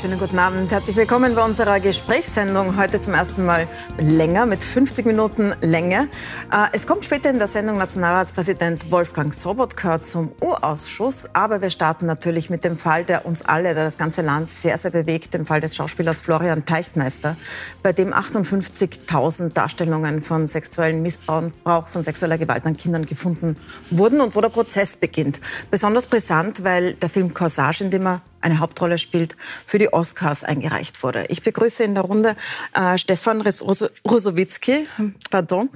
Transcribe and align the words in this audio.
Schönen 0.00 0.20
guten 0.20 0.38
Abend. 0.38 0.70
Herzlich 0.70 0.94
willkommen 0.94 1.34
bei 1.34 1.44
unserer 1.44 1.80
Gesprächssendung. 1.80 2.76
Heute 2.76 3.00
zum 3.00 3.14
ersten 3.14 3.44
Mal 3.44 3.66
länger, 3.98 4.46
mit 4.46 4.62
50 4.62 5.04
Minuten 5.04 5.52
Länge. 5.60 6.08
Äh, 6.52 6.68
es 6.70 6.86
kommt 6.86 7.04
später 7.04 7.30
in 7.30 7.40
der 7.40 7.48
Sendung 7.48 7.78
Nationalratspräsident 7.78 8.92
Wolfgang 8.92 9.34
Sobotka 9.34 10.00
zum 10.00 10.30
U-Ausschuss. 10.40 11.26
Aber 11.32 11.62
wir 11.62 11.70
starten 11.70 12.06
natürlich 12.06 12.48
mit 12.48 12.62
dem 12.62 12.76
Fall, 12.76 13.02
der 13.02 13.26
uns 13.26 13.42
alle, 13.42 13.74
der 13.74 13.82
das 13.82 13.98
ganze 13.98 14.22
Land 14.22 14.52
sehr, 14.52 14.78
sehr 14.78 14.92
bewegt, 14.92 15.34
dem 15.34 15.46
Fall 15.46 15.60
des 15.60 15.74
Schauspielers 15.74 16.20
Florian 16.20 16.64
Teichtmeister, 16.64 17.36
bei 17.82 17.92
dem 17.92 18.12
58.000 18.14 19.52
Darstellungen 19.52 20.22
von 20.22 20.46
sexuellen 20.46 21.02
Missbrauch, 21.02 21.88
von 21.88 22.04
sexueller 22.04 22.38
Gewalt 22.38 22.64
an 22.66 22.76
Kindern 22.76 23.04
gefunden 23.04 23.56
wurden 23.90 24.20
und 24.20 24.36
wo 24.36 24.40
der 24.40 24.50
Prozess 24.50 24.96
beginnt. 24.96 25.40
Besonders 25.72 26.06
brisant, 26.06 26.62
weil 26.62 26.94
der 26.94 27.08
Film 27.08 27.34
Corsage, 27.34 27.82
in 27.82 27.90
dem 27.90 28.06
er 28.06 28.22
eine 28.40 28.60
Hauptrolle 28.60 28.98
spielt, 28.98 29.36
für 29.64 29.78
die 29.78 29.92
Oscars 29.92 30.44
eingereicht 30.44 31.02
wurde. 31.02 31.26
Ich 31.28 31.42
begrüße 31.42 31.84
in 31.84 31.94
der 31.94 32.04
Runde 32.04 32.36
äh, 32.74 32.98
Stefan 32.98 33.42
Rosowitzki. 33.42 34.86
Pardon. 35.30 35.70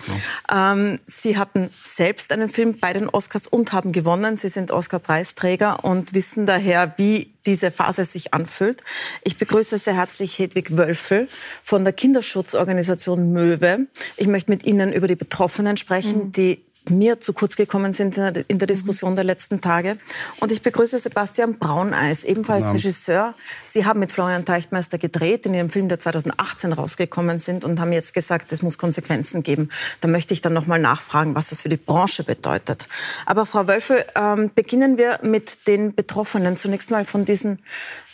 Ähm, 0.50 0.98
Sie 1.02 1.36
hatten 1.36 1.70
selbst 1.84 2.32
einen 2.32 2.48
Film 2.48 2.78
bei 2.78 2.92
den 2.92 3.08
Oscars 3.08 3.46
und 3.46 3.72
haben 3.72 3.92
gewonnen. 3.92 4.36
Sie 4.36 4.48
sind 4.48 4.70
Oscar-Preisträger 4.70 5.84
und 5.84 6.14
wissen 6.14 6.46
daher, 6.46 6.94
wie 6.96 7.32
diese 7.46 7.70
Phase 7.70 8.04
sich 8.04 8.34
anfühlt. 8.34 8.82
Ich 9.24 9.36
begrüße 9.36 9.78
sehr 9.78 9.96
herzlich 9.96 10.38
Hedwig 10.38 10.76
Wölfel 10.76 11.28
von 11.64 11.84
der 11.84 11.92
Kinderschutzorganisation 11.92 13.32
Möwe. 13.32 13.86
Ich 14.16 14.26
möchte 14.26 14.50
mit 14.50 14.64
Ihnen 14.64 14.92
über 14.92 15.08
die 15.08 15.16
Betroffenen 15.16 15.76
sprechen, 15.76 16.26
mhm. 16.26 16.32
die 16.32 16.64
mir 16.90 17.20
zu 17.20 17.32
kurz 17.32 17.56
gekommen 17.56 17.92
sind 17.92 18.16
in 18.16 18.34
der, 18.34 18.44
der 18.44 18.66
Diskussion 18.66 19.14
der 19.14 19.24
letzten 19.24 19.60
Tage. 19.60 19.98
Und 20.40 20.52
ich 20.52 20.62
begrüße 20.62 20.98
Sebastian 20.98 21.58
Brauneis, 21.58 22.24
ebenfalls 22.24 22.64
ja. 22.64 22.72
Regisseur. 22.72 23.34
Sie 23.66 23.84
haben 23.84 24.00
mit 24.00 24.12
Florian 24.12 24.44
Teichtmeister 24.44 24.98
gedreht 24.98 25.46
in 25.46 25.54
Ihrem 25.54 25.70
Film, 25.70 25.88
der 25.88 25.98
2018 25.98 26.72
rausgekommen 26.72 27.38
sind 27.38 27.64
und 27.64 27.80
haben 27.80 27.92
jetzt 27.92 28.14
gesagt, 28.14 28.52
es 28.52 28.62
muss 28.62 28.78
Konsequenzen 28.78 29.42
geben. 29.42 29.70
Da 30.00 30.08
möchte 30.08 30.34
ich 30.34 30.40
dann 30.40 30.52
noch 30.52 30.66
mal 30.66 30.78
nachfragen, 30.78 31.34
was 31.34 31.50
das 31.50 31.62
für 31.62 31.68
die 31.68 31.76
Branche 31.76 32.24
bedeutet. 32.24 32.88
Aber 33.26 33.46
Frau 33.46 33.68
Wölfe, 33.68 34.04
ähm, 34.16 34.50
beginnen 34.54 34.98
wir 34.98 35.20
mit 35.22 35.66
den 35.66 35.94
Betroffenen. 35.94 36.56
Zunächst 36.56 36.90
mal 36.90 37.04
von 37.04 37.24
diesen 37.24 37.60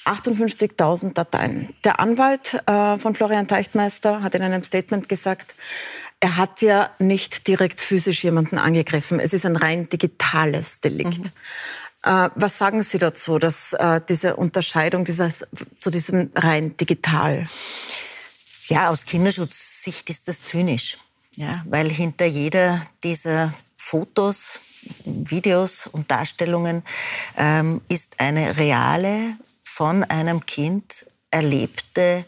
58.000 0.04 1.12
Dateien. 1.12 1.74
Der 1.84 2.00
Anwalt 2.00 2.54
äh, 2.66 2.98
von 2.98 3.14
Florian 3.14 3.46
Teichtmeister 3.46 4.22
hat 4.22 4.34
in 4.34 4.42
einem 4.42 4.62
Statement 4.62 5.08
gesagt, 5.08 5.54
er 6.20 6.36
hat 6.36 6.62
ja 6.62 6.90
nicht 6.98 7.46
direkt 7.46 7.80
physisch 7.80 8.24
jemanden 8.24 8.58
angegriffen. 8.58 9.20
Es 9.20 9.32
ist 9.32 9.46
ein 9.46 9.56
rein 9.56 9.88
digitales 9.88 10.80
Delikt. 10.80 11.18
Mhm. 11.18 11.30
Äh, 12.04 12.30
was 12.34 12.58
sagen 12.58 12.82
Sie 12.82 12.98
dazu, 12.98 13.38
dass 13.38 13.72
äh, 13.72 14.00
diese 14.08 14.36
Unterscheidung 14.36 15.04
dieses, 15.04 15.46
zu 15.78 15.90
diesem 15.90 16.30
rein 16.34 16.76
digital? 16.76 17.46
Ja, 18.66 18.90
aus 18.90 19.04
Kinderschutzsicht 19.04 20.10
ist 20.10 20.28
das 20.28 20.42
zynisch. 20.42 20.98
Ja, 21.36 21.62
weil 21.68 21.88
hinter 21.88 22.26
jeder 22.26 22.82
dieser 23.04 23.54
Fotos, 23.76 24.60
Videos 25.04 25.86
und 25.86 26.10
Darstellungen 26.10 26.82
ähm, 27.36 27.80
ist 27.88 28.18
eine 28.18 28.56
reale, 28.56 29.36
von 29.62 30.02
einem 30.02 30.44
Kind 30.46 31.06
erlebte 31.30 32.24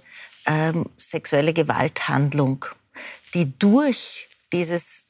ähm, 0.47 0.87
sexuelle 0.97 1.53
Gewalthandlung 1.53 2.67
die 3.34 3.56
durch 3.59 4.28
dieses 4.53 5.09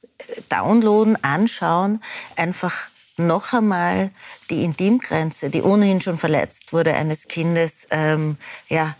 Downloaden, 0.49 1.23
Anschauen 1.23 2.03
einfach 2.37 2.89
noch 3.17 3.53
einmal 3.53 4.11
die 4.49 4.65
Intimgrenze, 4.65 5.51
die 5.51 5.63
ohnehin 5.63 6.01
schon 6.01 6.19
verletzt 6.19 6.73
wurde, 6.73 6.95
eines 6.95 7.29
Kindes 7.29 7.87
ähm, 7.91 8.37
ja, 8.69 8.95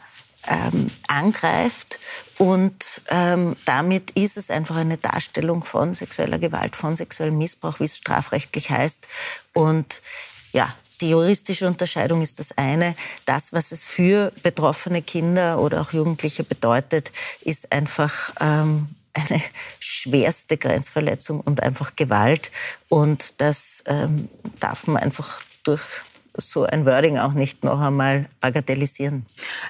ähm, 0.47 0.91
angreift. 1.09 1.99
Und 2.39 3.03
ähm, 3.09 3.57
damit 3.65 4.11
ist 4.13 4.37
es 4.37 4.51
einfach 4.51 4.77
eine 4.77 4.97
Darstellung 4.97 5.65
von 5.65 5.95
sexueller 5.95 6.39
Gewalt, 6.39 6.77
von 6.77 6.97
sexuellem 6.97 7.39
Missbrauch, 7.39 7.81
wie 7.81 7.85
es 7.85 7.99
strafrechtlich 7.99 8.71
heißt. 8.71 9.07
Und 9.53 10.03
ja, 10.53 10.75
die 11.01 11.11
juristische 11.11 11.67
Unterscheidung 11.67 12.21
ist 12.21 12.39
das 12.41 12.57
eine. 12.57 12.95
Das, 13.25 13.53
was 13.53 13.73
es 13.73 13.85
für 13.85 14.33
betroffene 14.43 15.03
Kinder 15.03 15.59
oder 15.59 15.81
auch 15.81 15.93
Jugendliche 15.93 16.45
bedeutet, 16.45 17.13
ist 17.43 17.73
einfach 17.73 18.33
ähm, 18.41 18.89
eine 19.15 19.43
schwerste 19.79 20.57
Grenzverletzung 20.57 21.41
und 21.41 21.63
einfach 21.63 21.97
Gewalt. 21.97 22.51
Und 22.89 23.41
das 23.41 23.85
ähm, 23.87 24.29
darf 24.59 24.87
man 24.87 24.97
einfach 24.97 25.43
durch 25.65 26.03
so 26.37 26.65
ein 26.65 26.87
Wording 26.87 27.19
auch 27.19 27.33
nicht 27.33 27.65
noch 27.65 27.81
einmal 27.81 28.27
bagatellisieren. 28.41 29.27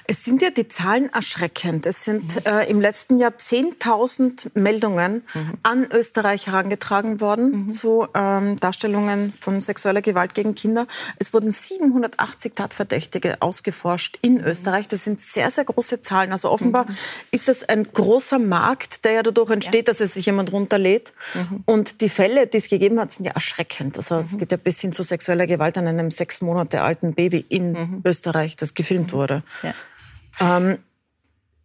Es 0.07 0.23
sind 0.23 0.41
ja 0.41 0.49
die 0.49 0.67
Zahlen 0.67 1.09
erschreckend. 1.11 1.85
Es 1.85 2.05
sind 2.05 2.35
mhm. 2.35 2.41
äh, 2.45 2.69
im 2.69 2.79
letzten 2.79 3.17
Jahr 3.17 3.31
10.000 3.31 4.51
Meldungen 4.53 5.23
mhm. 5.33 5.53
an 5.63 5.87
Österreich 5.91 6.47
herangetragen 6.47 7.19
worden 7.19 7.63
mhm. 7.63 7.69
zu 7.69 8.07
ähm, 8.13 8.59
Darstellungen 8.59 9.33
von 9.39 9.59
sexueller 9.61 10.01
Gewalt 10.01 10.33
gegen 10.33 10.55
Kinder. 10.55 10.87
Es 11.17 11.33
wurden 11.33 11.51
780 11.51 12.53
Tatverdächtige 12.55 13.41
ausgeforscht 13.41 14.19
in 14.21 14.35
mhm. 14.35 14.45
Österreich. 14.45 14.87
Das 14.87 15.03
sind 15.03 15.19
sehr, 15.19 15.49
sehr 15.49 15.65
große 15.65 16.01
Zahlen. 16.01 16.31
Also 16.31 16.49
offenbar 16.49 16.85
mhm. 16.87 16.95
ist 17.31 17.47
das 17.47 17.67
ein 17.67 17.91
großer 17.91 18.39
Markt, 18.39 19.03
der 19.05 19.13
ja 19.13 19.23
dadurch 19.23 19.49
entsteht, 19.49 19.87
ja. 19.87 19.93
dass 19.93 19.99
es 19.99 20.13
sich 20.13 20.27
jemand 20.27 20.51
runterlädt. 20.51 21.13
Mhm. 21.33 21.63
Und 21.65 22.01
die 22.01 22.09
Fälle, 22.09 22.47
die 22.47 22.57
es 22.57 22.69
gegeben 22.69 22.99
hat, 22.99 23.11
sind 23.11 23.25
ja 23.25 23.31
erschreckend. 23.31 23.97
Also 23.97 24.19
es 24.19 24.37
geht 24.37 24.51
ja 24.51 24.57
bis 24.57 24.79
hin 24.79 24.93
zu 24.93 25.03
sexueller 25.03 25.47
Gewalt 25.47 25.77
an 25.77 25.87
einem 25.87 26.11
sechs 26.11 26.41
Monate 26.41 26.50
Monate 26.51 26.81
alten 26.81 27.13
Baby 27.13 27.45
in 27.47 27.71
mhm. 27.71 28.01
Österreich, 28.03 28.57
das 28.57 28.73
gefilmt 28.73 29.13
wurde. 29.13 29.41
Ja. 29.63 30.57
Ähm, 30.57 30.79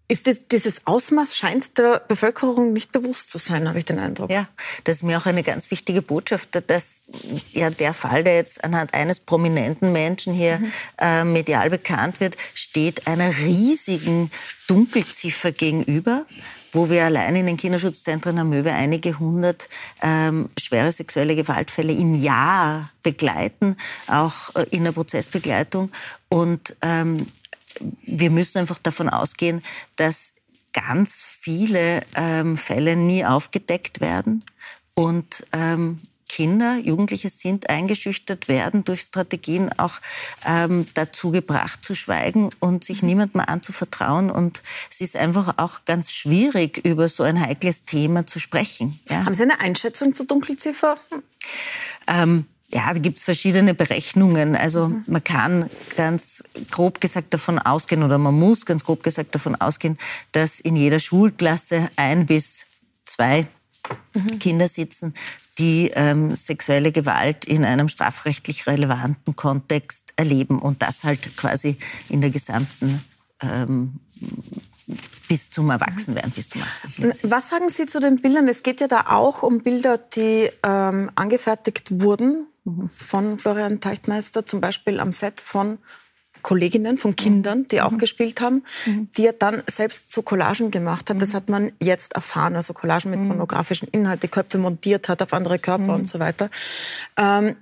ist 0.09 0.27
das, 0.27 0.37
dieses 0.51 0.87
Ausmaß 0.87 1.37
scheint 1.37 1.79
der 1.79 2.01
Bevölkerung 2.07 2.73
nicht 2.73 2.93
bewusst 2.93 3.31
zu 3.31 3.39
sein, 3.39 3.69
habe 3.69 3.81
ich 3.81 3.85
den 3.85 3.99
Eindruck. 3.99 4.31
Ja, 4.31 4.47
das 4.85 4.97
ist 4.97 5.03
mir 5.03 5.19
auch 5.19 5.27
eine 5.27 5.43
ganz 5.43 5.71
wichtige 5.71 6.01
Botschaft, 6.01 6.63
dass 6.69 7.05
ja 7.53 7.71
der 7.71 7.93
Fall, 7.93 8.23
der 8.23 8.37
jetzt 8.37 8.63
anhand 8.63 8.95
eines 8.95 9.19
prominenten 9.19 9.93
Menschen 9.93 10.33
hier 10.33 10.59
mhm. 10.59 10.73
äh, 10.99 11.25
medial 11.25 11.71
bekannt 11.71 12.21
wird, 12.21 12.37
steht 12.55 13.07
einer 13.07 13.29
riesigen 13.29 14.31
Dunkelziffer 14.69 15.51
gegenüber, 15.51 16.25
wo 16.73 16.89
wir 16.89 17.05
allein 17.05 17.35
in 17.35 17.47
den 17.47 17.57
Kinderschutzzentren 17.57 18.39
am 18.39 18.51
Möwe 18.51 18.73
einige 18.73 19.19
hundert 19.19 19.69
ähm, 20.03 20.51
schwere 20.59 20.93
sexuelle 20.93 21.35
Gewaltfälle 21.35 21.93
im 21.93 22.15
Jahr 22.15 22.91
begleiten, 23.03 23.77
auch 24.07 24.55
äh, 24.55 24.67
in 24.71 24.85
der 24.85 24.93
Prozessbegleitung. 24.93 25.91
Und 26.29 26.77
ähm, 26.83 27.27
wir 28.03 28.31
müssen 28.31 28.59
einfach 28.59 28.79
davon 28.79 29.09
ausgehen, 29.09 29.63
dass 29.97 30.35
ganz 30.73 31.23
viele 31.23 32.03
ähm, 32.15 32.57
Fälle 32.57 32.97
nie 32.97 33.25
aufgedeckt 33.25 34.01
werden 34.01 34.45
und 34.95 35.47
ähm, 35.53 36.01
Kinder, 36.29 36.79
Jugendliche 36.83 37.29
sind 37.29 37.71
eingeschüchtert 37.71 38.49
werden 38.49 38.85
durch 38.85 39.01
Strategien 39.03 39.71
auch 39.79 40.01
ähm, 40.45 40.87
dazu 40.95 41.31
gebracht 41.31 41.85
zu 41.85 41.95
schweigen 41.95 42.51
und 42.59 42.85
sich 42.85 43.03
mhm. 43.03 43.09
niemandem 43.09 43.41
anzuvertrauen. 43.41 44.31
Und 44.31 44.63
es 44.91 45.01
ist 45.01 45.17
einfach 45.17 45.59
auch 45.59 45.85
ganz 45.85 46.13
schwierig, 46.13 46.85
über 46.85 47.09
so 47.09 47.23
ein 47.23 47.41
heikles 47.41 47.85
Thema 47.85 48.27
zu 48.27 48.39
sprechen. 48.39 48.99
Ja. 49.09 49.25
Haben 49.25 49.35
Sie 49.35 49.45
eine 49.45 49.61
Einschätzung 49.61 50.15
zur 50.15 50.27
Dunkelziffer? 50.27 50.97
Ähm, 52.09 52.47
ja, 52.77 52.93
da 52.93 52.99
gibt's 52.99 53.25
verschiedene 53.25 53.73
Berechnungen. 53.73 54.55
Also 54.55 54.89
mhm. 54.89 55.05
man 55.07 55.25
kann 55.25 55.71
ganz 55.97 56.45
grob 56.71 57.01
gesagt 57.01 57.33
davon 57.33 57.59
ausgehen 57.59 58.03
oder 58.03 58.19
man 58.19 58.39
muss 58.39 58.67
ganz 58.67 58.85
grob 58.85 59.03
gesagt 59.03 59.35
davon 59.35 59.55
ausgehen, 59.55 59.97
dass 60.33 60.61
in 60.61 60.77
jeder 60.77 60.99
Schulklasse 60.99 61.89
ein 61.97 62.27
bis 62.27 62.67
zwei 63.07 63.47
mhm. 64.13 64.39
Kinder 64.39 64.69
sitzen, 64.69 65.15
die 65.59 65.91
ähm, 65.95 66.37
sexuelle 66.37 66.93
Gewalt 66.93 67.47
in 67.47 67.65
einem 67.65 67.89
strafrechtlich 67.89 68.67
relevanten 68.67 69.35
Kontext 69.37 70.13
erleben 70.17 70.59
und 70.59 70.83
das 70.83 71.03
halt 71.03 71.35
quasi 71.35 71.79
in 72.11 72.21
der 72.21 72.29
gesamten 72.29 73.03
ähm, 73.41 74.01
bis 75.29 75.51
zum 75.51 75.71
Erwachsenwerden, 75.71 76.31
bis 76.31 76.51
zum 76.51 76.63
18. 76.63 76.93
Lebensjahr. 76.99 77.31
Was 77.33 77.49
sagen 77.49 77.69
Sie 77.69 77.87
zu 77.87 78.01
den 78.01 78.21
Bildern? 78.21 78.49
Es 78.49 78.63
geht 78.63 78.81
ja 78.81 78.89
da 78.89 79.07
auch 79.09 79.43
um 79.43 79.63
Bilder, 79.63 79.99
die 79.99 80.51
ähm, 80.65 81.11
angefertigt 81.15 82.01
wurden 82.01 82.47
von 82.89 83.39
Florian 83.39 83.81
Teichtmeister, 83.81 84.47
zum 84.47 84.61
Beispiel 84.61 85.01
am 85.01 85.13
Set 85.13 85.41
von 85.41 85.79
Kolleginnen, 86.43 86.99
von 86.99 87.17
Kindern, 87.17 87.67
die 87.67 87.81
auch 87.81 87.91
mhm. 87.91 87.99
gespielt 87.99 88.41
haben, 88.41 88.63
mhm. 88.85 89.09
die 89.17 89.27
er 89.27 89.33
dann 89.33 89.63
selbst 89.69 90.11
zu 90.11 90.23
Collagen 90.23 90.71
gemacht 90.71 91.11
hat. 91.11 91.21
Das 91.21 91.35
hat 91.35 91.49
man 91.49 91.73
jetzt 91.81 92.15
erfahren, 92.15 92.55
also 92.55 92.73
Collagen 92.73 93.11
mit 93.11 93.21
mhm. 93.21 93.29
pornografischen 93.29 93.89
Inhalten, 93.89 94.21
die 94.21 94.29
Köpfe 94.29 94.59
montiert 94.59 95.09
hat 95.09 95.23
auf 95.23 95.33
andere 95.33 95.59
Körper 95.59 95.85
mhm. 95.85 95.91
und 95.91 96.09
so 96.09 96.21
weiter. 96.21 96.51
Ähm, 97.17 97.57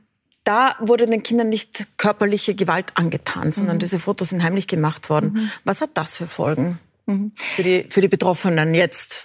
da 0.45 0.77
wurde 0.81 1.07
den 1.07 1.23
Kindern 1.23 1.49
nicht 1.49 1.87
körperliche 1.97 2.55
Gewalt 2.55 2.93
angetan, 2.97 3.51
sondern 3.51 3.77
mhm. 3.77 3.81
diese 3.81 3.99
Fotos 3.99 4.29
sind 4.29 4.43
heimlich 4.43 4.67
gemacht 4.67 5.09
worden. 5.09 5.33
Mhm. 5.33 5.51
Was 5.65 5.81
hat 5.81 5.91
das 5.95 6.19
für 6.19 6.27
Folgen 6.27 6.79
für, 7.07 7.63
die, 7.63 7.87
für 7.89 8.01
die 8.01 8.09
Betroffenen 8.09 8.75
jetzt? 8.75 9.25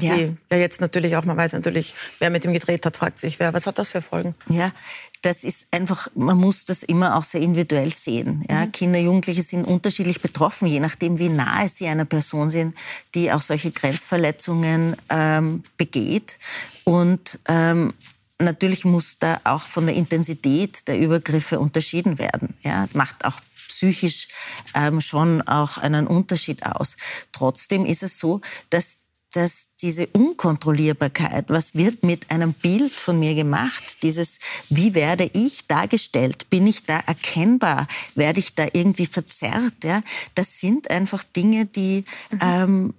Ja. 0.00 0.16
Die 0.16 0.34
ja 0.50 0.56
jetzt 0.56 0.80
natürlich 0.80 1.16
auch, 1.16 1.24
man 1.24 1.36
weiß 1.36 1.52
natürlich, 1.52 1.94
wer 2.18 2.30
mit 2.30 2.44
ihm 2.44 2.54
gedreht 2.54 2.86
hat, 2.86 2.96
fragt 2.96 3.20
sich, 3.20 3.38
wer, 3.38 3.52
was 3.52 3.66
hat 3.66 3.78
das 3.78 3.90
für 3.90 4.00
Folgen? 4.00 4.34
Ja, 4.48 4.72
das 5.20 5.44
ist 5.44 5.68
einfach, 5.70 6.08
man 6.14 6.38
muss 6.38 6.64
das 6.64 6.82
immer 6.82 7.16
auch 7.16 7.24
sehr 7.24 7.42
individuell 7.42 7.92
sehen. 7.92 8.42
Ja? 8.48 8.64
Mhm. 8.64 8.72
Kinder, 8.72 8.98
Jugendliche 9.00 9.42
sind 9.42 9.64
unterschiedlich 9.64 10.22
betroffen, 10.22 10.66
je 10.66 10.80
nachdem, 10.80 11.18
wie 11.18 11.28
nahe 11.28 11.68
sie 11.68 11.86
einer 11.88 12.06
Person 12.06 12.48
sind, 12.48 12.74
die 13.14 13.30
auch 13.32 13.42
solche 13.42 13.70
Grenzverletzungen 13.70 14.96
ähm, 15.10 15.62
begeht. 15.76 16.38
Und 16.84 17.38
ähm, 17.46 17.92
natürlich 18.38 18.86
muss 18.86 19.18
da 19.18 19.40
auch 19.44 19.66
von 19.66 19.84
der 19.84 19.94
Intensität 19.94 20.88
der 20.88 20.98
Übergriffe 20.98 21.60
unterschieden 21.60 22.18
werden. 22.18 22.54
Ja, 22.62 22.82
es 22.82 22.94
macht 22.94 23.26
auch 23.26 23.40
psychisch 23.68 24.28
ähm, 24.74 25.00
schon 25.00 25.42
auch 25.42 25.78
einen 25.78 26.06
Unterschied 26.06 26.64
aus. 26.64 26.96
Trotzdem 27.32 27.84
ist 27.86 28.02
es 28.02 28.18
so, 28.18 28.40
dass 28.70 28.98
dass 29.32 29.68
diese 29.80 30.06
Unkontrollierbarkeit, 30.08 31.46
was 31.48 31.74
wird 31.74 32.02
mit 32.02 32.30
einem 32.30 32.52
Bild 32.52 32.92
von 32.92 33.18
mir 33.18 33.34
gemacht, 33.34 34.02
dieses, 34.02 34.38
wie 34.68 34.94
werde 34.94 35.30
ich 35.32 35.66
dargestellt, 35.66 36.50
bin 36.50 36.66
ich 36.66 36.84
da 36.84 36.98
erkennbar, 36.98 37.86
werde 38.14 38.40
ich 38.40 38.54
da 38.54 38.66
irgendwie 38.72 39.06
verzerrt, 39.06 39.84
ja, 39.84 40.02
das 40.34 40.60
sind 40.60 40.90
einfach 40.90 41.24
Dinge, 41.24 41.64
die 41.64 42.04
mhm. 42.30 42.38
ähm, 42.42 42.94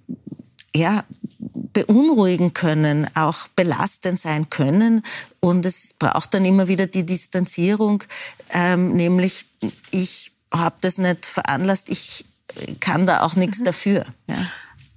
ja, 0.74 1.04
beunruhigen 1.72 2.52
können, 2.52 3.06
auch 3.14 3.46
belastend 3.54 4.18
sein 4.18 4.50
können. 4.50 5.02
Und 5.40 5.64
es 5.66 5.94
braucht 5.96 6.34
dann 6.34 6.44
immer 6.44 6.66
wieder 6.66 6.86
die 6.86 7.06
Distanzierung, 7.06 8.02
ähm, 8.50 8.94
nämlich 8.94 9.46
ich 9.92 10.33
habe 10.58 10.76
das 10.80 10.98
nicht 10.98 11.26
veranlasst, 11.26 11.88
ich 11.88 12.24
kann 12.80 13.06
da 13.06 13.20
auch 13.20 13.36
nichts 13.36 13.60
mhm. 13.60 13.64
dafür. 13.64 14.04
Ja. 14.26 14.36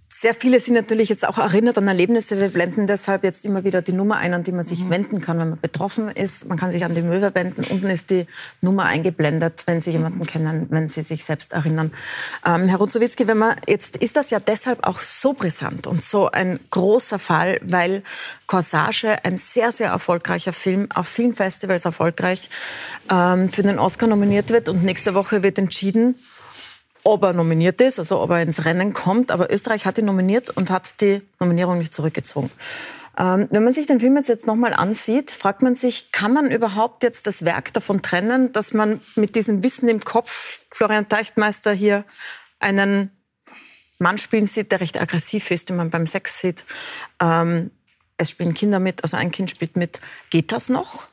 Sehr 0.09 0.33
viele 0.33 0.61
sind 0.61 0.75
natürlich 0.75 1.09
jetzt 1.09 1.27
auch 1.27 1.37
erinnert 1.37 1.77
an 1.77 1.85
Erlebnisse. 1.85 2.39
Wir 2.39 2.47
blenden 2.47 2.87
deshalb 2.87 3.25
jetzt 3.25 3.45
immer 3.45 3.65
wieder 3.65 3.81
die 3.81 3.91
Nummer 3.91 4.15
ein, 4.15 4.33
an 4.33 4.45
die 4.45 4.53
man 4.53 4.63
sich 4.63 4.85
mhm. 4.85 4.89
wenden 4.89 5.21
kann, 5.21 5.37
wenn 5.37 5.49
man 5.49 5.59
betroffen 5.59 6.07
ist. 6.07 6.47
Man 6.47 6.57
kann 6.57 6.71
sich 6.71 6.85
an 6.85 6.95
die 6.95 7.01
Möwe 7.01 7.35
wenden. 7.35 7.65
Unten 7.65 7.87
ist 7.87 8.09
die 8.09 8.25
Nummer 8.61 8.85
eingeblendet, 8.85 9.63
wenn 9.65 9.81
Sie 9.81 9.91
jemanden 9.91 10.25
kennen, 10.25 10.67
wenn 10.69 10.87
Sie 10.87 11.01
sich 11.01 11.25
selbst 11.25 11.51
erinnern. 11.51 11.91
Ähm, 12.45 12.69
Herr 12.69 12.77
Ruzowitzki, 12.77 13.27
wenn 13.27 13.37
man 13.37 13.57
jetzt 13.67 13.97
ist 13.97 14.15
das 14.15 14.29
ja 14.29 14.39
deshalb 14.39 14.87
auch 14.87 15.01
so 15.01 15.33
brisant 15.33 15.87
und 15.87 16.01
so 16.01 16.31
ein 16.31 16.61
großer 16.71 17.19
Fall, 17.19 17.59
weil 17.61 18.01
Corsage 18.47 19.17
ein 19.25 19.37
sehr 19.37 19.73
sehr 19.73 19.89
erfolgreicher 19.89 20.53
Film 20.53 20.87
auf 20.95 21.09
vielen 21.09 21.33
Festivals 21.33 21.83
erfolgreich 21.83 22.49
ähm, 23.11 23.51
für 23.51 23.63
den 23.63 23.77
Oscar 23.77 24.07
nominiert 24.07 24.51
wird 24.51 24.69
und 24.69 24.85
nächste 24.85 25.15
Woche 25.15 25.43
wird 25.43 25.57
entschieden 25.57 26.15
ob 27.07 27.23
er 27.23 27.33
nominiert 27.33 27.79
ist, 27.79 27.99
also 27.99 28.19
ob 28.19 28.31
er 28.31 28.41
ins 28.41 28.65
Rennen 28.65 28.93
kommt. 28.93 29.31
Aber 29.31 29.51
Österreich 29.51 29.85
hat 29.85 29.97
ihn 29.97 30.05
nominiert 30.05 30.49
und 30.49 30.69
hat 30.69 30.99
die 31.01 31.21
Nominierung 31.39 31.77
nicht 31.77 31.93
zurückgezogen. 31.93 32.51
Ähm, 33.17 33.47
wenn 33.49 33.63
man 33.63 33.73
sich 33.73 33.87
den 33.87 33.99
Film 33.99 34.15
jetzt, 34.17 34.29
jetzt 34.29 34.45
nochmal 34.45 34.73
ansieht, 34.73 35.31
fragt 35.31 35.61
man 35.61 35.73
sich, 35.73 36.11
kann 36.11 36.33
man 36.33 36.51
überhaupt 36.51 37.03
jetzt 37.03 37.25
das 37.25 37.45
Werk 37.45 37.73
davon 37.73 38.01
trennen, 38.01 38.51
dass 38.51 38.73
man 38.73 38.99
mit 39.15 39.35
diesem 39.35 39.63
Wissen 39.63 39.89
im 39.89 40.01
Kopf 40.01 40.65
Florian 40.69 41.09
Teichtmeister 41.09 41.71
hier 41.71 42.03
einen 42.59 43.11
Mann 43.99 44.17
spielen 44.17 44.45
sieht, 44.45 44.71
der 44.71 44.81
recht 44.81 45.01
aggressiv 45.01 45.49
ist, 45.49 45.69
den 45.69 45.77
man 45.77 45.89
beim 45.89 46.05
Sex 46.05 46.39
sieht. 46.39 46.65
Ähm, 47.19 47.71
es 48.17 48.29
spielen 48.29 48.53
Kinder 48.53 48.79
mit, 48.79 49.03
also 49.03 49.17
ein 49.17 49.31
Kind 49.31 49.49
spielt 49.49 49.77
mit. 49.77 50.01
Geht 50.29 50.51
das 50.51 50.69
noch? 50.69 51.07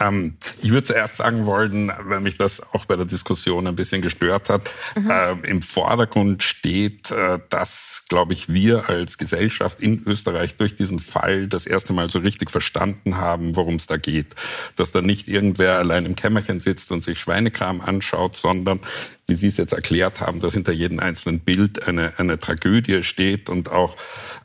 Ähm, 0.00 0.36
ich 0.60 0.70
würde 0.70 0.88
zuerst 0.88 1.18
sagen 1.18 1.46
wollen, 1.46 1.92
weil 2.00 2.20
mich 2.20 2.36
das 2.36 2.60
auch 2.72 2.84
bei 2.84 2.96
der 2.96 3.04
Diskussion 3.04 3.66
ein 3.66 3.76
bisschen 3.76 4.02
gestört 4.02 4.50
hat, 4.50 4.70
mhm. 4.96 5.10
äh, 5.10 5.32
im 5.48 5.62
Vordergrund 5.62 6.42
steht, 6.42 7.12
äh, 7.12 7.38
dass, 7.48 8.02
glaube 8.08 8.32
ich, 8.32 8.52
wir 8.52 8.88
als 8.88 9.18
Gesellschaft 9.18 9.78
in 9.80 10.02
Österreich 10.04 10.56
durch 10.56 10.74
diesen 10.74 10.98
Fall 10.98 11.46
das 11.46 11.66
erste 11.66 11.92
Mal 11.92 12.08
so 12.08 12.18
richtig 12.18 12.50
verstanden 12.50 13.18
haben, 13.18 13.54
worum 13.54 13.76
es 13.76 13.86
da 13.86 13.96
geht. 13.96 14.34
Dass 14.74 14.90
da 14.90 15.00
nicht 15.00 15.28
irgendwer 15.28 15.78
allein 15.78 16.06
im 16.06 16.16
Kämmerchen 16.16 16.58
sitzt 16.58 16.90
und 16.90 17.04
sich 17.04 17.20
Schweinekram 17.20 17.80
anschaut, 17.80 18.36
sondern 18.36 18.80
wie 19.26 19.34
Sie 19.34 19.48
es 19.48 19.56
jetzt 19.56 19.72
erklärt 19.72 20.20
haben, 20.20 20.40
dass 20.40 20.52
hinter 20.54 20.72
jedem 20.72 21.00
einzelnen 21.00 21.40
Bild 21.40 21.88
eine, 21.88 22.12
eine 22.18 22.38
Tragödie 22.38 23.02
steht 23.02 23.48
und 23.48 23.70
auch 23.70 23.96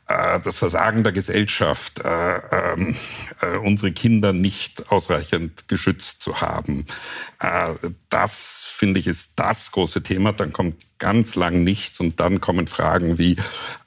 äh, 0.08 0.40
das 0.40 0.58
Versagen 0.58 1.04
der 1.04 1.12
Gesellschaft, 1.12 2.00
äh, 2.00 2.38
ähm, 2.50 2.96
äh, 3.42 3.58
unsere 3.58 3.92
Kinder 3.92 4.32
nicht 4.32 4.90
ausreichend 4.90 5.68
geschützt 5.68 6.22
zu 6.22 6.40
haben. 6.40 6.86
Äh, 7.40 7.74
das, 8.08 8.70
finde 8.74 9.00
ich, 9.00 9.06
ist 9.06 9.32
das 9.36 9.70
große 9.72 10.02
Thema. 10.02 10.32
Dann 10.32 10.52
kommt 10.52 10.76
ganz 10.98 11.34
lang 11.34 11.62
nichts 11.62 12.00
und 12.00 12.20
dann 12.20 12.40
kommen 12.40 12.66
Fragen 12.66 13.18
wie, 13.18 13.36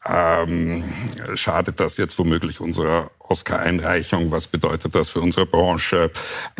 ähm, 0.05 0.83
schadet 1.35 1.79
das 1.79 1.97
jetzt 1.97 2.17
womöglich 2.19 2.59
unserer 2.59 3.11
Oscar-Einreichung? 3.19 4.31
Was 4.31 4.47
bedeutet 4.47 4.95
das 4.95 5.09
für 5.09 5.21
unsere 5.21 5.45
Branche? 5.45 6.11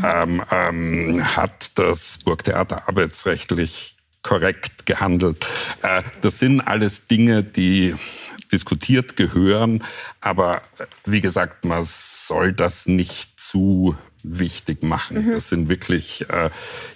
Ähm, 0.03 0.43
ähm, 0.51 1.35
hat 1.35 1.77
das 1.77 2.19
Burgtheater 2.23 2.87
arbeitsrechtlich 2.87 3.97
korrekt 4.23 4.85
gehandelt. 4.85 5.45
Äh, 5.81 6.01
das 6.21 6.39
sind 6.39 6.61
alles 6.61 7.07
Dinge, 7.07 7.43
die 7.43 7.95
diskutiert 8.51 9.15
gehören, 9.15 9.83
aber 10.21 10.61
wie 11.05 11.21
gesagt, 11.21 11.65
man 11.65 11.83
soll 11.83 12.53
das 12.53 12.87
nicht 12.87 13.39
zu 13.39 13.95
wichtig 14.23 14.83
machen. 14.83 15.25
Mhm. 15.25 15.31
Das 15.33 15.49
sind 15.49 15.69
wirklich 15.69 16.29
äh, 16.29 16.49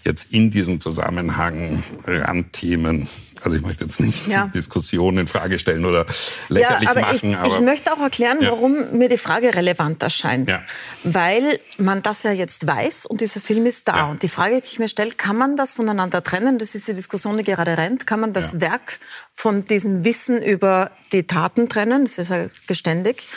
jetzt 0.04 0.32
in 0.32 0.50
diesem 0.50 0.80
Zusammenhang 0.80 1.84
Randthemen. 2.06 3.08
Also 3.48 3.56
ich 3.56 3.64
möchte 3.64 3.86
jetzt 3.86 4.02
nicht 4.02 4.28
ja. 4.28 4.48
Diskussionen 4.48 5.20
in 5.20 5.28
Frage 5.28 5.58
stellen 5.58 5.86
oder 5.86 6.06
lächerlich 6.50 6.84
ja, 6.84 6.92
aber 6.92 7.00
machen. 7.00 7.32
Ich, 7.32 7.38
aber 7.38 7.48
ich 7.48 7.60
möchte 7.62 7.94
auch 7.94 8.00
erklären, 8.00 8.42
ja. 8.42 8.52
warum 8.52 8.98
mir 8.98 9.08
die 9.08 9.18
Frage 9.18 9.56
relevant 9.56 10.04
erscheint. 10.04 10.50
Ja. 10.50 10.64
Weil 11.06 11.58
man 11.78 12.04
das 12.04 12.24
ja 12.24 12.34
jetzt 12.34 12.68
weiß 12.68 13.06
und 13.06 13.22
dieser 13.22 13.40
Film 13.40 13.66
ist 13.66 13.88
da. 13.88 14.08
Und 14.08 14.22
die 14.22 14.28
Frage, 14.28 14.60
die 14.60 14.68
ich 14.68 14.80
mir 14.80 14.90
stelle, 14.90 15.12
kann 15.12 15.38
man 15.38 15.56
das 15.56 15.76
voneinander 15.76 16.22
trennen? 16.24 16.60
Das 16.60 16.76
ist 16.76 16.90
die 16.90 16.94
Diskussion, 16.94 17.38
die 17.38 17.46
gerade 17.46 17.78
rennt. 17.78 18.06
Kann 18.06 18.20
man 18.20 18.34
das 18.34 18.60
Werk 18.60 19.00
von 19.32 19.64
diesem 19.64 20.04
Wissen 20.04 20.44
über 20.44 20.92
die 21.14 21.26
Taten 21.26 21.70
trennen? 21.70 22.04
Das 22.04 22.18
ist 22.18 22.30
ja 22.30 22.48
geständig. 22.68 23.30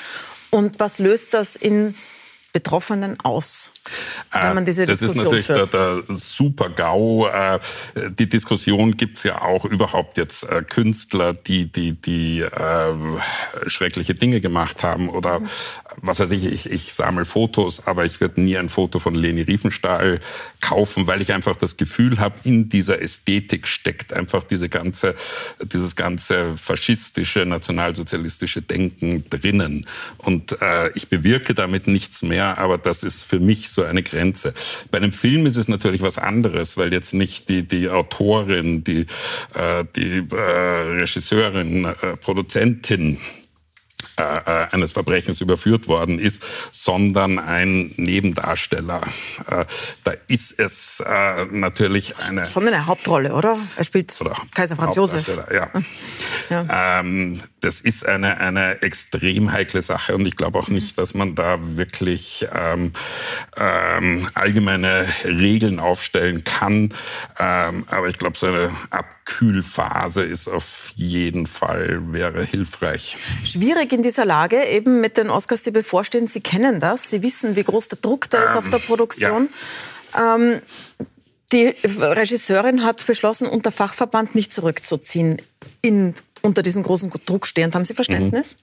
Und 0.50 0.80
was 0.80 0.98
löst 0.98 1.34
das 1.34 1.54
in 1.54 1.94
Betroffenen 2.52 3.16
aus, 3.22 3.70
wenn 4.32 4.54
man 4.54 4.64
diese 4.64 4.84
das 4.84 4.98
Diskussion 4.98 5.30
Das 5.30 5.40
ist 5.40 5.48
natürlich 5.48 5.70
der, 5.70 6.02
der 6.06 6.16
Super-GAU. 6.16 7.28
Äh, 7.28 7.58
die 8.18 8.28
Diskussion 8.28 8.96
gibt's 8.96 9.22
ja 9.22 9.40
auch 9.40 9.64
überhaupt 9.64 10.16
jetzt 10.16 10.42
äh, 10.44 10.62
Künstler, 10.62 11.32
die, 11.32 11.70
die, 11.70 11.92
die 11.92 12.40
äh, 12.40 12.94
schreckliche 13.66 14.14
Dinge 14.14 14.40
gemacht 14.40 14.82
haben 14.82 15.10
oder 15.10 15.40
was 15.96 16.18
weiß 16.18 16.32
ich, 16.32 16.46
ich, 16.46 16.70
ich 16.70 16.92
sammle 16.92 17.24
Fotos, 17.24 17.86
aber 17.86 18.04
ich 18.04 18.20
werde 18.20 18.40
nie 18.40 18.56
ein 18.56 18.68
Foto 18.68 18.98
von 18.98 19.14
Leni 19.14 19.42
Riefenstahl 19.42 20.18
kaufen, 20.60 21.06
weil 21.06 21.22
ich 21.22 21.32
einfach 21.32 21.54
das 21.54 21.76
Gefühl 21.76 22.18
habe, 22.18 22.34
in 22.42 22.68
dieser 22.68 23.00
Ästhetik 23.00 23.68
steckt 23.68 24.12
einfach 24.12 24.42
diese 24.42 24.68
ganze, 24.68 25.14
dieses 25.62 25.94
ganze 25.94 26.56
faschistische, 26.56 27.46
nationalsozialistische 27.46 28.62
Denken 28.62 29.24
drinnen. 29.30 29.86
Und 30.18 30.60
äh, 30.60 30.90
ich 30.96 31.08
bewirke 31.08 31.54
damit 31.54 31.86
nichts 31.86 32.22
mehr 32.22 32.39
mehr, 32.40 32.58
aber 32.58 32.78
das 32.78 33.02
ist 33.02 33.24
für 33.24 33.40
mich 33.40 33.70
so 33.70 33.82
eine 33.82 34.02
Grenze. 34.02 34.54
Bei 34.90 34.98
einem 34.98 35.12
Film 35.12 35.46
ist 35.46 35.56
es 35.56 35.68
natürlich 35.68 36.02
was 36.02 36.18
anderes, 36.18 36.76
weil 36.76 36.92
jetzt 36.92 37.14
nicht 37.14 37.48
die, 37.48 37.66
die 37.66 37.88
Autorin, 37.88 38.82
die, 38.84 39.06
äh, 39.54 39.84
die 39.96 40.26
äh, 40.32 41.00
Regisseurin, 41.00 41.84
äh, 41.84 42.16
Produzentin 42.16 43.18
äh, 44.18 44.22
äh, 44.22 44.66
eines 44.72 44.92
Verbrechens 44.92 45.40
überführt 45.40 45.88
worden 45.88 46.18
ist, 46.18 46.42
sondern 46.72 47.38
ein 47.38 47.92
Nebendarsteller. 47.96 49.02
Äh, 49.50 49.64
da 50.04 50.12
ist 50.28 50.58
es 50.58 51.02
natürlich 51.50 52.14
eine... 52.18 52.46
Schon 52.46 52.66
eine 52.66 52.86
Hauptrolle, 52.86 53.34
oder? 53.34 53.58
Er 53.76 53.84
spielt 53.84 54.18
oder 54.20 54.36
Kaiser 54.54 54.76
Franz 54.76 54.96
Josef. 54.96 55.40
Ja. 55.52 55.70
ja. 56.48 57.00
Ähm, 57.00 57.38
das 57.60 57.80
ist 57.80 58.06
eine, 58.06 58.38
eine 58.38 58.82
extrem 58.82 59.52
heikle 59.52 59.82
Sache 59.82 60.14
und 60.14 60.26
ich 60.26 60.36
glaube 60.36 60.58
auch 60.58 60.68
nicht, 60.68 60.98
dass 60.98 61.14
man 61.14 61.34
da 61.34 61.58
wirklich 61.76 62.46
ähm, 62.54 62.92
ähm, 63.56 64.28
allgemeine 64.34 65.06
Regeln 65.24 65.80
aufstellen 65.80 66.44
kann. 66.44 66.94
Ähm, 67.38 67.84
aber 67.88 68.08
ich 68.08 68.18
glaube, 68.18 68.36
so 68.36 68.46
eine 68.46 68.70
Abkühlphase 68.90 70.22
ist 70.22 70.48
auf 70.48 70.92
jeden 70.96 71.46
Fall, 71.46 72.12
wäre 72.12 72.44
hilfreich. 72.44 73.16
Schwierig 73.44 73.92
in 73.92 74.02
dieser 74.02 74.24
Lage, 74.24 74.64
eben 74.64 75.00
mit 75.00 75.16
den 75.16 75.30
Oscars, 75.30 75.62
die 75.62 75.70
bevorstehen. 75.70 76.26
Sie 76.26 76.40
kennen 76.40 76.80
das, 76.80 77.10
Sie 77.10 77.22
wissen, 77.22 77.56
wie 77.56 77.64
groß 77.64 77.88
der 77.88 77.98
Druck 78.00 78.30
da 78.30 78.42
ist 78.42 78.56
auf 78.56 78.64
ähm, 78.64 78.70
der 78.70 78.78
Produktion. 78.78 79.48
Ja. 80.14 80.36
Ähm, 80.36 80.60
die 81.52 81.74
Regisseurin 81.84 82.84
hat 82.84 83.04
beschlossen, 83.06 83.48
unter 83.48 83.72
Fachverband 83.72 84.36
nicht 84.36 84.52
zurückzuziehen 84.52 85.42
in 85.82 86.14
unter 86.42 86.62
diesem 86.62 86.82
großen 86.82 87.10
Druck 87.26 87.46
stehend. 87.46 87.74
Haben 87.74 87.84
Sie 87.84 87.94
Verständnis? 87.94 88.56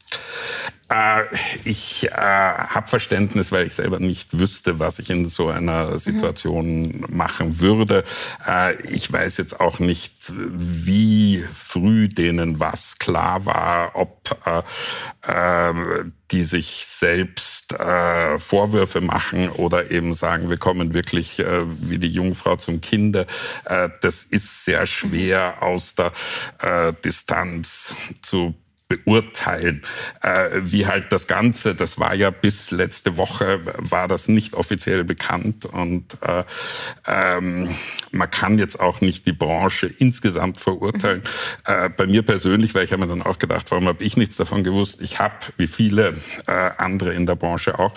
Äh, 0.90 1.24
ich 1.66 2.10
äh, 2.10 2.12
habe 2.12 2.88
Verständnis, 2.88 3.52
weil 3.52 3.66
ich 3.66 3.74
selber 3.74 4.00
nicht 4.00 4.38
wüsste, 4.38 4.80
was 4.80 5.00
ich 5.00 5.10
in 5.10 5.26
so 5.26 5.50
einer 5.50 5.98
Situation 5.98 6.88
mhm. 6.88 7.06
machen 7.10 7.60
würde. 7.60 8.04
Äh, 8.48 8.82
ich 8.84 9.12
weiß 9.12 9.38
jetzt 9.38 9.60
auch 9.60 9.80
nicht, 9.80 10.32
wie 10.34 11.44
früh 11.54 12.08
denen 12.08 12.60
was 12.60 13.00
klar 13.00 13.46
war, 13.46 13.96
ob 13.96 14.38
äh, 14.46 14.62
äh, 15.32 15.74
die 16.32 16.44
sich 16.44 16.86
selbst 16.86 17.74
äh, 17.74 18.38
Vorwürfe 18.38 19.02
machen 19.02 19.50
oder 19.50 19.92
eben 19.92 20.14
sagen, 20.14 20.50
wir 20.50 20.58
kommen 20.58 20.94
wirklich 20.94 21.40
äh, 21.40 21.64
wie 21.66 22.00
die 22.00 22.10
Jungfrau 22.10 22.58
zum 22.58 22.82
Kinde. 22.82 23.28
Äh, 23.66 23.90
das 24.02 24.24
ist 24.24 24.66
sehr 24.66 24.86
schwer 24.86 25.62
aus 25.62 25.96
der 25.96 26.12
äh, 26.60 26.94
Distanz 27.04 27.96
zu 28.22 28.56
beurteilen, 28.88 29.84
äh, 30.22 30.50
wie 30.62 30.88
halt 30.88 31.12
das 31.12 31.28
Ganze, 31.28 31.76
das 31.76 32.00
war 32.00 32.14
ja 32.16 32.30
bis 32.30 32.72
letzte 32.72 33.18
Woche, 33.18 33.60
war 33.78 34.08
das 34.08 34.30
nicht 34.30 34.54
offiziell 34.54 35.04
bekannt 35.04 35.66
und 35.66 36.18
äh, 36.22 36.44
ähm, 37.06 37.70
man 38.12 38.32
kann 38.32 38.58
jetzt 38.58 38.80
auch 38.80 39.02
nicht 39.02 39.26
die 39.26 39.34
Branche 39.34 39.88
insgesamt 39.88 40.60
verurteilen. 40.60 41.22
Äh, 41.66 41.90
bei 41.90 42.06
mir 42.06 42.24
persönlich, 42.24 42.74
weil 42.76 42.86
ich 42.86 42.94
habe 42.94 43.06
mir 43.06 43.10
dann 43.10 43.24
auch 43.24 43.40
gedacht, 43.40 43.70
warum 43.72 43.88
habe 43.88 44.04
ich 44.04 44.16
nichts 44.16 44.38
davon 44.38 44.64
gewusst? 44.64 45.02
Ich 45.02 45.20
habe, 45.20 45.36
wie 45.58 45.68
viele 45.68 46.14
äh, 46.48 46.52
andere 46.78 47.14
in 47.14 47.26
der 47.26 47.36
Branche 47.36 47.78
auch, 47.78 47.94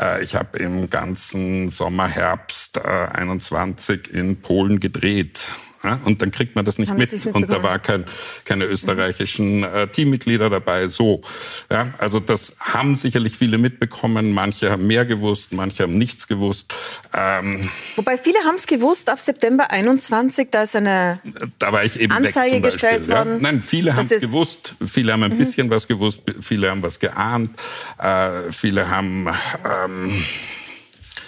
äh, 0.00 0.24
ich 0.24 0.34
habe 0.34 0.58
im 0.58 0.90
ganzen 0.90 1.70
Sommer, 1.70 2.08
Herbst 2.08 2.78
äh, 2.78 2.80
21 2.80 4.12
in 4.12 4.42
Polen 4.42 4.80
gedreht 4.80 5.46
ja, 5.84 5.98
und 6.04 6.22
dann 6.22 6.30
kriegt 6.30 6.54
man 6.54 6.64
das 6.64 6.78
nicht 6.78 6.96
mit. 6.96 7.26
Und 7.26 7.50
da 7.50 7.62
war 7.62 7.78
kein, 7.78 8.04
keine 8.44 8.64
österreichischen 8.64 9.64
äh, 9.64 9.88
Teammitglieder 9.88 10.48
dabei. 10.50 10.88
So. 10.88 11.22
Ja, 11.70 11.92
also 11.98 12.20
das 12.20 12.56
haben 12.60 12.96
sicherlich 12.96 13.36
viele 13.36 13.58
mitbekommen. 13.58 14.32
Manche 14.32 14.70
haben 14.70 14.86
mehr 14.86 15.04
gewusst, 15.04 15.52
manche 15.52 15.82
haben 15.82 15.98
nichts 15.98 16.28
gewusst. 16.28 16.72
Ähm, 17.12 17.68
Wobei 17.96 18.16
viele 18.18 18.38
haben 18.40 18.56
es 18.56 18.66
gewusst, 18.66 19.08
ab 19.08 19.20
September 19.20 19.70
21, 19.70 20.48
da 20.50 20.62
ist 20.62 20.76
eine 20.76 21.20
da 21.58 21.72
war 21.72 21.84
ich 21.84 21.98
eben 21.98 22.12
Anzeige 22.12 22.56
weg, 22.56 22.64
gestellt 22.64 23.08
worden. 23.08 23.34
Ja. 23.34 23.38
Nein, 23.40 23.62
viele 23.62 23.94
haben 23.94 24.06
es 24.08 24.20
gewusst. 24.20 24.74
Viele 24.86 25.12
haben 25.12 25.22
ein 25.22 25.32
mhm. 25.32 25.38
bisschen 25.38 25.70
was 25.70 25.88
gewusst, 25.88 26.20
viele 26.40 26.70
haben 26.70 26.82
was 26.82 26.98
geahnt, 26.98 27.50
äh, 27.98 28.50
viele 28.50 28.88
haben 28.88 29.28
ähm, 29.64 30.24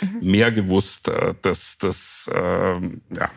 mhm. 0.04 0.30
mehr 0.30 0.52
gewusst, 0.52 1.08
äh, 1.08 1.34
dass 1.42 1.78
das, 1.78 2.30
äh, 2.32 2.38
ja. 2.38 3.30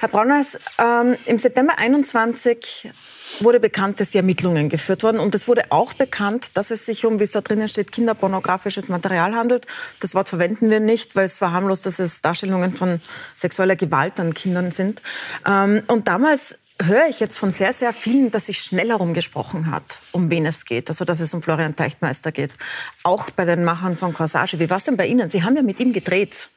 Herr 0.00 0.08
Brauners, 0.08 0.58
ähm, 0.78 1.16
im 1.26 1.38
September 1.38 1.78
21 1.78 2.90
wurde 3.38 3.60
bekannt, 3.60 4.00
dass 4.00 4.10
die 4.10 4.18
Ermittlungen 4.18 4.68
geführt 4.68 5.02
wurden. 5.02 5.20
Und 5.20 5.34
es 5.34 5.46
wurde 5.46 5.70
auch 5.70 5.92
bekannt, 5.92 6.50
dass 6.54 6.70
es 6.70 6.86
sich 6.86 7.06
um, 7.06 7.20
wie 7.20 7.24
es 7.24 7.30
da 7.30 7.40
drinnen 7.40 7.68
steht, 7.68 7.92
kinderpornografisches 7.92 8.88
Material 8.88 9.34
handelt. 9.34 9.66
Das 10.00 10.14
Wort 10.14 10.28
verwenden 10.28 10.70
wir 10.70 10.80
nicht, 10.80 11.16
weil 11.16 11.26
es 11.26 11.38
verharmlost, 11.38 11.86
dass 11.86 11.98
es 11.98 12.22
Darstellungen 12.22 12.72
von 12.72 13.00
sexueller 13.34 13.76
Gewalt 13.76 14.18
an 14.18 14.34
Kindern 14.34 14.72
sind. 14.72 15.00
Ähm, 15.46 15.82
und 15.86 16.08
damals 16.08 16.58
höre 16.84 17.08
ich 17.08 17.20
jetzt 17.20 17.38
von 17.38 17.52
sehr, 17.52 17.72
sehr 17.72 17.92
vielen, 17.92 18.30
dass 18.30 18.46
sich 18.46 18.60
schnell 18.60 18.88
herumgesprochen 18.88 19.70
hat, 19.70 20.00
um 20.12 20.30
wen 20.30 20.46
es 20.46 20.64
geht. 20.64 20.88
Also, 20.88 21.04
dass 21.04 21.20
es 21.20 21.34
um 21.34 21.42
Florian 21.42 21.76
Teichtmeister 21.76 22.32
geht. 22.32 22.56
Auch 23.02 23.30
bei 23.30 23.44
den 23.44 23.64
Machern 23.64 23.96
von 23.96 24.12
Corsage. 24.14 24.58
Wie 24.58 24.70
war 24.70 24.78
es 24.78 24.84
denn 24.84 24.96
bei 24.96 25.06
Ihnen? 25.06 25.30
Sie 25.30 25.42
haben 25.42 25.56
ja 25.56 25.62
mit 25.62 25.80
ihm 25.80 25.92
gedreht. 25.92 26.48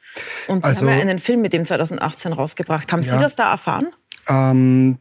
Und 0.46 0.64
Sie 0.64 0.68
also, 0.68 0.80
haben 0.82 0.94
ja 0.94 1.00
einen 1.00 1.18
Film 1.18 1.40
mit 1.40 1.54
ihm 1.54 1.66
2018 1.66 2.32
rausgebracht. 2.32 2.92
Haben 2.92 3.02
ja, 3.02 3.12
Sie 3.12 3.22
das 3.22 3.36
da 3.36 3.50
erfahren? 3.50 3.88
Ähm, 4.28 4.98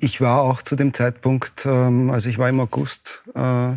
ich 0.00 0.20
war 0.20 0.42
auch 0.42 0.62
zu 0.62 0.76
dem 0.76 0.92
Zeitpunkt, 0.92 1.66
ähm, 1.66 2.10
also 2.10 2.28
ich 2.28 2.38
war 2.38 2.48
im 2.48 2.60
August 2.60 3.22
äh, 3.34 3.72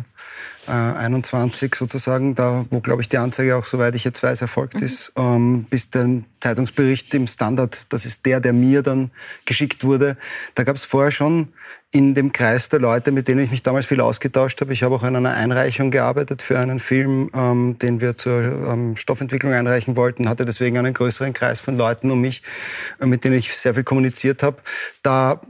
äh, 0.68 0.70
21 0.70 1.74
sozusagen, 1.74 2.34
da 2.34 2.66
wo, 2.70 2.80
glaube 2.80 3.02
ich, 3.02 3.08
die 3.08 3.18
Anzeige 3.18 3.56
auch, 3.56 3.64
soweit 3.64 3.94
ich 3.94 4.04
jetzt 4.04 4.22
weiß, 4.22 4.42
erfolgt 4.42 4.74
mhm. 4.74 4.82
ist, 4.82 5.12
ähm, 5.16 5.64
bis 5.70 5.90
der 5.90 6.22
Zeitungsbericht 6.40 7.12
im 7.14 7.26
Standard, 7.26 7.86
das 7.88 8.04
ist 8.04 8.26
der, 8.26 8.40
der 8.40 8.52
mir 8.52 8.82
dann 8.82 9.10
geschickt 9.46 9.82
wurde. 9.82 10.16
Da 10.54 10.64
gab 10.64 10.76
es 10.76 10.84
vorher 10.84 11.10
schon 11.10 11.48
in 11.90 12.14
dem 12.14 12.32
Kreis 12.32 12.68
der 12.68 12.80
Leute, 12.80 13.12
mit 13.12 13.28
denen 13.28 13.40
ich 13.40 13.50
mich 13.50 13.62
damals 13.62 13.86
viel 13.86 14.02
ausgetauscht 14.02 14.60
habe. 14.60 14.74
Ich 14.74 14.82
habe 14.82 14.94
auch 14.94 15.02
an 15.02 15.16
einer 15.16 15.32
Einreichung 15.32 15.90
gearbeitet 15.90 16.42
für 16.42 16.58
einen 16.58 16.80
Film, 16.80 17.30
ähm, 17.34 17.78
den 17.78 18.02
wir 18.02 18.14
zur 18.16 18.42
ähm, 18.42 18.96
Stoffentwicklung 18.96 19.54
einreichen 19.54 19.96
wollten, 19.96 20.28
hatte 20.28 20.44
deswegen 20.44 20.76
einen 20.76 20.92
größeren 20.92 21.32
Kreis 21.32 21.60
von 21.60 21.78
Leuten 21.78 22.10
um 22.10 22.20
mich, 22.20 22.42
äh, 23.00 23.06
mit 23.06 23.24
denen 23.24 23.36
ich 23.36 23.56
sehr 23.56 23.72
viel 23.72 23.84
kommuniziert 23.84 24.42
habe. 24.42 24.58
Da 25.02 25.40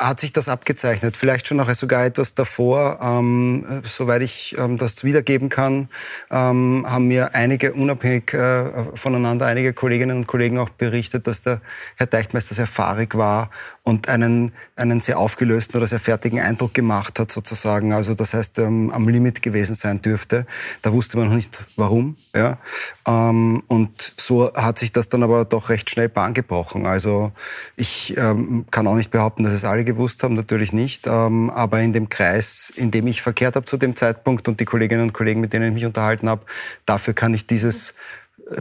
hat 0.00 0.18
sich 0.18 0.32
das 0.32 0.48
abgezeichnet. 0.48 1.16
Vielleicht 1.16 1.46
schon 1.46 1.58
noch 1.58 1.72
sogar 1.74 2.06
etwas 2.06 2.34
davor, 2.34 2.98
ähm, 3.02 3.82
soweit 3.84 4.22
ich 4.22 4.56
ähm, 4.58 4.78
das 4.78 5.04
wiedergeben 5.04 5.50
kann, 5.50 5.90
ähm, 6.30 6.86
haben 6.88 7.06
mir 7.06 7.34
einige 7.34 7.74
unabhängig 7.74 8.32
äh, 8.32 8.96
voneinander, 8.96 9.46
einige 9.46 9.74
Kolleginnen 9.74 10.16
und 10.16 10.26
Kollegen 10.26 10.58
auch 10.58 10.70
berichtet, 10.70 11.26
dass 11.26 11.42
der 11.42 11.60
Herr 11.96 12.06
Deichtmeister 12.06 12.54
sehr 12.54 12.66
fahrig 12.66 13.14
war 13.14 13.50
und 13.90 14.08
einen, 14.08 14.52
einen 14.76 15.00
sehr 15.00 15.18
aufgelösten 15.18 15.76
oder 15.76 15.88
sehr 15.88 15.98
fertigen 15.98 16.38
Eindruck 16.38 16.72
gemacht 16.74 17.18
hat 17.18 17.32
sozusagen. 17.32 17.92
Also 17.92 18.14
das 18.14 18.32
heißt, 18.32 18.60
ähm, 18.60 18.90
am 18.90 19.08
Limit 19.08 19.42
gewesen 19.42 19.74
sein 19.74 20.00
dürfte. 20.00 20.46
Da 20.80 20.92
wusste 20.92 21.16
man 21.16 21.28
noch 21.28 21.34
nicht, 21.34 21.58
warum. 21.74 22.14
Ja. 22.32 22.58
Ähm, 23.04 23.64
und 23.66 24.14
so 24.16 24.52
hat 24.54 24.78
sich 24.78 24.92
das 24.92 25.08
dann 25.08 25.24
aber 25.24 25.44
doch 25.44 25.70
recht 25.70 25.90
schnell 25.90 26.08
Bahn 26.08 26.34
gebrochen. 26.34 26.86
Also 26.86 27.32
ich 27.74 28.16
ähm, 28.16 28.64
kann 28.70 28.86
auch 28.86 28.94
nicht 28.94 29.10
behaupten, 29.10 29.42
dass 29.42 29.52
es 29.52 29.64
alle 29.64 29.84
gewusst 29.84 30.22
haben, 30.22 30.34
natürlich 30.34 30.72
nicht. 30.72 31.08
Ähm, 31.08 31.50
aber 31.50 31.80
in 31.80 31.92
dem 31.92 32.08
Kreis, 32.08 32.72
in 32.76 32.92
dem 32.92 33.08
ich 33.08 33.22
verkehrt 33.22 33.56
habe 33.56 33.66
zu 33.66 33.76
dem 33.76 33.96
Zeitpunkt 33.96 34.46
und 34.46 34.60
die 34.60 34.66
Kolleginnen 34.66 35.02
und 35.02 35.12
Kollegen, 35.12 35.40
mit 35.40 35.52
denen 35.52 35.66
ich 35.66 35.74
mich 35.74 35.84
unterhalten 35.84 36.28
habe, 36.28 36.42
dafür 36.86 37.12
kann 37.12 37.34
ich 37.34 37.48
dieses 37.48 37.92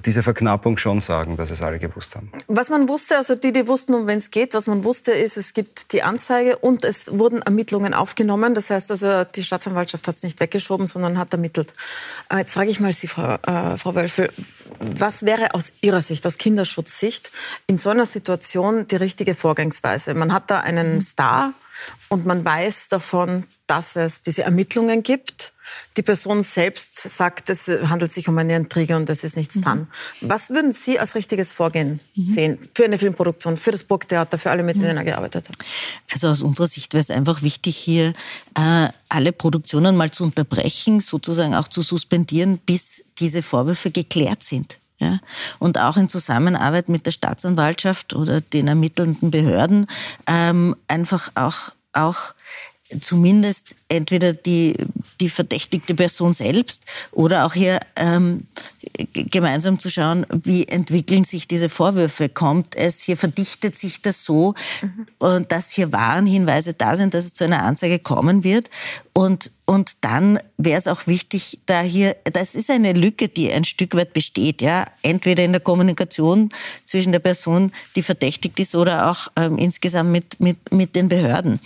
diese 0.06 0.24
Verknappung 0.24 0.78
schon 0.78 1.02
sagen, 1.02 1.36
dass 1.36 1.52
es 1.52 1.62
alle 1.62 1.80
gewusst 1.80 2.16
haben. 2.16 2.32
Was 2.48 2.70
man 2.70 2.88
wusste, 2.88 3.18
also 3.18 3.36
die, 3.36 3.52
die 3.52 3.68
wussten, 3.68 3.94
um 3.94 4.08
wen 4.08 4.20
es 4.20 4.32
geht, 4.32 4.54
was 4.54 4.68
man 4.68 4.84
wusste, 4.84 5.12
ist, 5.12 5.38
es 5.38 5.54
gibt 5.54 5.92
die 5.92 6.04
Anzeige 6.04 6.58
und 6.58 6.86
es 6.86 7.12
wurden 7.12 7.42
Ermittlungen 7.42 7.94
aufgenommen. 7.94 8.56
Das 8.56 8.70
heißt 8.70 8.92
also, 8.92 9.24
die 9.24 9.44
Staatsanwaltschaft 9.44 10.08
hat 10.08 10.16
es 10.16 10.24
nicht 10.24 10.40
weggeschoben, 10.40 10.88
sondern 10.88 11.18
hat 11.18 11.34
ermittelt. 11.34 11.74
Äh, 12.32 12.38
jetzt 12.40 12.54
frage 12.54 12.70
ich 12.70 12.80
mal 12.80 12.94
Sie, 12.94 13.08
Frau, 13.08 13.36
äh, 13.36 13.78
Frau 13.78 13.96
Wölfel, 13.96 14.32
was 14.80 15.26
wäre 15.26 15.54
aus 15.54 15.74
Ihrer 15.82 16.02
Sicht, 16.02 16.26
aus 16.26 16.38
Kinderschutzsicht, 16.38 17.32
in 17.68 17.78
so 17.78 17.90
einer 17.90 18.06
Situation 18.06 18.88
die 18.88 18.96
richtige 18.96 19.36
Vorgangsweise? 19.36 20.14
Man 20.14 20.34
hat 20.34 20.50
da 20.50 20.60
einen. 20.60 21.02
Star 21.10 21.54
und 22.10 22.26
man 22.26 22.44
weiß 22.44 22.90
davon, 22.90 23.46
dass 23.68 23.96
es 23.96 24.22
diese 24.24 24.44
Ermittlungen 24.44 25.04
gibt 25.04 25.54
die 25.98 26.04
Person 26.04 26.44
selbst 26.44 26.96
sagt, 27.00 27.50
es 27.50 27.68
handelt 27.68 28.14
sich 28.14 28.28
um 28.28 28.38
eine 28.38 28.56
Intrige 28.56 28.96
und 28.96 29.10
es 29.10 29.24
ist 29.24 29.36
nichts 29.36 29.56
mhm. 29.56 29.62
dran. 29.62 29.88
Was 30.22 30.50
würden 30.50 30.72
Sie 30.72 31.00
als 31.00 31.16
richtiges 31.16 31.52
Vorgehen 31.52 32.00
mhm. 32.16 32.26
sehen 32.26 32.70
für 32.74 32.86
eine 32.86 32.98
Filmproduktion, 32.98 33.58
für 33.58 33.72
das 33.72 33.84
Burgtheater, 33.84 34.38
für 34.38 34.52
alle, 34.52 34.64
mit 34.64 34.78
denen 34.78 34.98
er 34.98 35.04
gearbeitet 35.04 35.50
hat? 35.50 35.56
Also 36.12 36.30
aus 36.30 36.42
unserer 36.42 36.68
Sicht 36.68 36.94
wäre 36.94 37.02
es 37.02 37.10
einfach 37.10 37.42
wichtig, 37.42 37.76
hier 37.78 38.14
äh, 38.56 38.88
alle 39.10 39.32
Produktionen 39.32 39.96
mal 39.96 40.12
zu 40.12 40.24
unterbrechen, 40.24 41.02
sozusagen 41.02 41.56
auch 41.56 41.68
zu 41.68 41.82
suspendieren, 41.82 42.60
bis 42.60 43.04
diese 43.18 43.42
Vorwürfe 43.42 43.92
geklärt 43.92 44.44
sind. 44.44 44.80
Ja, 45.02 45.20
und 45.60 45.78
auch 45.78 45.96
in 45.96 46.10
Zusammenarbeit 46.10 46.90
mit 46.90 47.06
der 47.06 47.12
Staatsanwaltschaft 47.12 48.14
oder 48.14 48.42
den 48.42 48.68
ermittelnden 48.68 49.32
Behörden 49.32 49.88
ähm, 50.28 50.76
einfach 50.90 51.32
auch, 51.36 51.72
auch 51.94 52.34
zumindest 53.00 53.76
entweder 53.88 54.34
die, 54.34 54.76
die 55.22 55.30
verdächtigte 55.30 55.94
Person 55.94 56.34
selbst 56.34 56.86
oder 57.12 57.46
auch 57.46 57.54
hier 57.54 57.80
ähm, 57.96 58.48
gemeinsam 59.14 59.80
zu 59.80 59.90
schauen, 59.90 60.26
wie 60.44 60.68
entwickeln 60.68 61.24
sich 61.24 61.48
diese 61.48 61.70
Vorwürfe. 61.70 62.30
Kommt 62.30 62.76
es, 62.76 63.02
hier 63.02 63.18
verdichtet 63.18 63.76
sich 63.76 64.02
das 64.02 64.24
so, 64.24 64.56
mhm. 64.82 65.48
dass 65.48 65.72
hier 65.72 65.92
Warnhinweise 65.92 66.74
da 66.74 66.96
sind, 66.96 67.14
dass 67.14 67.26
es 67.26 67.34
zu 67.34 67.44
einer 67.44 67.64
Anzeige 67.64 68.00
kommen 68.00 68.44
wird. 68.44 68.70
Und, 69.14 69.52
und 69.66 69.98
dann 70.02 70.40
wäre 70.58 70.78
es 70.78 70.88
auch 70.88 71.06
wichtig, 71.06 71.60
da 71.66 71.82
hier, 71.82 72.16
das 72.32 72.56
ist 72.56 72.72
eine 72.72 72.94
Lücke, 72.94 73.28
die 73.28 73.52
ein 73.52 73.66
Stück 73.66 73.96
weit 73.96 74.14
besteht, 74.14 74.62
ja, 74.62 74.88
entweder 75.02 75.44
in 75.44 75.52
der 75.52 75.62
Kommunikation 75.62 76.50
zwischen 76.86 77.12
der 77.12 77.20
Person, 77.20 77.72
die 77.96 78.04
verdächtigt 78.04 78.60
ist, 78.60 78.76
oder 78.76 79.10
auch 79.10 79.28
ähm, 79.36 79.58
insgesamt 79.58 80.12
mit, 80.12 80.40
mit, 80.40 80.72
mit 80.72 80.96
den 80.96 81.10
Behörden. 81.10 81.60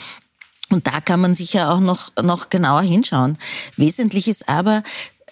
Und 0.74 0.88
da 0.88 1.00
kann 1.02 1.22
man 1.22 1.34
sicher 1.34 1.72
auch 1.72 1.80
noch, 1.80 2.12
noch 2.22 2.50
genauer 2.50 2.82
hinschauen. 2.82 3.38
Wesentlich 3.78 4.28
ist 4.28 4.50
aber, 4.50 4.84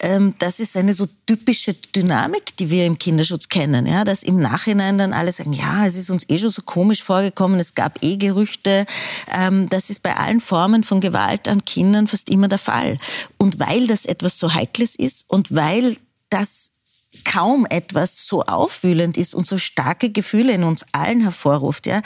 ähm, 0.01 0.35
das 0.39 0.59
ist 0.59 0.75
eine 0.77 0.93
so 0.93 1.07
typische 1.25 1.73
Dynamik, 1.73 2.55
die 2.57 2.69
wir 2.69 2.85
im 2.85 2.97
Kinderschutz 2.97 3.49
kennen, 3.49 3.85
ja, 3.85 4.03
dass 4.03 4.23
im 4.23 4.39
Nachhinein 4.39 4.97
dann 4.97 5.13
alle 5.13 5.31
sagen, 5.31 5.53
ja, 5.53 5.85
es 5.85 5.95
ist 5.95 6.09
uns 6.09 6.25
eh 6.29 6.37
schon 6.37 6.49
so 6.49 6.61
komisch 6.61 7.03
vorgekommen, 7.03 7.59
es 7.59 7.75
gab 7.75 8.03
eh 8.03 8.17
Gerüchte. 8.17 8.85
Ähm, 9.35 9.69
das 9.69 9.89
ist 9.89 10.01
bei 10.01 10.15
allen 10.15 10.41
Formen 10.41 10.83
von 10.83 11.01
Gewalt 11.01 11.47
an 11.47 11.65
Kindern 11.65 12.07
fast 12.07 12.29
immer 12.29 12.47
der 12.47 12.57
Fall. 12.57 12.97
Und 13.37 13.59
weil 13.59 13.87
das 13.87 14.05
etwas 14.05 14.39
so 14.39 14.53
Heikles 14.53 14.95
ist 14.95 15.25
und 15.27 15.55
weil 15.55 15.97
das 16.29 16.71
kaum 17.25 17.65
etwas 17.69 18.27
so 18.27 18.43
aufwühlend 18.43 19.17
ist 19.17 19.33
und 19.33 19.45
so 19.47 19.57
starke 19.57 20.09
Gefühle 20.09 20.53
in 20.53 20.63
uns 20.63 20.85
allen 20.91 21.21
hervorruft, 21.21 21.87
ja. 21.87 22.01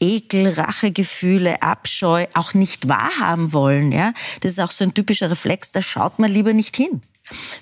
Ekel, 0.00 0.48
Rachegefühle, 0.48 1.62
Abscheu, 1.62 2.26
auch 2.34 2.54
nicht 2.54 2.88
wahrhaben 2.88 3.52
wollen, 3.52 3.92
ja. 3.92 4.12
Das 4.40 4.52
ist 4.52 4.60
auch 4.60 4.70
so 4.70 4.84
ein 4.84 4.94
typischer 4.94 5.30
Reflex, 5.30 5.72
da 5.72 5.82
schaut 5.82 6.18
man 6.18 6.30
lieber 6.30 6.52
nicht 6.52 6.76
hin. 6.76 7.02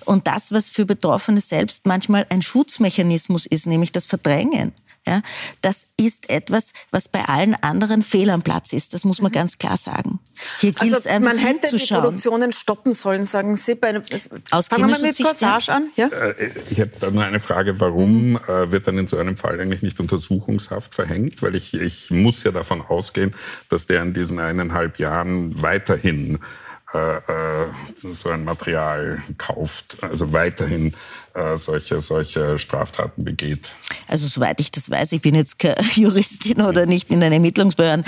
Und 0.04 0.26
das, 0.26 0.52
was 0.52 0.70
für 0.70 0.84
Betroffene 0.84 1.40
selbst 1.40 1.86
manchmal 1.86 2.26
ein 2.28 2.42
Schutzmechanismus 2.42 3.46
ist, 3.46 3.66
nämlich 3.66 3.92
das 3.92 4.06
Verdrängen, 4.06 4.72
ja, 5.06 5.20
das 5.60 5.88
ist 5.98 6.30
etwas, 6.30 6.72
was 6.90 7.08
bei 7.08 7.24
allen 7.24 7.54
anderen 7.54 8.02
fehl 8.02 8.30
am 8.30 8.42
Platz 8.42 8.72
ist. 8.72 8.94
Das 8.94 9.04
muss 9.04 9.20
man 9.20 9.30
mhm. 9.30 9.34
ganz 9.34 9.58
klar 9.58 9.76
sagen. 9.76 10.18
Hier 10.60 10.72
gilt 10.72 10.94
also, 10.94 10.96
es 10.96 11.06
einfach 11.06 11.34
Man 11.34 11.38
hätte 11.38 11.76
die 11.76 11.86
Produktionen 11.86 12.52
stoppen 12.52 12.94
sollen, 12.94 13.24
sagen 13.24 13.56
Sie. 13.56 13.74
Bei, 13.74 14.00
Aus 14.50 14.68
fangen 14.68 14.88
wir 14.88 14.98
mit 14.98 15.18
Corsage 15.18 15.70
an. 15.70 15.90
Ja? 15.96 16.08
Äh, 16.08 16.50
ich 16.70 16.80
habe 16.80 16.90
da 16.98 17.10
nur 17.10 17.24
eine 17.24 17.40
Frage. 17.40 17.80
Warum 17.80 18.30
mhm. 18.30 18.40
äh, 18.48 18.70
wird 18.70 18.86
dann 18.86 18.96
in 18.96 19.06
so 19.06 19.18
einem 19.18 19.36
Fall 19.36 19.60
eigentlich 19.60 19.82
nicht 19.82 20.00
Untersuchungshaft 20.00 20.94
verhängt? 20.94 21.42
Weil 21.42 21.54
ich, 21.54 21.74
ich 21.74 22.10
muss 22.10 22.42
ja 22.42 22.50
davon 22.50 22.80
ausgehen, 22.80 23.34
dass 23.68 23.86
der 23.86 24.02
in 24.02 24.14
diesen 24.14 24.38
eineinhalb 24.38 24.98
Jahren 24.98 25.60
weiterhin 25.60 26.38
äh, 26.94 27.16
äh, 27.16 27.66
so 28.12 28.30
ein 28.30 28.44
Material 28.44 29.22
kauft, 29.36 29.98
also 30.02 30.32
weiterhin 30.32 30.94
äh, 31.34 31.56
solche, 31.56 32.00
solche 32.00 32.58
Straftaten 32.58 33.24
begeht. 33.24 33.72
Also 34.06 34.28
soweit 34.28 34.60
ich 34.60 34.70
das 34.70 34.88
weiß, 34.88 35.12
ich 35.12 35.20
bin 35.20 35.34
jetzt 35.34 35.58
keine 35.58 35.76
Juristin 35.94 36.62
oder 36.62 36.86
nicht 36.86 37.10
in 37.10 37.20
den 37.20 37.32
Ermittlungsbehörden, 37.32 38.04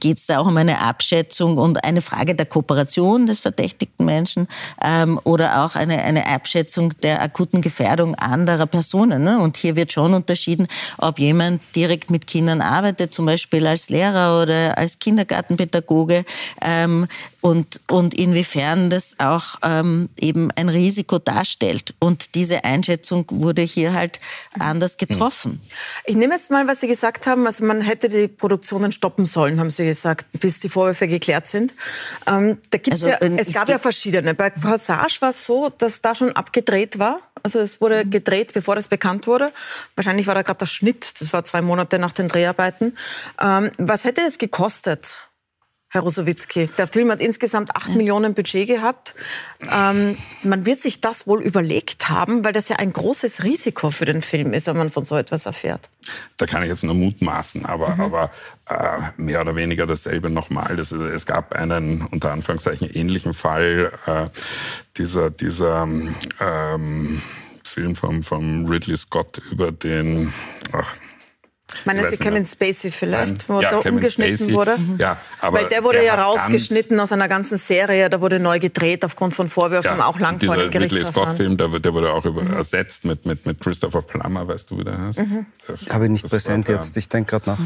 geht 0.00 0.16
es 0.16 0.26
da 0.26 0.38
auch 0.38 0.46
um 0.46 0.56
eine 0.56 0.80
Abschätzung 0.80 1.58
und 1.58 1.84
eine 1.84 2.00
Frage 2.00 2.34
der 2.34 2.46
Kooperation 2.46 3.26
des 3.26 3.40
verdächtigten 3.40 4.06
Menschen 4.06 4.48
ähm, 4.82 5.20
oder 5.24 5.64
auch 5.64 5.76
eine, 5.76 6.02
eine 6.02 6.26
Abschätzung 6.26 6.98
der 7.02 7.20
akuten 7.20 7.60
Gefährdung 7.60 8.14
anderer 8.14 8.66
Personen. 8.66 9.22
Ne? 9.22 9.38
Und 9.38 9.58
hier 9.58 9.76
wird 9.76 9.92
schon 9.92 10.14
unterschieden, 10.14 10.66
ob 10.96 11.18
jemand 11.18 11.60
direkt 11.74 12.10
mit 12.10 12.26
Kindern 12.26 12.62
arbeitet, 12.62 13.12
zum 13.12 13.26
Beispiel 13.26 13.66
als 13.66 13.90
Lehrer 13.90 14.42
oder 14.42 14.78
als 14.78 14.98
Kindergartenpädagoge 14.98 16.24
ähm, 16.62 17.06
und, 17.46 17.80
und 17.86 18.12
inwiefern 18.12 18.90
das 18.90 19.14
auch 19.18 19.54
ähm, 19.62 20.08
eben 20.18 20.50
ein 20.56 20.68
Risiko 20.68 21.20
darstellt. 21.20 21.94
Und 22.00 22.34
diese 22.34 22.64
Einschätzung 22.64 23.24
wurde 23.30 23.62
hier 23.62 23.92
halt 23.92 24.18
anders 24.58 24.96
getroffen. 24.96 25.60
Ich 26.06 26.16
nehme 26.16 26.34
jetzt 26.34 26.50
mal, 26.50 26.66
was 26.66 26.80
Sie 26.80 26.88
gesagt 26.88 27.28
haben. 27.28 27.46
Also 27.46 27.64
man 27.64 27.82
hätte 27.82 28.08
die 28.08 28.26
Produktionen 28.26 28.90
stoppen 28.90 29.26
sollen, 29.26 29.60
haben 29.60 29.70
Sie 29.70 29.84
gesagt, 29.84 30.26
bis 30.40 30.58
die 30.58 30.68
Vorwürfe 30.68 31.06
geklärt 31.06 31.46
sind. 31.46 31.72
Ähm, 32.26 32.58
da 32.70 32.78
gibt's 32.78 33.04
also, 33.04 33.10
ja, 33.24 33.36
es 33.36 33.52
gab 33.52 33.68
ja 33.68 33.78
verschiedene. 33.78 34.34
Bei 34.34 34.50
Passage 34.50 35.18
war 35.20 35.30
es 35.30 35.46
so, 35.46 35.68
dass 35.68 36.02
da 36.02 36.16
schon 36.16 36.32
abgedreht 36.32 36.98
war. 36.98 37.20
Also 37.44 37.60
es 37.60 37.80
wurde 37.80 38.04
mhm. 38.04 38.10
gedreht, 38.10 38.54
bevor 38.54 38.74
das 38.74 38.88
bekannt 38.88 39.28
wurde. 39.28 39.52
Wahrscheinlich 39.94 40.26
war 40.26 40.34
da 40.34 40.42
gerade 40.42 40.58
der 40.58 40.66
Schnitt. 40.66 41.20
Das 41.20 41.32
war 41.32 41.44
zwei 41.44 41.62
Monate 41.62 42.00
nach 42.00 42.10
den 42.10 42.26
Dreharbeiten. 42.26 42.96
Ähm, 43.40 43.70
was 43.78 44.02
hätte 44.02 44.22
das 44.22 44.38
gekostet? 44.38 45.25
Herr 45.88 46.00
Rosowitzki. 46.00 46.68
Der 46.76 46.88
Film 46.88 47.10
hat 47.10 47.20
insgesamt 47.20 47.76
acht 47.76 47.88
ja. 47.88 47.94
Millionen 47.94 48.34
Budget 48.34 48.66
gehabt. 48.66 49.14
Ähm, 49.72 50.16
man 50.42 50.66
wird 50.66 50.80
sich 50.80 51.00
das 51.00 51.26
wohl 51.26 51.40
überlegt 51.40 52.08
haben, 52.08 52.44
weil 52.44 52.52
das 52.52 52.68
ja 52.68 52.76
ein 52.76 52.92
großes 52.92 53.44
Risiko 53.44 53.92
für 53.92 54.04
den 54.04 54.20
Film 54.20 54.52
ist, 54.52 54.66
wenn 54.66 54.76
man 54.76 54.90
von 54.90 55.04
so 55.04 55.16
etwas 55.16 55.46
erfährt. 55.46 55.88
Da 56.36 56.46
kann 56.46 56.62
ich 56.62 56.68
jetzt 56.68 56.82
nur 56.82 56.94
mutmaßen, 56.94 57.64
aber, 57.66 57.94
mhm. 57.94 58.00
aber 58.00 58.30
äh, 58.68 59.00
mehr 59.16 59.40
oder 59.40 59.54
weniger 59.54 59.86
dasselbe 59.86 60.28
nochmal. 60.28 60.76
Das, 60.76 60.90
es 60.90 61.24
gab 61.24 61.52
einen 61.52 62.06
unter 62.10 62.32
Anführungszeichen 62.32 62.90
ähnlichen 62.90 63.32
Fall 63.32 63.92
äh, 64.06 64.26
dieser, 64.96 65.30
dieser 65.30 65.84
ähm, 66.40 67.22
Film 67.64 67.94
vom, 67.94 68.22
vom 68.22 68.66
Ridley 68.66 68.96
Scott 68.96 69.40
über 69.50 69.70
den 69.70 70.32
ach, 70.72 70.96
Meinen 71.86 72.10
Sie 72.10 72.16
Kevin 72.16 72.44
Spacey 72.44 72.90
vielleicht, 72.90 73.48
wo 73.48 73.60
ja, 73.60 73.70
da 73.70 73.78
Kevin 73.78 73.94
umgeschnitten 73.94 74.36
Spacey. 74.36 74.54
wurde? 74.54 74.76
Mhm. 74.78 74.96
Ja, 74.98 75.16
aber 75.40 75.58
Weil 75.58 75.68
der 75.68 75.84
wurde 75.84 76.04
ja 76.04 76.14
rausgeschnitten 76.14 76.98
aus 77.00 77.12
einer 77.12 77.28
ganzen 77.28 77.58
Serie, 77.58 78.10
da 78.10 78.20
wurde 78.20 78.40
neu 78.40 78.58
gedreht 78.58 79.04
aufgrund 79.04 79.34
von 79.34 79.48
Vorwürfen, 79.48 79.98
ja, 79.98 80.06
auch 80.06 80.18
lang 80.18 80.40
vor 80.40 80.56
dem 80.56 80.70
Ridley 80.70 81.04
Scott-Film, 81.04 81.56
der, 81.56 81.68
der, 81.68 81.94
wurde 81.94 82.12
auch 82.12 82.24
über, 82.24 82.42
mhm. 82.42 82.54
ersetzt 82.54 83.04
mit, 83.04 83.24
mit, 83.24 83.46
mit 83.46 83.60
Christopher 83.60 84.02
Plummer, 84.02 84.46
weißt 84.46 84.70
du, 84.70 84.78
wie 84.78 84.84
der 84.84 84.98
heißt? 84.98 85.18
Mhm. 85.20 85.46
Habe 85.90 86.04
ich 86.04 86.10
nicht 86.10 86.28
präsent 86.28 86.68
jetzt, 86.68 86.96
ich 86.96 87.08
denke 87.08 87.30
gerade 87.30 87.50
nach. 87.50 87.58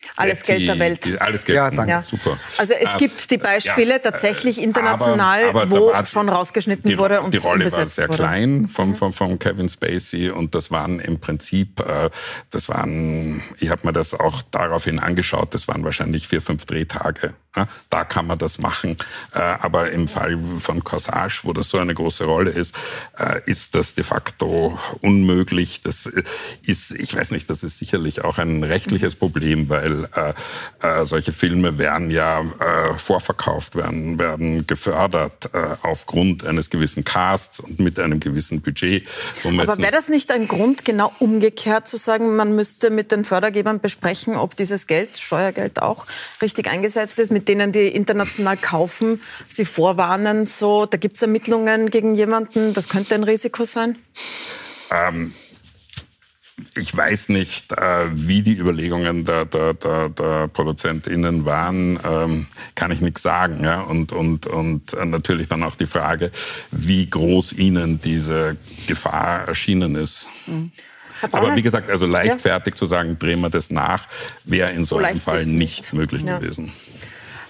Mhm. 0.00 0.08
Alles 0.16 0.42
Geld 0.42 0.68
der 0.68 0.78
Welt. 0.78 1.20
Alles 1.20 1.44
Geld. 1.44 1.56
Ja, 1.56 1.70
danke. 1.70 1.90
Ja. 1.90 2.02
Super. 2.02 2.38
Also 2.56 2.74
es 2.74 2.94
äh, 2.94 2.98
gibt 2.98 3.30
die 3.30 3.38
Beispiele 3.38 3.92
ja, 3.92 3.98
tatsächlich 3.98 4.62
international, 4.62 5.48
aber, 5.48 5.62
aber 5.62 5.70
wo 5.70 6.04
schon 6.04 6.28
rausgeschnitten 6.28 6.90
die, 6.90 6.98
wurde 6.98 7.20
und 7.20 7.34
Die 7.34 7.38
Rolle 7.38 7.70
war 7.70 7.86
sehr 7.86 8.08
wurde. 8.08 8.18
klein 8.18 8.68
vom, 8.68 8.96
vom, 8.96 9.12
vom 9.12 9.38
Kevin 9.38 9.68
Spacey 9.68 10.30
und 10.30 10.54
das 10.54 10.70
waren 10.70 11.00
im 11.00 11.20
Prinzip, 11.20 11.80
äh, 11.80 12.10
das 12.50 12.68
waren, 12.68 13.42
ich 13.58 13.70
habe 13.70 13.86
mir 13.86 13.92
das 13.92 14.14
auch 14.14 14.42
daraufhin 14.50 14.98
angeschaut, 14.98 15.54
das 15.54 15.68
waren 15.68 15.84
wahrscheinlich 15.84 16.26
vier, 16.28 16.42
fünf 16.42 16.66
Drehtage. 16.66 17.34
Da 17.90 18.04
kann 18.04 18.26
man 18.26 18.38
das 18.38 18.58
machen. 18.58 18.96
Äh, 19.34 19.38
aber 19.38 19.90
im 19.90 20.06
Fall 20.06 20.38
von 20.60 20.84
Corsage, 20.84 21.40
wo 21.44 21.52
das 21.52 21.70
so 21.70 21.78
eine 21.78 21.94
große 21.94 22.24
Rolle 22.24 22.50
ist, 22.50 22.74
äh, 23.18 23.40
ist 23.46 23.74
das 23.74 23.94
de 23.94 24.04
facto 24.04 24.78
unmöglich. 25.00 25.80
Das 25.80 26.06
ist, 26.62 26.92
ich 26.92 27.16
weiß 27.16 27.30
nicht, 27.30 27.48
das 27.48 27.62
ist 27.62 27.78
sicherlich 27.78 28.22
auch 28.22 28.38
ein 28.38 28.62
rechtliches 28.62 29.16
Problem, 29.16 29.68
weil 29.68 30.08
äh, 30.14 31.04
solche 31.04 31.32
Filme 31.32 31.78
werden 31.78 32.10
ja 32.10 32.44
vorverkauft, 32.96 33.76
werden, 33.76 34.18
werden 34.18 34.66
gefördert 34.66 35.50
aufgrund 35.82 36.44
eines 36.44 36.70
gewissen 36.70 37.04
Casts 37.04 37.60
und 37.60 37.80
mit 37.80 37.98
einem 37.98 38.20
gewissen 38.20 38.60
Budget. 38.60 39.06
Aber 39.44 39.78
wäre 39.78 39.92
das 39.92 40.08
nicht 40.08 40.30
ein 40.30 40.48
Grund, 40.48 40.84
genau 40.84 41.12
umgekehrt 41.18 41.88
zu 41.88 41.96
sagen, 41.96 42.36
man 42.36 42.54
müsste 42.54 42.90
mit 42.90 43.12
den 43.12 43.24
Fördergebern 43.24 43.80
besprechen, 43.80 44.36
ob 44.36 44.56
dieses 44.56 44.86
Geld, 44.86 45.18
Steuergeld 45.18 45.82
auch 45.82 46.06
richtig 46.42 46.68
eingesetzt 46.70 47.18
ist, 47.18 47.30
mit 47.38 47.48
denen 47.48 47.70
die 47.70 47.86
international 47.86 48.56
kaufen, 48.56 49.20
sie 49.48 49.64
vorwarnen, 49.64 50.44
so, 50.44 50.86
da 50.86 50.98
gibt 50.98 51.14
es 51.16 51.22
Ermittlungen 51.22 51.88
gegen 51.88 52.16
jemanden, 52.16 52.74
das 52.74 52.88
könnte 52.88 53.14
ein 53.14 53.22
Risiko 53.22 53.64
sein? 53.64 53.96
Ähm, 54.90 55.32
ich 56.76 56.96
weiß 56.96 57.28
nicht, 57.28 57.70
äh, 57.72 58.06
wie 58.12 58.42
die 58.42 58.54
Überlegungen 58.54 59.24
der, 59.24 59.44
der, 59.44 59.74
der, 59.74 60.08
der 60.08 60.48
ProduzentInnen 60.48 61.44
waren, 61.44 62.00
ähm, 62.04 62.46
kann 62.74 62.90
ich 62.90 63.00
nichts 63.00 63.22
sagen. 63.22 63.62
Ja? 63.62 63.82
Und, 63.82 64.12
und, 64.12 64.48
und 64.48 64.96
natürlich 65.04 65.46
dann 65.46 65.62
auch 65.62 65.76
die 65.76 65.86
Frage, 65.86 66.32
wie 66.72 67.08
groß 67.08 67.52
ihnen 67.52 68.00
diese 68.00 68.56
Gefahr 68.88 69.46
erschienen 69.46 69.94
ist. 69.94 70.28
Mhm. 70.46 70.72
Aber 71.32 71.56
wie 71.56 71.62
gesagt, 71.62 71.90
also 71.90 72.06
leichtfertig 72.06 72.74
ja. 72.74 72.76
zu 72.76 72.86
sagen, 72.86 73.18
drehen 73.18 73.40
wir 73.40 73.50
das 73.50 73.70
nach, 73.70 74.06
wäre 74.44 74.70
in 74.70 74.84
so, 74.84 74.98
so 74.98 75.04
einem 75.04 75.20
Fall 75.20 75.44
nicht 75.46 75.92
möglich 75.92 76.22
ja. 76.22 76.38
gewesen. 76.38 76.72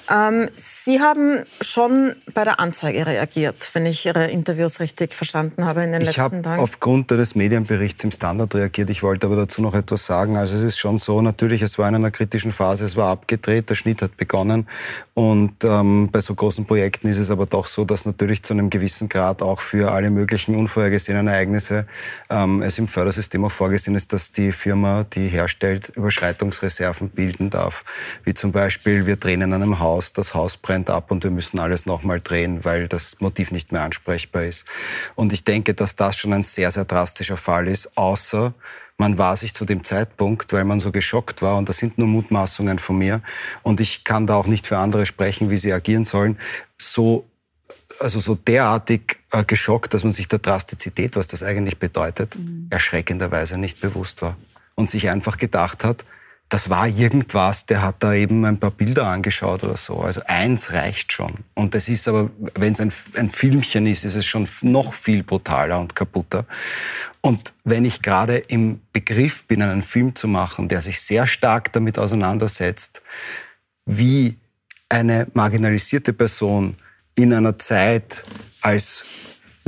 Ähm, 0.09 0.49
Sie 0.81 1.01
haben 1.01 1.45
schon 1.61 2.15
bei 2.35 2.45
der 2.45 2.61
Anzeige 2.61 3.05
reagiert, 3.05 3.71
wenn 3.73 3.85
ich 3.85 4.07
Ihre 4.07 4.27
Interviews 4.27 4.79
richtig 4.79 5.13
verstanden 5.13 5.65
habe 5.65 5.83
in 5.83 5.91
den 5.91 6.03
ich 6.03 6.17
letzten 6.17 6.21
Tagen. 6.21 6.41
Ich 6.41 6.47
habe 6.47 6.63
aufgrund 6.63 7.11
des 7.11 7.35
Medienberichts 7.35 8.05
im 8.05 8.13
Standard 8.13 8.55
reagiert. 8.55 8.89
Ich 8.89 9.03
wollte 9.03 9.27
aber 9.27 9.35
dazu 9.35 9.61
noch 9.61 9.75
etwas 9.75 10.07
sagen. 10.07 10.37
Also 10.37 10.55
es 10.57 10.63
ist 10.63 10.79
schon 10.79 10.99
so, 10.99 11.21
natürlich, 11.21 11.63
es 11.63 11.79
war 11.79 11.89
in 11.89 11.97
einer 11.97 12.13
kritischen 12.13 12.53
Phase, 12.53 12.85
es 12.85 12.95
war 12.95 13.11
abgedreht, 13.11 13.69
der 13.71 13.75
Schnitt 13.75 14.03
hat 14.03 14.17
begonnen. 14.17 14.69
Und 15.15 15.65
ähm, 15.65 16.11
bei 16.13 16.21
so 16.21 16.35
großen 16.35 16.65
Projekten 16.65 17.09
ist 17.09 17.19
es 17.19 17.31
aber 17.31 17.47
doch 17.47 17.67
so, 17.67 17.85
dass 17.85 18.07
natürlich 18.07 18.45
zu 18.45 18.53
einem 18.53 18.71
gewissen 18.71 19.09
Grad 19.09 19.43
auch 19.43 19.61
für 19.61 19.91
alle 19.91 20.11
möglichen 20.11 20.55
unvorhergesehenen 20.55 21.27
Ereignisse 21.27 21.87
ähm, 22.31 22.63
es 22.63 22.79
im 22.79 22.87
Fördersystem 22.87 23.45
auch 23.45 23.53
vorgesehen 23.53 23.97
ist, 23.97 24.13
dass 24.13 24.31
die 24.31 24.53
Firma, 24.53 25.05
die 25.05 25.27
herstellt, 25.27 25.89
Überschreitungsreserven 25.97 27.11
bilden 27.11 27.51
darf. 27.51 27.85
Wie 28.23 28.35
zum 28.35 28.53
Beispiel, 28.53 29.07
wir 29.07 29.17
drehen 29.17 29.43
in 29.43 29.53
einem 29.53 29.81
Haus 29.81 30.13
das 30.13 30.35
Haus 30.35 30.57
brennt 30.69 30.91
ab 30.91 31.11
und 31.11 31.25
wir 31.25 31.31
müssen 31.31 31.59
alles 31.59 31.87
nochmal 31.87 32.21
drehen, 32.21 32.63
weil 32.63 32.89
das 32.89 33.21
Motiv 33.21 33.53
nicht 33.53 33.73
mehr 33.73 33.81
ansprechbar 33.81 34.45
ist. 34.45 34.67
Und 35.15 35.33
ich 35.33 35.43
denke, 35.43 35.73
dass 35.73 35.97
das 35.97 36.19
schon 36.19 36.35
ein 36.35 36.43
sehr, 36.43 36.71
sehr 36.71 36.85
drastischer 36.85 37.39
Fall 37.39 37.67
ist, 37.67 37.97
außer 37.97 38.53
man 38.99 39.17
war 39.17 39.37
sich 39.37 39.55
zu 39.55 39.65
dem 39.65 39.83
Zeitpunkt, 39.83 40.53
weil 40.53 40.65
man 40.65 40.79
so 40.79 40.93
geschockt 40.93 41.41
war, 41.41 41.57
und 41.57 41.71
das 41.71 41.79
sind 41.79 41.97
nur 41.97 42.07
Mutmaßungen 42.07 42.79
von 42.79 42.99
mir, 42.99 43.23
und 43.63 43.81
ich 43.81 44.05
kann 44.05 44.27
da 44.27 44.35
auch 44.35 44.47
nicht 44.47 44.67
für 44.67 44.77
andere 44.77 45.07
sprechen, 45.07 45.49
wie 45.49 45.57
sie 45.57 45.73
agieren 45.73 46.05
sollen, 46.05 46.39
so 46.77 47.25
also 48.01 48.21
so 48.21 48.35
derartig 48.35 49.21
äh, 49.33 49.45
geschockt, 49.45 49.95
dass 49.95 50.05
man 50.05 50.13
sich 50.13 50.29
der 50.29 50.39
Drastizität, 50.39 51.17
was 51.17 51.27
das 51.29 51.43
eigentlich 51.43 51.79
bedeutet, 51.79 52.37
mhm. 52.37 52.67
erschreckenderweise 52.71 53.59
nicht 53.59 53.81
bewusst 53.81 54.21
war 54.23 54.37
und 54.75 54.91
sich 54.91 55.09
einfach 55.09 55.39
gedacht 55.39 55.83
hat, 55.83 56.05
das 56.49 56.71
war 56.71 56.89
irgendwas, 56.89 57.67
der 57.67 57.83
hat 57.83 57.97
da 57.99 58.15
eben 58.15 58.45
ein 58.47 58.59
paar 58.59 58.71
Bilder 58.71 59.07
angeschaut 59.07 59.65
oder 59.65 59.77
so. 59.77 60.01
Also 60.01 60.23
eins 60.27 60.73
reicht 60.73 61.13
schon. 61.13 61.45
Und 61.55 61.75
das 61.75 61.89
ist 61.91 62.09
aber, 62.09 62.31
wenn 62.55 62.73
es 62.73 62.81
ein, 62.81 62.93
ein 63.17 63.29
Filmchen 63.29 63.87
ist, 63.87 64.05
ist 64.05 64.15
es 64.15 64.25
schon 64.25 64.49
noch 64.63 64.95
viel 64.95 65.23
brutaler 65.23 65.79
und 65.79 65.95
kaputter. 65.95 66.47
Und 67.21 67.53
wenn 67.65 67.85
ich 67.85 68.01
gerade 68.01 68.39
im 68.39 68.81
Begriff 68.95 69.45
bin, 69.45 69.61
einen 69.63 69.83
Film 69.83 70.15
zu 70.15 70.27
machen, 70.27 70.69
der 70.69 70.81
sich 70.81 71.01
sehr 71.01 71.27
stark 71.27 71.73
damit 71.75 71.99
auseinandersetzt, 71.99 73.03
wie 73.85 74.39
eine 74.89 75.27
marginalisierte 75.35 76.15
Person 76.15 76.77
in 77.15 77.35
einer 77.35 77.59
Zeit 77.59 78.25
als 78.63 79.05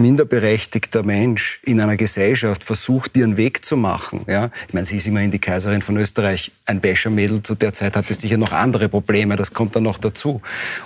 minderberechtigter 0.00 1.02
Mensch 1.02 1.60
in 1.64 1.80
einer 1.80 1.96
Gesellschaft 1.96 2.64
versucht, 2.64 3.16
ihren 3.16 3.36
Weg 3.36 3.64
zu 3.64 3.76
machen. 3.76 4.24
Ja? 4.28 4.50
Ich 4.68 4.74
meine, 4.74 4.86
sie 4.86 4.96
ist 4.96 5.06
immerhin 5.06 5.30
die 5.30 5.38
Kaiserin 5.38 5.82
von 5.82 5.96
Österreich. 5.96 6.52
Ein 6.66 6.82
Wäschermädel 6.82 7.42
zu 7.42 7.54
der 7.54 7.72
Zeit 7.72 7.96
hatte 7.96 8.14
sicher 8.14 8.36
noch 8.36 8.52
andere 8.52 8.88
Probleme, 8.88 9.36
das 9.36 9.52
kommt 9.52 9.76
dann 9.76 9.84
noch 9.84 9.98
dazu. 9.98 10.40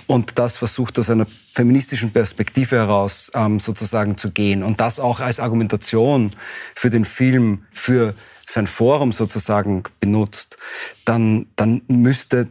Und 0.07 0.37
das 0.37 0.57
versucht 0.57 0.99
aus 0.99 1.09
einer 1.09 1.27
feministischen 1.53 2.11
Perspektive 2.11 2.75
heraus 2.75 3.31
ähm, 3.33 3.59
sozusagen 3.59 4.17
zu 4.17 4.31
gehen. 4.31 4.63
Und 4.63 4.79
das 4.79 4.99
auch 4.99 5.19
als 5.19 5.39
Argumentation 5.39 6.31
für 6.75 6.89
den 6.89 7.05
Film, 7.05 7.63
für 7.71 8.13
sein 8.47 8.67
Forum 8.67 9.11
sozusagen 9.11 9.83
benutzt, 9.99 10.57
dann, 11.05 11.47
dann 11.55 11.81
müsste 11.87 12.47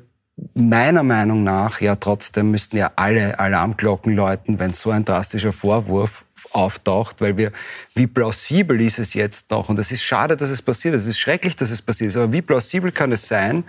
meiner 0.54 1.02
Meinung 1.02 1.44
nach 1.44 1.80
ja 1.80 1.96
trotzdem 1.96 2.50
müssten 2.50 2.76
ja 2.76 2.90
alle 2.96 3.38
Alarmglocken 3.38 4.14
läuten, 4.14 4.58
wenn 4.58 4.72
so 4.72 4.90
ein 4.90 5.04
drastischer 5.04 5.52
Vorwurf 5.52 6.24
auftaucht, 6.54 7.20
weil 7.20 7.36
wir, 7.36 7.52
wie 7.94 8.06
plausibel 8.06 8.80
ist 8.80 8.98
es 8.98 9.14
jetzt 9.14 9.50
noch? 9.50 9.68
Und 9.68 9.78
es 9.78 9.90
ist 9.90 10.04
schade, 10.04 10.36
dass 10.36 10.50
es 10.50 10.62
passiert 10.62 10.94
ist. 10.94 11.02
Es 11.02 11.08
ist 11.08 11.18
schrecklich, 11.18 11.56
dass 11.56 11.70
es 11.70 11.82
passiert 11.82 12.10
ist. 12.10 12.16
Aber 12.16 12.32
wie 12.32 12.42
plausibel 12.42 12.92
kann 12.92 13.12
es 13.12 13.26
sein, 13.26 13.64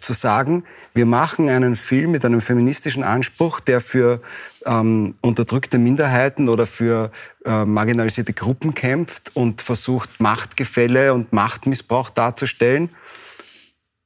zu 0.00 0.12
sagen, 0.12 0.64
wir 0.94 1.06
machen 1.06 1.48
einen 1.48 1.76
Film 1.76 2.12
mit 2.12 2.24
einem 2.24 2.40
feministischen 2.40 3.02
Anspruch, 3.02 3.60
der 3.60 3.80
für 3.80 4.22
ähm, 4.66 5.16
unterdrückte 5.20 5.78
Minderheiten 5.78 6.48
oder 6.48 6.66
für 6.66 7.10
äh, 7.44 7.64
marginalisierte 7.64 8.32
Gruppen 8.32 8.74
kämpft 8.74 9.34
und 9.34 9.60
versucht, 9.60 10.20
Machtgefälle 10.20 11.14
und 11.14 11.32
Machtmissbrauch 11.32 12.10
darzustellen, 12.10 12.90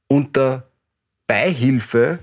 unter 0.07 0.67
Beihilfe 1.27 2.19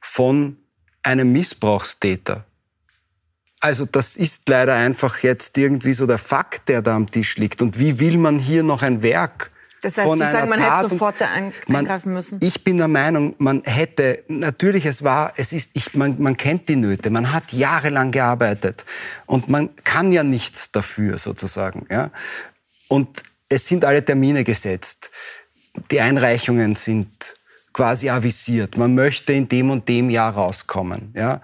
von 0.00 0.56
einem 1.02 1.32
Missbrauchstäter. 1.32 2.44
Also 3.60 3.84
das 3.84 4.16
ist 4.16 4.48
leider 4.48 4.74
einfach 4.74 5.18
jetzt 5.18 5.56
irgendwie 5.58 5.92
so 5.92 6.06
der 6.06 6.18
Fakt, 6.18 6.68
der 6.68 6.80
da 6.80 6.96
am 6.96 7.10
Tisch 7.10 7.36
liegt. 7.36 7.60
Und 7.60 7.78
wie 7.78 8.00
will 8.00 8.16
man 8.16 8.38
hier 8.38 8.62
noch 8.62 8.82
ein 8.82 9.02
Werk 9.02 9.50
das 9.82 9.96
heißt, 9.96 10.12
Sie 10.12 10.18
sagen, 10.18 10.48
man 10.50 10.60
Tat 10.60 10.78
hätte 10.78 10.90
sofort 10.90 11.16
eingreifen 11.22 12.12
müssen? 12.12 12.38
ich 12.42 12.64
bin 12.64 12.76
der 12.76 12.88
Meinung, 12.88 13.34
man 13.38 13.62
hätte, 13.64 14.22
natürlich, 14.28 14.84
es 14.84 15.02
war, 15.02 15.32
es 15.36 15.52
ist, 15.52 15.70
ich, 15.74 15.94
man, 15.94 16.20
man 16.20 16.36
kennt 16.36 16.68
die 16.68 16.76
Nöte, 16.76 17.08
man 17.08 17.32
hat 17.32 17.52
jahrelang 17.52 18.10
gearbeitet 18.12 18.84
und 19.24 19.48
man 19.48 19.74
kann 19.84 20.12
ja 20.12 20.22
nichts 20.22 20.70
dafür 20.70 21.16
sozusagen. 21.16 21.86
Ja? 21.90 22.10
Und 22.88 23.22
es 23.48 23.66
sind 23.66 23.84
alle 23.86 24.04
Termine 24.04 24.44
gesetzt. 24.44 25.10
Die 25.90 26.00
Einreichungen 26.00 26.74
sind 26.74 27.34
quasi 27.72 28.10
avisiert. 28.10 28.76
Man 28.76 28.94
möchte 28.94 29.32
in 29.32 29.48
dem 29.48 29.70
und 29.70 29.88
dem 29.88 30.10
Jahr 30.10 30.34
rauskommen. 30.34 31.14
Ja? 31.16 31.40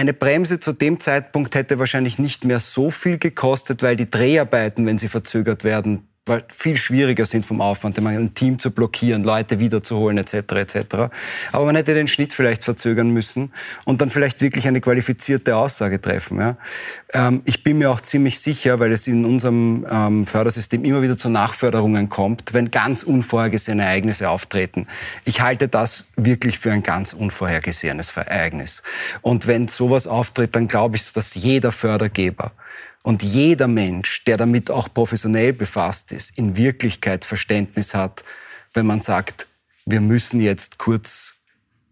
Eine 0.00 0.14
Bremse 0.14 0.58
zu 0.58 0.72
dem 0.72 0.98
Zeitpunkt 0.98 1.54
hätte 1.54 1.78
wahrscheinlich 1.78 2.18
nicht 2.18 2.46
mehr 2.46 2.58
so 2.58 2.90
viel 2.90 3.18
gekostet, 3.18 3.82
weil 3.82 3.96
die 3.96 4.10
Dreharbeiten, 4.10 4.86
wenn 4.86 4.96
sie 4.96 5.08
verzögert 5.08 5.62
werden, 5.62 6.08
viel 6.48 6.76
schwieriger 6.76 7.26
sind 7.26 7.44
vom 7.44 7.60
Aufwand, 7.60 7.98
ein 7.98 8.34
Team 8.34 8.58
zu 8.58 8.70
blockieren, 8.70 9.24
Leute 9.24 9.60
wiederzuholen 9.60 10.18
etc. 10.18 10.34
etc. 10.34 10.76
Aber 11.52 11.64
man 11.64 11.76
hätte 11.76 11.94
den 11.94 12.08
Schnitt 12.08 12.32
vielleicht 12.32 12.64
verzögern 12.64 13.10
müssen 13.10 13.52
und 13.84 14.00
dann 14.00 14.10
vielleicht 14.10 14.40
wirklich 14.40 14.66
eine 14.66 14.80
qualifizierte 14.80 15.56
Aussage 15.56 16.00
treffen. 16.00 16.38
Ja? 16.38 16.56
Ähm, 17.12 17.42
ich 17.44 17.64
bin 17.64 17.78
mir 17.78 17.90
auch 17.90 18.00
ziemlich 18.00 18.40
sicher, 18.40 18.80
weil 18.80 18.92
es 18.92 19.06
in 19.06 19.24
unserem 19.24 19.86
ähm, 19.90 20.26
Fördersystem 20.26 20.84
immer 20.84 21.02
wieder 21.02 21.16
zu 21.16 21.28
Nachförderungen 21.28 22.08
kommt, 22.08 22.54
wenn 22.54 22.70
ganz 22.70 23.02
unvorhergesehene 23.02 23.84
Ereignisse 23.84 24.30
auftreten. 24.30 24.86
Ich 25.24 25.40
halte 25.40 25.68
das 25.68 26.06
wirklich 26.16 26.58
für 26.58 26.72
ein 26.72 26.82
ganz 26.82 27.12
unvorhergesehenes 27.12 28.16
Ereignis. 28.16 28.82
Und 29.22 29.46
wenn 29.46 29.68
sowas 29.68 30.06
auftritt, 30.06 30.54
dann 30.54 30.68
glaube 30.68 30.96
ich, 30.96 31.12
dass 31.12 31.34
jeder 31.34 31.72
Fördergeber 31.72 32.52
und 33.02 33.22
jeder 33.22 33.68
Mensch, 33.68 34.24
der 34.24 34.36
damit 34.36 34.70
auch 34.70 34.92
professionell 34.92 35.52
befasst 35.52 36.12
ist, 36.12 36.36
in 36.36 36.56
Wirklichkeit 36.56 37.24
Verständnis 37.24 37.94
hat, 37.94 38.24
wenn 38.74 38.86
man 38.86 39.00
sagt, 39.00 39.46
wir 39.86 40.00
müssen 40.00 40.40
jetzt 40.40 40.78
kurz 40.78 41.36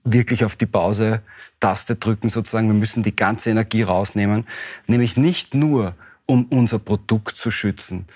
wirklich 0.04 0.44
auf 0.44 0.56
die 0.56 0.66
Pause-Taste 0.66 1.96
drücken, 1.96 2.28
sozusagen, 2.28 2.68
wir 2.68 2.74
müssen 2.74 3.02
die 3.02 3.16
ganze 3.16 3.50
Energie 3.50 3.82
rausnehmen, 3.82 4.46
nämlich 4.86 5.16
nicht 5.16 5.54
nur, 5.54 5.94
um 6.26 6.44
unser 6.50 6.78
Produkt 6.78 7.36
zu 7.36 7.50
schützen. 7.50 8.06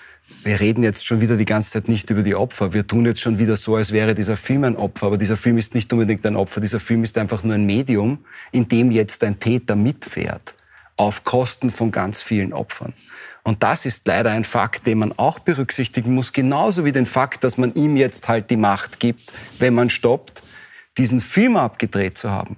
Wir 0.43 0.59
reden 0.59 0.83
jetzt 0.83 1.05
schon 1.05 1.19
wieder 1.19 1.35
die 1.35 1.45
ganze 1.45 1.71
Zeit 1.71 1.87
nicht 1.87 2.09
über 2.09 2.21
die 2.21 2.35
Opfer. 2.35 2.73
Wir 2.73 2.85
tun 2.85 3.05
jetzt 3.05 3.21
schon 3.21 3.39
wieder 3.39 3.57
so, 3.57 3.75
als 3.75 3.91
wäre 3.91 4.13
dieser 4.13 4.37
Film 4.37 4.63
ein 4.63 4.75
Opfer. 4.75 5.07
Aber 5.07 5.17
dieser 5.17 5.37
Film 5.37 5.57
ist 5.57 5.73
nicht 5.73 5.91
unbedingt 5.93 6.25
ein 6.25 6.35
Opfer. 6.35 6.59
Dieser 6.59 6.79
Film 6.79 7.03
ist 7.03 7.17
einfach 7.17 7.43
nur 7.43 7.53
ein 7.53 7.65
Medium, 7.65 8.19
in 8.51 8.67
dem 8.67 8.91
jetzt 8.91 9.23
ein 9.23 9.39
Täter 9.39 9.75
mitfährt 9.75 10.55
auf 10.97 11.23
Kosten 11.23 11.69
von 11.69 11.91
ganz 11.91 12.21
vielen 12.21 12.53
Opfern. 12.53 12.93
Und 13.43 13.61
das 13.61 13.85
ist 13.85 14.07
leider 14.07 14.31
ein 14.31 14.45
Fakt, 14.45 14.87
den 14.87 14.99
man 14.99 15.11
auch 15.17 15.39
berücksichtigen 15.39 16.13
muss, 16.13 16.31
genauso 16.31 16.85
wie 16.85 16.93
den 16.93 17.05
Fakt, 17.05 17.43
dass 17.43 17.57
man 17.57 17.73
ihm 17.73 17.97
jetzt 17.97 18.27
halt 18.29 18.49
die 18.49 18.57
Macht 18.57 18.99
gibt, 18.99 19.33
wenn 19.59 19.73
man 19.73 19.89
stoppt, 19.89 20.43
diesen 20.97 21.19
Film 21.21 21.57
abgedreht 21.57 22.17
zu 22.17 22.29
haben. 22.29 22.55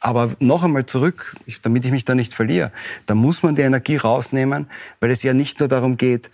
Aber 0.00 0.34
noch 0.40 0.62
einmal 0.62 0.84
zurück, 0.86 1.36
damit 1.62 1.84
ich 1.84 1.90
mich 1.92 2.04
da 2.04 2.14
nicht 2.14 2.34
verliere, 2.34 2.72
da 3.06 3.14
muss 3.14 3.42
man 3.42 3.54
die 3.54 3.62
Energie 3.62 3.96
rausnehmen, 3.96 4.68
weil 5.00 5.10
es 5.10 5.22
ja 5.22 5.32
nicht 5.32 5.60
nur 5.60 5.68
darum 5.68 5.96
geht, 5.96 6.28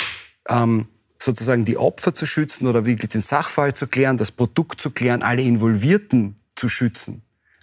ähm, 0.48 0.88
sozusagen 1.18 1.64
die 1.64 1.76
Opfer 1.76 2.14
zu 2.14 2.26
schützen 2.26 2.66
oder 2.66 2.84
wirklich 2.86 3.10
den 3.10 3.20
Sachfall 3.20 3.74
zu 3.74 3.86
klären, 3.86 4.16
das 4.16 4.32
Produkt 4.32 4.80
zu 4.80 4.90
klären, 4.90 5.22
alle 5.22 5.42
Involvierten 5.42 6.36
zu 6.56 6.68
schützen 6.68 7.22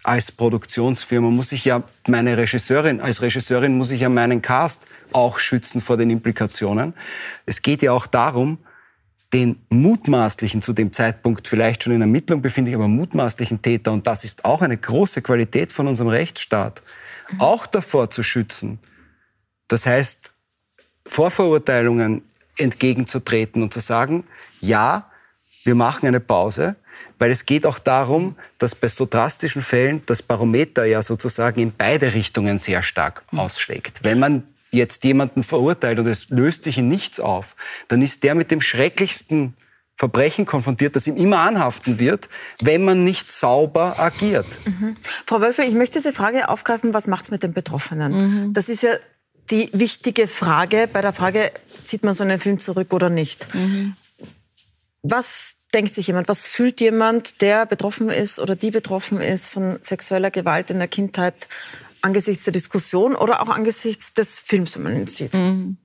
als 0.09 0.31
Produktionsfirma 0.31 1.29
muss 1.29 1.51
ich 1.51 1.65
ja 1.65 1.83
meine 2.07 2.35
Regisseurin, 2.35 2.99
als 2.99 3.21
Regisseurin 3.21 3.77
muss 3.77 3.91
ich 3.91 4.01
ja 4.01 4.09
meinen 4.09 4.41
Cast 4.41 4.87
auch 5.11 5.37
schützen 5.37 5.81
vor 5.81 5.97
den 5.97 6.09
Implikationen. 6.09 6.95
Es 7.45 7.61
geht 7.61 7.83
ja 7.83 7.91
auch 7.91 8.07
darum, 8.07 8.57
den 9.33 9.61
mutmaßlichen, 9.69 10.63
zu 10.63 10.73
dem 10.73 10.91
Zeitpunkt 10.91 11.47
vielleicht 11.47 11.83
schon 11.83 11.93
in 11.93 12.01
Ermittlung 12.01 12.41
befindlich, 12.41 12.75
aber 12.75 12.87
mutmaßlichen 12.87 13.61
Täter, 13.61 13.91
und 13.91 14.07
das 14.07 14.23
ist 14.23 14.45
auch 14.45 14.63
eine 14.63 14.77
große 14.77 15.21
Qualität 15.21 15.71
von 15.71 15.87
unserem 15.87 16.09
Rechtsstaat, 16.09 16.81
auch 17.37 17.67
davor 17.67 18.09
zu 18.09 18.23
schützen. 18.23 18.79
Das 19.67 19.85
heißt, 19.85 20.31
Vorverurteilungen 21.05 22.23
entgegenzutreten 22.57 23.61
und 23.61 23.71
zu 23.71 23.79
sagen, 23.79 24.23
ja, 24.59 25.11
wir 25.63 25.75
machen 25.75 26.07
eine 26.07 26.19
Pause, 26.19 26.77
weil 27.19 27.31
es 27.31 27.45
geht 27.45 27.65
auch 27.65 27.77
darum, 27.77 28.35
dass 28.57 28.73
bei 28.73 28.87
so 28.87 29.05
drastischen 29.05 29.61
Fällen 29.61 30.01
das 30.05 30.23
Barometer 30.23 30.85
ja 30.85 31.03
sozusagen 31.03 31.59
in 31.59 31.73
beide 31.77 32.13
Richtungen 32.13 32.57
sehr 32.57 32.81
stark 32.81 33.23
hm. 33.29 33.39
ausschlägt. 33.39 33.99
Wenn 34.03 34.19
man 34.19 34.43
jetzt 34.71 35.03
jemanden 35.03 35.43
verurteilt 35.43 35.99
und 35.99 36.07
es 36.07 36.29
löst 36.29 36.63
sich 36.63 36.77
in 36.77 36.87
nichts 36.87 37.19
auf, 37.19 37.55
dann 37.87 38.01
ist 38.01 38.23
der 38.23 38.35
mit 38.35 38.51
dem 38.51 38.61
schrecklichsten 38.61 39.53
Verbrechen 39.95 40.45
konfrontiert, 40.45 40.95
das 40.95 41.07
ihm 41.07 41.17
immer 41.17 41.39
anhaften 41.39 41.99
wird, 41.99 42.29
wenn 42.61 42.85
man 42.85 43.03
nicht 43.03 43.33
sauber 43.33 43.99
agiert. 43.99 44.45
Mhm. 44.63 44.95
Frau 45.25 45.41
Wölfe, 45.41 45.63
ich 45.63 45.73
möchte 45.73 45.99
diese 45.99 46.13
Frage 46.13 46.47
aufgreifen, 46.47 46.93
was 46.93 47.07
macht 47.07 47.25
es 47.25 47.31
mit 47.31 47.43
den 47.43 47.51
Betroffenen? 47.51 48.13
Mhm. 48.47 48.53
Das 48.53 48.69
ist 48.69 48.81
ja 48.81 48.91
die 49.51 49.69
wichtige 49.73 50.29
Frage 50.29 50.87
bei 50.91 51.01
der 51.01 51.11
Frage, 51.11 51.51
zieht 51.83 52.05
man 52.05 52.13
so 52.13 52.23
einen 52.23 52.39
Film 52.39 52.59
zurück 52.59 52.93
oder 52.93 53.09
nicht? 53.09 53.53
Mhm. 53.53 53.95
Was 55.01 55.55
denkt 55.73 55.93
sich 55.93 56.07
jemand, 56.07 56.27
was 56.27 56.47
fühlt 56.47 56.81
jemand, 56.81 57.41
der 57.41 57.65
betroffen 57.65 58.09
ist 58.09 58.39
oder 58.39 58.55
die 58.55 58.71
betroffen 58.71 59.21
ist 59.21 59.47
von 59.47 59.79
sexueller 59.81 60.31
Gewalt 60.31 60.71
in 60.71 60.79
der 60.79 60.87
Kindheit 60.87 61.47
angesichts 62.01 62.43
der 62.45 62.53
Diskussion 62.53 63.15
oder 63.15 63.41
auch 63.41 63.49
angesichts 63.49 64.13
des 64.13 64.39
Films, 64.39 64.75
wenn 64.75 64.83
man 64.83 64.95
ihn 64.95 65.07
sieht? 65.07 65.33
Mhm. 65.33 65.77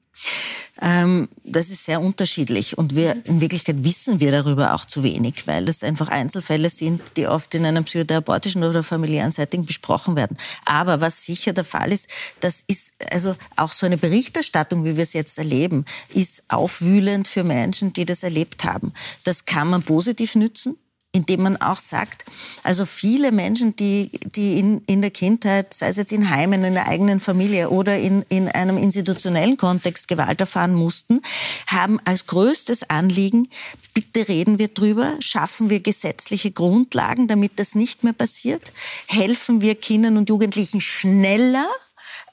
Ähm, 0.83 1.29
das 1.45 1.71
ist 1.71 1.85
sehr 1.85 2.01
unterschiedlich 2.01 2.77
und 2.77 2.97
wir, 2.97 3.17
in 3.27 3.41
Wirklichkeit 3.41 3.85
wissen 3.85 4.19
wir 4.19 4.33
darüber 4.33 4.75
auch 4.75 4.85
zu 4.85 5.05
wenig, 5.05 5.47
weil 5.47 5.65
das 5.65 5.85
einfach 5.85 6.09
Einzelfälle 6.09 6.69
sind, 6.69 7.17
die 7.17 7.29
oft 7.29 7.55
in 7.55 7.65
einem 7.65 7.85
psychotherapeutischen 7.85 8.65
oder 8.65 8.83
familiären 8.83 9.31
Setting 9.31 9.65
besprochen 9.65 10.17
werden. 10.17 10.37
Aber 10.65 11.01
was 11.01 11.25
sicher 11.25 11.53
der 11.53 11.65
Fall 11.65 11.93
ist, 11.93 12.09
das 12.41 12.65
ist 12.67 12.93
also 13.11 13.37
auch 13.57 13.71
so 13.71 13.87
eine 13.87 13.99
Berichterstattung, 13.99 14.85
wie 14.85 14.97
wir 14.97 15.05
es 15.05 15.13
jetzt 15.13 15.39
erleben, 15.39 15.85
ist 16.13 16.43
aufwühlend 16.49 17.29
für 17.29 17.45
Menschen, 17.45 17.93
die 17.93 18.05
das 18.05 18.23
erlebt 18.23 18.65
haben. 18.65 18.93
Das 19.23 19.45
kann 19.45 19.69
man 19.69 19.83
positiv 19.83 20.35
nützen 20.35 20.77
indem 21.15 21.43
man 21.43 21.57
auch 21.59 21.79
sagt, 21.79 22.25
also 22.65 22.85
viele 22.85 23.31
Menschen, 23.31 23.77
die, 23.77 24.11
die 24.35 24.59
in, 24.59 24.83
in 24.87 25.01
der 25.01 25.13
Kindheit, 25.13 25.73
sei 25.73 25.87
es 25.87 25.97
jetzt 25.97 26.13
in 26.13 26.29
Heimen, 26.29 26.65
in 26.65 26.75
der 26.75 26.89
eigenen 26.89 27.21
Familie 27.21 27.71
oder 27.71 27.97
in, 27.97 28.23
in 28.29 28.49
einem 28.49 28.77
institutionellen 28.77 29.57
Kontext 29.57 30.09
Gewalt 30.09 30.41
erfahren 30.41 30.75
mussten, 30.75 31.23
haben 31.69 32.01
als 32.05 32.27
größtes 32.27 32.91
Anliegen, 32.91 33.49
bitte 33.95 34.27
reden 34.29 34.59
wir 34.59 34.69
drüber, 34.69 35.15
schaffen 35.21 35.71
wir 35.71 35.79
gesetzliche 35.79 36.51
Grundlagen, 36.51 37.29
damit 37.29 37.61
das 37.61 37.77
nicht 37.77 38.03
mehr 38.03 38.13
passiert, 38.13 38.73
helfen 39.07 39.61
wir 39.61 39.77
Kindern 39.77 40.17
und 40.17 40.29
Jugendlichen 40.29 40.81
schneller, 40.81 41.69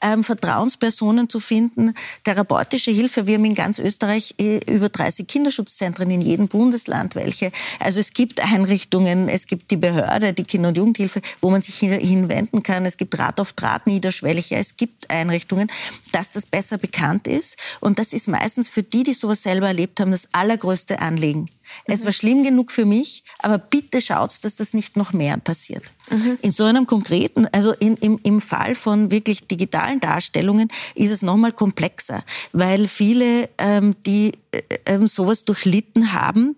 ähm, 0.02 0.24
Vertrauenspersonen 0.24 1.30
zu 1.30 1.40
finden, 1.40 1.94
therapeutische 2.24 2.92
Hilfe. 2.92 3.28
Wir 3.28 3.36
haben 3.36 3.46
in 3.46 3.56
ganz 3.56 3.80
Österreich 3.80 4.36
äh, 4.40 4.60
über 4.72 4.90
30 4.90 5.28
Kinderschutzzentren 5.28 6.10
in 6.12 6.22
jedem 6.22 6.48
Bundesland 6.48 7.16
welche. 7.16 7.52
Also 7.80 8.00
es 8.00 8.14
gibt 8.14 8.40
Einrichtungen, 8.44 9.30
es 9.30 9.48
gibt 9.48 9.72
die 9.72 9.78
Behörde, 9.78 10.34
die 10.34 10.44
Kinder- 10.44 10.70
und 10.70 10.78
Jugendhilfe, 10.78 11.22
wo 11.42 11.50
man 11.50 11.62
sich 11.62 11.78
hinwenden 11.78 12.64
kann. 12.64 12.86
Es 12.86 12.98
gibt 12.98 13.18
Rat 13.18 13.40
auf 13.40 13.54
Draht 13.54 13.88
niederschwellig. 13.88 14.52
Es 14.52 14.78
gibt 14.78 15.10
Einrichtungen, 15.10 15.72
dass 16.12 16.32
das 16.32 16.46
besser 16.46 16.78
bekannt 16.78 17.28
ist. 17.28 17.58
Und 17.80 18.00
das 18.00 18.14
ist 18.14 18.28
meistens 18.28 18.70
für 18.70 18.84
die, 18.84 19.04
die 19.04 19.14
sowas 19.14 19.44
selber 19.44 19.68
erlebt 19.68 20.00
haben, 20.00 20.12
das 20.12 20.28
allergrößte 20.34 21.00
Anliegen. 21.00 21.48
Es 21.86 22.06
war 22.06 22.12
schlimm 22.12 22.44
genug 22.44 22.72
für 22.72 22.86
mich, 22.86 23.24
aber 23.40 23.58
bitte 23.58 24.02
schaut, 24.02 24.32
dass 24.44 24.56
das 24.56 24.74
nicht 24.74 24.96
noch 24.98 25.14
mehr 25.14 25.38
passiert. 25.38 25.84
Mhm. 26.10 26.38
In 26.42 26.52
so 26.52 26.66
einem 26.66 26.86
konkreten, 26.86 27.48
also 27.52 27.74
in, 27.74 27.96
im, 27.98 28.20
im 28.24 28.42
Fall 28.42 28.76
von 28.76 29.12
wirklich 29.12 29.48
digitalen 29.48 30.00
Darstellungen 30.00 30.70
ist 30.96 31.12
es 31.12 31.22
nochmal 31.22 31.52
komplexer, 31.52 32.24
weil 32.52 32.88
viele, 32.88 33.50
ähm, 33.58 33.96
die 34.06 34.34
äh, 34.52 34.62
ähm, 34.86 35.08
sowas 35.08 35.46
durchlitten 35.46 36.14
haben, 36.14 36.56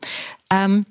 ähm, 0.51 0.85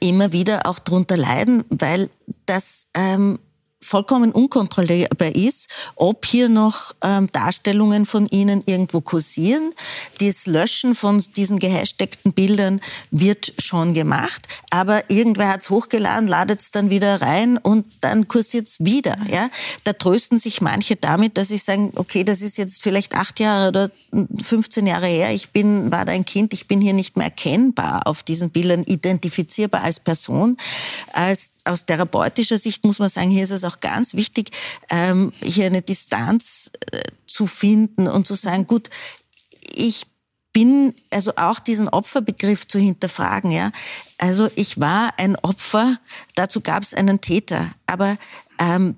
immer 0.00 0.32
wieder 0.32 0.66
auch 0.66 0.78
darunter 0.78 1.16
leiden, 1.16 1.64
weil 1.70 2.10
das 2.46 2.86
ähm, 2.94 3.38
vollkommen 3.80 4.32
unkontrollierbar 4.32 5.34
ist, 5.34 5.68
ob 5.94 6.26
hier 6.26 6.48
noch 6.48 6.94
ähm, 7.02 7.28
Darstellungen 7.32 8.06
von 8.06 8.26
ihnen 8.26 8.62
irgendwo 8.66 9.00
kursieren. 9.00 9.72
Das 10.20 10.46
Löschen 10.46 10.94
von 10.94 11.18
diesen 11.36 11.58
gehashtagten 11.58 12.32
Bildern 12.32 12.80
wird 13.10 13.54
schon 13.58 13.94
gemacht, 13.94 14.46
aber 14.70 15.08
irgendwer 15.10 15.48
hat 15.48 15.60
es 15.60 15.70
hochgeladen, 15.70 16.28
ladet 16.28 16.60
es 16.60 16.70
dann 16.70 16.90
wieder 16.90 17.22
rein 17.22 17.56
und 17.56 17.86
dann 18.00 18.28
kursiert 18.28 18.66
es 18.66 18.84
wieder. 18.84 19.16
Ja? 19.30 19.48
Da 19.84 19.92
trösten 19.92 20.38
sich 20.38 20.60
manche 20.60 20.96
damit, 20.96 21.36
dass 21.36 21.48
sie 21.48 21.58
sagen, 21.58 21.92
okay, 21.96 22.24
das 22.24 22.42
ist 22.42 22.58
jetzt 22.58 22.82
vielleicht 22.82 23.14
acht 23.14 23.40
Jahre 23.40 23.68
oder 23.68 23.90
15 24.42 24.86
Jahre 24.86 25.06
her, 25.06 25.32
ich 25.32 25.50
bin, 25.50 25.90
war 25.92 26.04
da 26.04 26.12
ein 26.12 26.24
Kind, 26.24 26.52
ich 26.52 26.66
bin 26.66 26.80
hier 26.80 26.94
nicht 26.94 27.16
mehr 27.16 27.26
erkennbar 27.26 28.06
auf 28.06 28.22
diesen 28.22 28.50
Bildern, 28.50 28.82
identifizierbar 28.84 29.82
als 29.82 30.00
Person. 30.00 30.56
Als, 31.12 31.52
aus 31.68 31.84
therapeutischer 31.84 32.58
Sicht 32.58 32.84
muss 32.84 32.98
man 32.98 33.08
sagen, 33.08 33.30
hier 33.30 33.44
ist 33.44 33.50
es 33.50 33.64
auch 33.64 33.80
ganz 33.80 34.14
wichtig, 34.14 34.50
ähm, 34.90 35.32
hier 35.42 35.66
eine 35.66 35.82
Distanz 35.82 36.70
äh, 36.92 37.00
zu 37.26 37.46
finden 37.46 38.08
und 38.08 38.26
zu 38.26 38.34
sagen, 38.34 38.66
gut, 38.66 38.90
ich 39.74 40.06
bin, 40.52 40.94
also 41.10 41.32
auch 41.36 41.60
diesen 41.60 41.88
Opferbegriff 41.88 42.66
zu 42.66 42.78
hinterfragen, 42.78 43.50
ja. 43.50 43.70
Also 44.18 44.48
ich 44.56 44.80
war 44.80 45.10
ein 45.18 45.36
Opfer, 45.36 45.98
dazu 46.34 46.60
gab 46.60 46.82
es 46.82 46.94
einen 46.94 47.20
Täter, 47.20 47.74
aber 47.86 48.16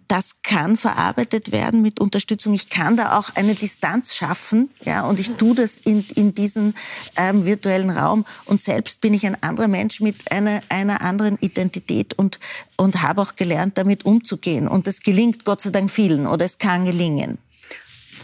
das 0.09 0.37
kann 0.43 0.77
verarbeitet 0.77 1.53
werden 1.53 1.83
mit 1.83 2.01
Unterstützung. 2.01 2.55
Ich 2.55 2.71
kann 2.71 2.97
da 2.97 3.19
auch 3.19 3.31
eine 3.35 3.55
Distanz 3.55 4.15
schaffen, 4.15 4.71
ja, 4.83 5.05
und 5.05 5.21
ich 5.21 5.33
tue 5.33 5.55
das 5.55 5.79
in, 5.79 6.05
in 6.15 6.35
diesem 6.35 6.73
ähm, 7.17 7.45
virtuellen 7.45 7.91
Raum. 7.91 8.25
Und 8.47 8.61
selbst 8.61 9.01
bin 9.01 9.13
ich 9.13 9.27
ein 9.27 9.41
anderer 9.43 9.69
Mensch 9.69 10.01
mit 10.01 10.33
einer, 10.33 10.61
einer 10.71 11.03
anderen 11.03 11.37
Identität 11.41 12.15
und, 12.15 12.41
und 12.77 13.03
habe 13.03 13.21
auch 13.21 13.37
gelernt, 13.37 13.77
damit 13.77 14.07
umzugehen. 14.07 14.67
Und 14.67 14.87
das 14.87 15.01
gelingt 15.01 15.45
Gott 15.45 15.61
sei 15.61 15.71
Dank 15.71 15.91
vielen 15.91 16.27
oder 16.27 16.47
es 16.47 16.59
kann 16.59 16.87
gelingen. 16.87 17.39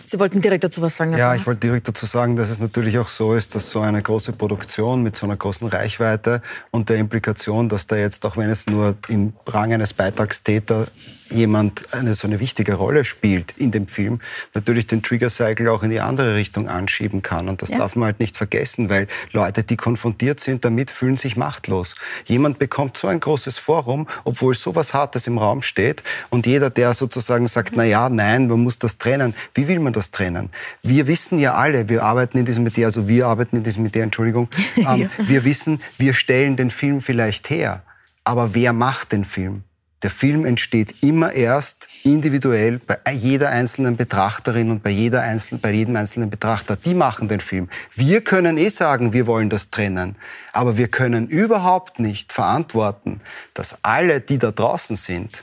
Sie 0.07 0.21
wollten 0.21 0.41
direkt 0.41 0.63
dazu 0.63 0.81
was 0.83 0.97
sagen? 0.97 1.17
Ja, 1.17 1.35
ich 1.35 1.47
wollte 1.47 1.61
direkt 1.61 1.89
dazu 1.89 2.07
sagen, 2.07 2.37
dass 2.37 2.49
es 2.49 2.61
natürlich 2.61 2.97
auch 2.99 3.09
so 3.09 3.35
ist, 3.35 3.57
dass 3.57 3.71
so 3.71 3.81
eine 3.81 4.01
große 4.01 4.33
Produktion 4.33 5.03
mit 5.03 5.17
so 5.17 5.27
einer 5.27 5.37
großen 5.37 5.67
Reichweite 5.67 6.43
und 6.71 6.89
der 6.89 6.99
Implikation, 6.99 7.69
dass 7.69 7.89
da 7.89 7.97
jetzt, 7.97 8.25
auch 8.25 8.37
wenn 8.37 8.49
es 8.49 8.67
nur 8.67 8.97
im 9.09 9.33
Rang 9.47 9.73
eines 9.73 9.93
Beitragstäter 9.93 10.87
jemand 11.31 11.93
eine 11.93 12.15
so 12.15 12.27
eine 12.27 12.41
wichtige 12.41 12.75
Rolle 12.75 13.05
spielt 13.05 13.55
in 13.57 13.71
dem 13.71 13.89
Film, 13.89 14.21
natürlich 14.55 14.87
den 14.87 15.03
Trigger 15.03 15.31
Cycle 15.31 15.69
auch 15.69 15.83
in 15.83 15.91
die 15.91 16.01
andere 16.01 16.35
Richtung 16.35 16.69
anschieben 16.69 17.23
kann. 17.23 17.49
Und 17.49 17.63
das 17.63 17.71
ja. 17.71 17.79
darf 17.79 17.97
man 17.97 18.07
halt 18.07 18.21
nicht 18.21 18.37
vergessen, 18.37 18.91
weil 18.91 19.07
Leute, 19.33 19.65
die 19.65 19.77
konfrontiert 19.77 20.41
sind 20.41 20.65
damit, 20.65 20.91
fühlen 20.91 21.17
sich 21.17 21.37
machtlos. 21.37 21.95
Jemand 22.27 22.59
bekommt 22.59 22.97
so 22.97 23.09
ein 23.09 23.21
großes 23.21 23.59
Forum, 23.59 24.07
obwohl 24.25 24.55
sowas 24.55 24.95
Hartes 24.95 25.27
im 25.27 25.39
Raum 25.39 25.63
steht. 25.63 26.03
Und 26.31 26.47
jeder, 26.47 26.71
der 26.71 26.95
sozusagen 26.95 27.47
sagt, 27.49 27.75
na 27.77 27.85
ja, 27.85 28.09
nein, 28.09 28.49
man 28.49 28.61
muss 28.61 28.79
das 28.79 28.99
trennen. 28.99 29.35
Wie 29.55 29.69
will 29.69 29.81
man 29.81 29.93
das 29.93 30.11
trennen? 30.11 30.51
Wir 30.83 31.07
wissen 31.07 31.39
ja 31.39 31.55
alle, 31.55 31.89
wir 31.89 32.03
arbeiten 32.03 32.39
in 32.39 32.45
diesem 32.45 32.65
Metier, 32.65 32.87
also 32.87 33.09
wir 33.09 33.27
arbeiten 33.27 33.57
in 33.57 33.63
diesem 33.63 33.83
Metier, 33.83 34.03
Entschuldigung, 34.03 34.49
ähm, 34.77 34.85
ja. 34.85 35.09
wir 35.19 35.45
wissen, 35.45 35.81
wir 35.99 36.15
stellen 36.15 36.57
den 36.57 36.71
Film 36.71 37.01
vielleicht 37.01 37.51
her. 37.51 37.83
Aber 38.25 38.55
wer 38.55 38.73
macht 38.73 39.13
den 39.13 39.25
Film? 39.25 39.63
Der 40.07 40.13
Film 40.13 40.45
entsteht 40.45 41.03
immer 41.03 41.33
erst 41.33 41.89
individuell 42.05 42.79
bei 42.79 42.97
jeder 43.11 43.49
einzelnen 43.49 43.97
Betrachterin 43.97 44.71
und 44.71 44.85
bei, 44.85 44.91
jeder 44.91 45.23
einzelnen, 45.23 45.61
bei 45.61 45.73
jedem 45.73 45.97
einzelnen 45.97 46.31
Betrachter. 46.31 46.77
Die 46.77 46.95
machen 46.95 47.27
den 47.27 47.41
Film. 47.41 47.69
Wir 47.93 48.21
können 48.21 48.57
eh 48.57 48.69
sagen, 48.69 49.13
wir 49.13 49.27
wollen 49.27 49.51
das 49.51 49.73
trennen. 49.73 50.15
Aber 50.53 50.77
wir 50.77 50.87
können 50.87 51.27
überhaupt 51.27 51.99
nicht 51.99 52.33
verantworten, 52.33 53.21
dass 53.53 53.83
alle, 53.83 54.21
die 54.21 54.39
da 54.39 54.53
draußen 54.53 54.95
sind, 54.95 55.43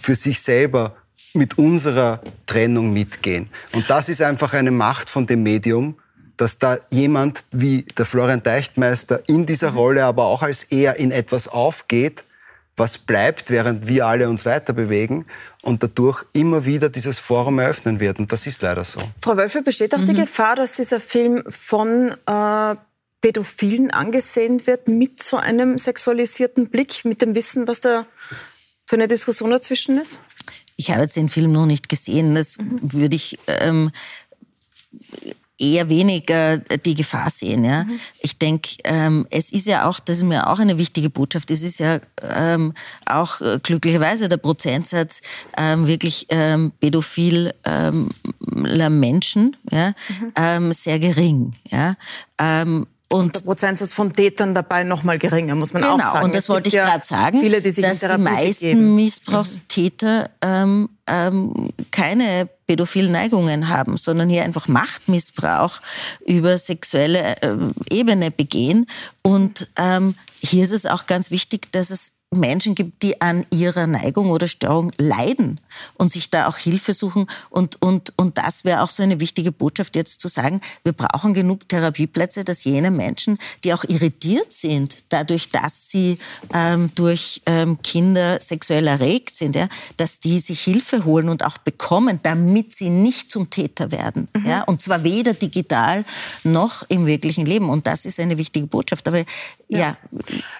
für 0.00 0.14
sich 0.14 0.42
selber 0.42 0.94
mit 1.34 1.58
unserer 1.58 2.20
Trennung 2.46 2.92
mitgehen. 2.92 3.50
Und 3.72 3.90
das 3.90 4.08
ist 4.08 4.22
einfach 4.22 4.52
eine 4.52 4.70
Macht 4.70 5.10
von 5.10 5.26
dem 5.26 5.42
Medium, 5.42 5.98
dass 6.36 6.60
da 6.60 6.78
jemand 6.90 7.42
wie 7.50 7.82
der 7.82 8.06
Florian 8.06 8.44
Deichtmeister 8.44 9.28
in 9.28 9.44
dieser 9.44 9.70
Rolle, 9.70 10.04
aber 10.04 10.26
auch 10.26 10.42
als 10.42 10.62
er 10.62 11.00
in 11.00 11.10
etwas 11.10 11.48
aufgeht, 11.48 12.22
was 12.78 12.98
bleibt, 12.98 13.50
während 13.50 13.86
wir 13.86 14.06
alle 14.06 14.28
uns 14.28 14.44
weiter 14.44 14.72
bewegen 14.72 15.26
und 15.62 15.82
dadurch 15.82 16.24
immer 16.32 16.64
wieder 16.64 16.88
dieses 16.88 17.18
Forum 17.18 17.58
eröffnen 17.58 18.00
wird. 18.00 18.18
Und 18.18 18.32
das 18.32 18.46
ist 18.46 18.62
leider 18.62 18.84
so. 18.84 19.00
Frau 19.20 19.36
Wölfe, 19.36 19.62
besteht 19.62 19.94
auch 19.94 20.00
mhm. 20.00 20.06
die 20.06 20.14
Gefahr, 20.14 20.56
dass 20.56 20.72
dieser 20.72 21.00
Film 21.00 21.42
von 21.48 22.14
äh, 22.26 22.76
Pädophilen 23.20 23.90
angesehen 23.90 24.66
wird 24.66 24.88
mit 24.88 25.22
so 25.22 25.36
einem 25.36 25.78
sexualisierten 25.78 26.68
Blick, 26.68 27.04
mit 27.04 27.20
dem 27.22 27.34
Wissen, 27.34 27.66
was 27.66 27.80
da 27.80 28.06
für 28.86 28.96
eine 28.96 29.08
Diskussion 29.08 29.50
dazwischen 29.50 29.98
ist? 29.98 30.22
Ich 30.76 30.90
habe 30.90 31.02
jetzt 31.02 31.16
den 31.16 31.28
Film 31.28 31.52
noch 31.52 31.66
nicht 31.66 31.88
gesehen. 31.88 32.34
Das 32.34 32.58
mhm. 32.58 32.92
würde 32.92 33.16
ich 33.16 33.38
ähm, 33.46 33.90
eher 35.58 35.88
weniger 35.88 36.58
die 36.58 36.94
Gefahr 36.94 37.30
sehen. 37.30 37.64
Ja. 37.64 37.84
Mhm. 37.84 38.00
Ich 38.20 38.38
denke, 38.38 38.70
ähm, 38.84 39.26
es 39.30 39.52
ist 39.52 39.66
ja 39.66 39.88
auch, 39.88 39.98
das 40.00 40.18
ist 40.18 40.22
mir 40.22 40.48
auch 40.48 40.58
eine 40.58 40.78
wichtige 40.78 41.10
Botschaft, 41.10 41.50
es 41.50 41.62
ist 41.62 41.80
ja 41.80 42.00
ähm, 42.22 42.74
auch 43.06 43.40
äh, 43.40 43.58
glücklicherweise 43.62 44.28
der 44.28 44.36
Prozentsatz 44.36 45.20
ähm, 45.56 45.86
wirklich 45.86 46.26
ähm, 46.28 46.72
pädophiler 46.80 47.52
ähm, 47.64 48.08
Menschen 48.40 49.56
ja, 49.70 49.88
mhm. 49.88 50.32
ähm, 50.36 50.72
sehr 50.72 50.98
gering. 50.98 51.54
Ja. 51.70 51.96
Und 53.10 53.36
der 53.36 53.40
Prozentsatz 53.40 53.94
von 53.94 54.12
Tätern 54.12 54.54
dabei 54.54 54.84
noch 54.84 55.02
mal 55.02 55.18
geringer, 55.18 55.54
muss 55.54 55.72
man 55.72 55.80
genau, 55.80 55.94
auch 55.94 56.00
sagen. 56.00 56.26
Und 56.26 56.34
das 56.34 56.48
wollte 56.50 56.68
ich 56.68 56.74
ja 56.74 56.84
gerade 56.84 57.06
sagen, 57.06 57.40
viele, 57.40 57.62
die 57.62 57.70
sich 57.70 57.84
dass 57.84 58.00
die 58.00 58.18
meisten 58.18 58.66
geben. 58.66 58.94
Missbrauchstäter 58.96 60.28
ähm, 60.42 60.90
ähm, 61.06 61.70
keine 61.90 62.50
pädophilen 62.66 63.10
Neigungen 63.10 63.68
haben, 63.68 63.96
sondern 63.96 64.28
hier 64.28 64.44
einfach 64.44 64.68
Machtmissbrauch 64.68 65.80
über 66.26 66.58
sexuelle 66.58 67.40
äh, 67.40 67.56
Ebene 67.90 68.30
begehen. 68.30 68.84
Und 69.22 69.70
ähm, 69.76 70.14
hier 70.40 70.64
ist 70.64 70.72
es 70.72 70.84
auch 70.84 71.06
ganz 71.06 71.30
wichtig, 71.30 71.72
dass 71.72 71.90
es 71.90 72.12
Menschen 72.30 72.74
gibt, 72.74 73.02
die 73.02 73.20
an 73.22 73.46
ihrer 73.50 73.86
Neigung 73.86 74.30
oder 74.30 74.46
Störung 74.46 74.92
leiden 74.98 75.60
und 75.94 76.10
sich 76.10 76.28
da 76.28 76.46
auch 76.46 76.58
Hilfe 76.58 76.92
suchen. 76.92 77.26
Und, 77.48 77.80
und, 77.80 78.12
und 78.16 78.36
das 78.36 78.64
wäre 78.64 78.82
auch 78.82 78.90
so 78.90 79.02
eine 79.02 79.18
wichtige 79.18 79.50
Botschaft 79.50 79.96
jetzt 79.96 80.20
zu 80.20 80.28
sagen, 80.28 80.60
wir 80.84 80.92
brauchen 80.92 81.32
genug 81.32 81.68
Therapieplätze, 81.68 82.44
dass 82.44 82.64
jene 82.64 82.90
Menschen, 82.90 83.38
die 83.64 83.72
auch 83.72 83.84
irritiert 83.84 84.52
sind, 84.52 85.04
dadurch, 85.08 85.50
dass 85.50 85.88
sie 85.88 86.18
ähm, 86.52 86.90
durch 86.94 87.40
ähm, 87.46 87.80
Kinder 87.82 88.38
sexuell 88.42 88.86
erregt 88.86 89.34
sind, 89.34 89.56
ja, 89.56 89.68
dass 89.96 90.20
die 90.20 90.38
sich 90.40 90.60
Hilfe 90.60 91.06
holen 91.06 91.30
und 91.30 91.44
auch 91.44 91.56
bekommen, 91.56 92.20
damit 92.22 92.74
sie 92.74 92.90
nicht 92.90 93.30
zum 93.30 93.48
Täter 93.48 93.90
werden. 93.90 94.28
Mhm. 94.36 94.46
Ja, 94.46 94.62
und 94.64 94.82
zwar 94.82 95.02
weder 95.02 95.32
digital 95.32 96.04
noch 96.44 96.84
im 96.88 97.06
wirklichen 97.06 97.46
Leben. 97.46 97.70
Und 97.70 97.86
das 97.86 98.04
ist 98.04 98.20
eine 98.20 98.36
wichtige 98.36 98.66
Botschaft. 98.66 99.08
Aber 99.08 99.24
ja. 99.68 99.78
ja. 99.78 99.96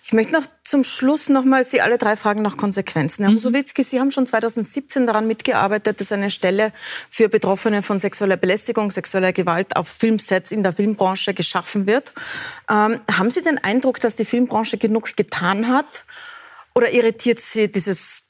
Ich 0.05 0.13
möchte 0.13 0.33
noch 0.33 0.47
zum 0.65 0.85
Schluss 0.85 1.29
noch 1.29 1.45
mal 1.45 1.58
Sie 1.65 1.81
alle 1.81 1.99
drei 1.99 2.17
fragen 2.17 2.43
nach 2.43 2.57
Konsequenzen. 2.57 3.25
Herr 3.25 3.33
Musowitzki, 3.33 3.83
Sie 3.85 4.01
haben 4.01 4.11
schon 4.11 4.27
2017 4.27 5.07
daran 5.07 5.27
mitgearbeitet, 5.27 6.01
dass 6.01 6.13
eine 6.13 6.31
Stelle 6.31 6.73
für 7.11 7.29
Betroffene 7.29 7.83
von 7.83 7.99
sexueller 7.99 8.37
Belästigung, 8.37 8.91
sexueller 8.91 9.33
Gewalt 9.33 9.77
auf 9.77 9.89
Filmsets 9.89 10.53
in 10.53 10.63
der 10.63 10.73
Filmbranche 10.73 11.35
geschaffen 11.35 11.87
wird. 11.87 12.13
Ähm, 12.71 13.01
haben 13.11 13.31
Sie 13.31 13.41
den 13.41 13.59
Eindruck, 13.59 14.01
dass 14.01 14.15
die 14.15 14.25
Filmbranche 14.25 14.79
genug 14.79 15.17
getan 15.17 15.69
hat? 15.69 16.05
Oder 16.75 16.93
irritiert 16.93 17.41
Sie 17.41 17.71
dieses 17.71 18.25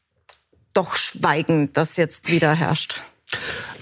doch 0.73 0.97
Schweigen, 0.97 1.73
das 1.73 1.97
jetzt 1.97 2.31
wieder 2.31 2.55
herrscht? 2.55 3.03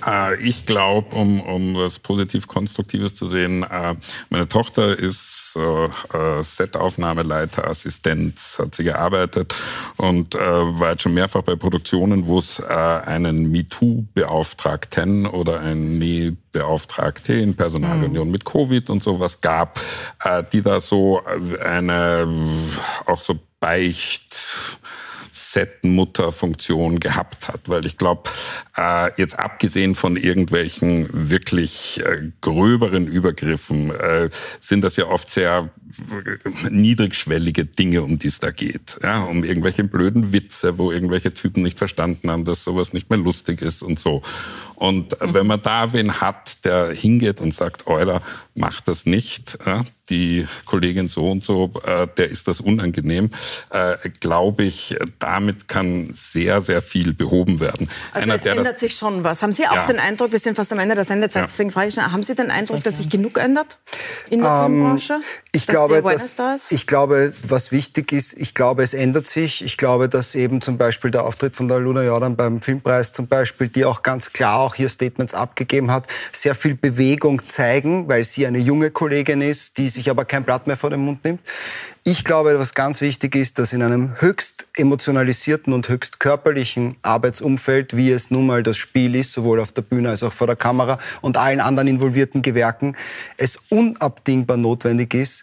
Äh, 0.07 0.41
ich 0.41 0.65
glaube, 0.65 1.15
um, 1.15 1.41
um 1.41 1.75
was 1.77 1.99
positiv 1.99 2.47
Konstruktives 2.47 3.15
zu 3.15 3.27
sehen, 3.27 3.63
äh, 3.65 3.95
meine 4.31 4.49
Tochter 4.49 4.99
ist 4.99 5.57
äh, 5.57 6.43
Setaufnahmeleiter, 6.43 7.67
Assistent, 7.67 8.39
hat 8.59 8.75
sie 8.75 8.85
gearbeitet 8.85 9.55
und 9.97 10.35
war 10.35 10.91
jetzt 10.91 11.03
schon 11.03 11.15
mehrfach 11.15 11.43
bei 11.43 11.57
Produktionen, 11.57 12.27
wo 12.27 12.39
es 12.39 12.61
einen 12.61 13.51
MeToo-Beauftragten 13.51 15.27
oder 15.27 15.61
ein 15.61 15.99
Beauftragte 16.53 17.35
in 17.35 17.55
Personalunion 17.55 18.27
mhm. 18.27 18.33
mit 18.33 18.45
Covid 18.45 18.91
und 18.91 19.03
sowas 19.03 19.41
gab, 19.41 19.81
die 20.53 20.63
da 20.63 20.81
so 20.81 21.23
eine 21.65 22.29
auch 23.07 23.21
so 23.21 23.39
Beicht 23.61 24.79
Settenmutterfunktion 25.53 26.99
gehabt 27.01 27.49
hat. 27.49 27.69
Weil 27.69 27.87
ich 27.87 27.97
glaube, 27.97 28.31
äh, 28.77 29.11
jetzt 29.17 29.39
abgesehen 29.39 29.95
von 29.95 30.17
irgendwelchen 30.17 31.09
wirklich 31.13 32.03
äh, 32.05 32.33
gröberen 32.41 33.07
Übergriffen, 33.07 33.91
äh, 33.91 34.29
sind 34.61 34.83
das 34.83 34.97
ja 34.97 35.07
oft 35.07 35.31
sehr 35.31 35.71
äh, 35.99 36.71
niedrigschwellige 36.71 37.65
Dinge, 37.65 38.03
um 38.03 38.19
die 38.19 38.29
es 38.29 38.41
da 38.41 38.51
geht. 38.51 38.99
Ja, 39.03 39.23
um 39.23 39.45
irgendwelche 39.45 39.85
blöden 39.85 40.33
Witze, 40.33 40.79
wo 40.79 40.91
irgendwelche 40.91 41.33
Typen 41.33 41.63
nicht 41.63 41.79
verstanden 41.79 42.31
haben, 42.31 42.45
dass 42.45 42.65
sowas 42.65 42.93
nicht 42.93 43.09
mehr 43.11 43.19
lustig 43.19 43.63
ist 43.63 43.83
und 43.83 44.01
so. 44.01 44.23
Und 44.75 45.21
mhm. 45.21 45.35
wenn 45.35 45.47
man 45.47 45.63
da 45.63 45.93
wen 45.93 46.21
hat, 46.21 46.65
der 46.65 46.91
hingeht 46.91 47.41
und 47.41 47.55
sagt, 47.55 47.87
Euler, 47.87 48.21
mach 48.55 48.81
das 48.81 49.07
nicht, 49.07 49.59
ja, 49.65 49.85
die 50.09 50.47
Kollegin 50.65 51.09
so 51.09 51.31
und 51.31 51.45
so, 51.45 51.73
äh, 51.85 52.07
der 52.17 52.31
ist 52.31 52.49
das 52.49 52.61
unangenehm, 52.61 53.31
äh, 53.71 53.97
glaube 54.21 54.65
ich, 54.65 54.97
damit 55.19 55.69
kann 55.69 56.11
sehr, 56.13 56.61
sehr 56.61 56.83
viel 56.83 57.13
behoben 57.13 57.61
werden. 57.61 57.89
Also 58.13 58.25
Einer, 58.31 58.41
es 58.41 58.47
ändert 58.47 58.79
sich 58.79 58.95
schon 58.95 59.25
was. 59.25 59.43
Haben 59.43 59.53
Sie 59.53 59.67
auch 59.67 59.75
ja. 59.75 59.87
den 59.87 59.99
Eindruck, 59.99 60.33
wir 60.33 60.39
sind 60.39 60.57
fast 60.57 60.73
am 60.73 60.79
Ende 60.79 60.95
der 60.95 61.05
Sendezeit, 61.05 61.43
ja. 61.43 61.47
deswegen 61.47 61.71
frage 61.71 61.89
ich 61.89 61.97
haben 61.97 62.23
Sie 62.23 62.35
den 62.35 62.51
Eindruck, 62.51 62.83
dass 62.83 62.99
sich 62.99 63.09
genug 63.09 63.39
ändert 63.39 63.79
in 64.31 64.41
der 64.41 64.65
ähm, 64.67 64.73
Filmbranche? 64.73 65.21
Ich 65.53 65.67
glaube, 65.67 66.03
dass, 66.03 66.37
da 66.37 66.57
ich 66.69 66.87
glaube, 66.87 67.33
was 67.43 67.73
wichtig 67.73 68.13
ist, 68.13 68.35
ich 68.35 68.55
glaube, 68.55 68.83
es 68.83 68.95
ändert 68.95 69.27
sich. 69.27 69.65
Ich 69.65 69.77
glaube, 69.77 70.09
dass 70.09 70.35
eben 70.35 70.61
zum 70.61 70.77
Beispiel 70.77 71.11
der 71.11 71.25
Auftritt 71.25 71.57
von 71.57 71.69
der 71.69 71.79
Luna 71.79 72.05
Jordan 72.05 72.37
beim 72.37 72.61
Filmpreis 72.61 73.13
zum 73.13 73.27
Beispiel, 73.27 73.69
die 73.69 73.85
auch 73.85 74.03
ganz 74.03 74.33
klar 74.33 74.59
auch 74.59 74.75
hier 74.75 74.89
Statements 74.89 75.35
abgegeben 75.35 75.91
hat, 75.91 76.07
sehr 76.33 76.55
viel 76.55 76.75
Bewegung 76.75 77.49
zeigen, 77.49 78.09
weil 78.09 78.25
sie 78.25 78.47
eine 78.47 78.59
junge 78.59 78.91
Kollegin 78.91 79.41
ist, 79.41 79.79
die 79.79 79.89
sich 79.97 80.09
aber 80.09 80.25
kein 80.25 80.45
Blatt 80.45 80.67
mehr 80.67 80.77
vor 80.77 80.91
den 80.91 81.01
Mund 81.01 81.25
nimmt. 81.25 81.41
Ich 82.05 82.25
glaube, 82.25 82.59
was 82.59 82.75
ganz 82.75 83.01
wichtig 83.01 83.35
ist, 83.35 83.59
dass 83.59 83.73
in 83.73 83.83
einem 83.83 84.21
höchst 84.21 84.69
emotionalisierten 84.77 85.73
und 85.73 85.89
höchst 85.89 86.21
körperlichen 86.21 86.97
Arbeitsumfeld, 87.03 87.97
wie 87.97 88.13
es 88.13 88.31
nun 88.31 88.47
mal 88.47 88.63
das 88.63 88.77
Spiel 88.77 89.17
ist, 89.17 89.33
sowohl 89.33 89.59
auf 89.59 89.73
der 89.73 89.83
Bühne 89.83 90.11
als 90.11 90.23
auch 90.23 90.33
vor 90.33 90.47
der 90.47 90.57
Kamera 90.57 91.01
und 91.21 91.37
allen 91.37 91.61
anderen 91.61 91.89
involvierten 91.89 92.43
Gewerken, 92.43 92.97
es 93.37 93.59
unabdingbar 93.71 94.57
notwendig 94.57 95.15
ist, 95.15 95.43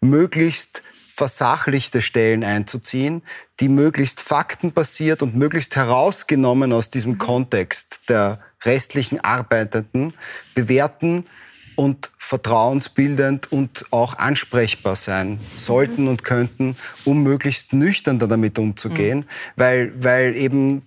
möglichst 0.00 0.82
versachlichte 1.18 2.00
Stellen 2.00 2.44
einzuziehen, 2.44 3.22
die 3.58 3.68
möglichst 3.68 4.20
faktenbasiert 4.20 5.20
und 5.20 5.34
möglichst 5.34 5.74
herausgenommen 5.74 6.72
aus 6.72 6.90
diesem 6.90 7.18
Kontext 7.18 8.02
der 8.08 8.38
restlichen 8.64 9.20
Arbeitenden 9.20 10.14
bewerten 10.54 11.26
und 11.74 12.10
vertrauensbildend 12.28 13.50
und 13.50 13.86
auch 13.90 14.18
ansprechbar 14.18 14.96
sein 14.96 15.40
sollten 15.56 16.02
mhm. 16.02 16.08
und 16.08 16.24
könnten, 16.24 16.76
um 17.06 17.22
möglichst 17.22 17.72
nüchtern 17.72 18.18
damit 18.18 18.58
umzugehen, 18.58 19.20
mhm. 19.20 19.24
weil, 19.56 19.92
weil 19.96 20.36
eben 20.36 20.82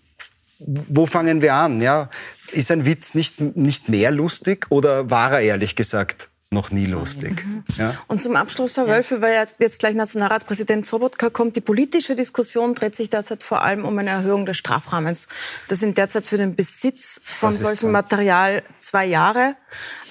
wo 0.59 1.07
fangen 1.07 1.41
wir 1.41 1.55
an? 1.55 1.81
Ja? 1.81 2.11
Ist 2.51 2.69
ein 2.69 2.85
Witz 2.85 3.15
nicht, 3.15 3.39
nicht 3.39 3.89
mehr 3.89 4.11
lustig 4.11 4.67
oder 4.69 5.09
war 5.09 5.31
er 5.31 5.39
ehrlich 5.39 5.75
gesagt 5.75 6.29
noch 6.53 6.69
nie 6.69 6.85
lustig. 6.85 7.45
Mhm. 7.45 7.63
Ja? 7.77 7.95
Und 8.07 8.21
zum 8.21 8.35
Abschluss, 8.35 8.75
Herr 8.75 8.85
Wölfe, 8.87 9.21
weil 9.21 9.33
jetzt, 9.33 9.55
jetzt 9.59 9.79
gleich 9.79 9.95
Nationalratspräsident 9.95 10.85
Sobotka 10.85 11.29
kommt, 11.29 11.55
die 11.55 11.61
politische 11.61 12.13
Diskussion 12.13 12.75
dreht 12.75 12.93
sich 12.93 13.09
derzeit 13.09 13.41
vor 13.41 13.61
allem 13.63 13.85
um 13.85 13.97
eine 13.97 14.09
Erhöhung 14.09 14.45
des 14.45 14.57
Strafrahmens. 14.57 15.27
Das 15.69 15.79
sind 15.79 15.97
derzeit 15.97 16.27
für 16.27 16.37
den 16.37 16.57
Besitz 16.57 17.21
von 17.23 17.53
solchem 17.53 17.91
Material 17.91 18.63
zwei 18.79 19.05
Jahre 19.05 19.55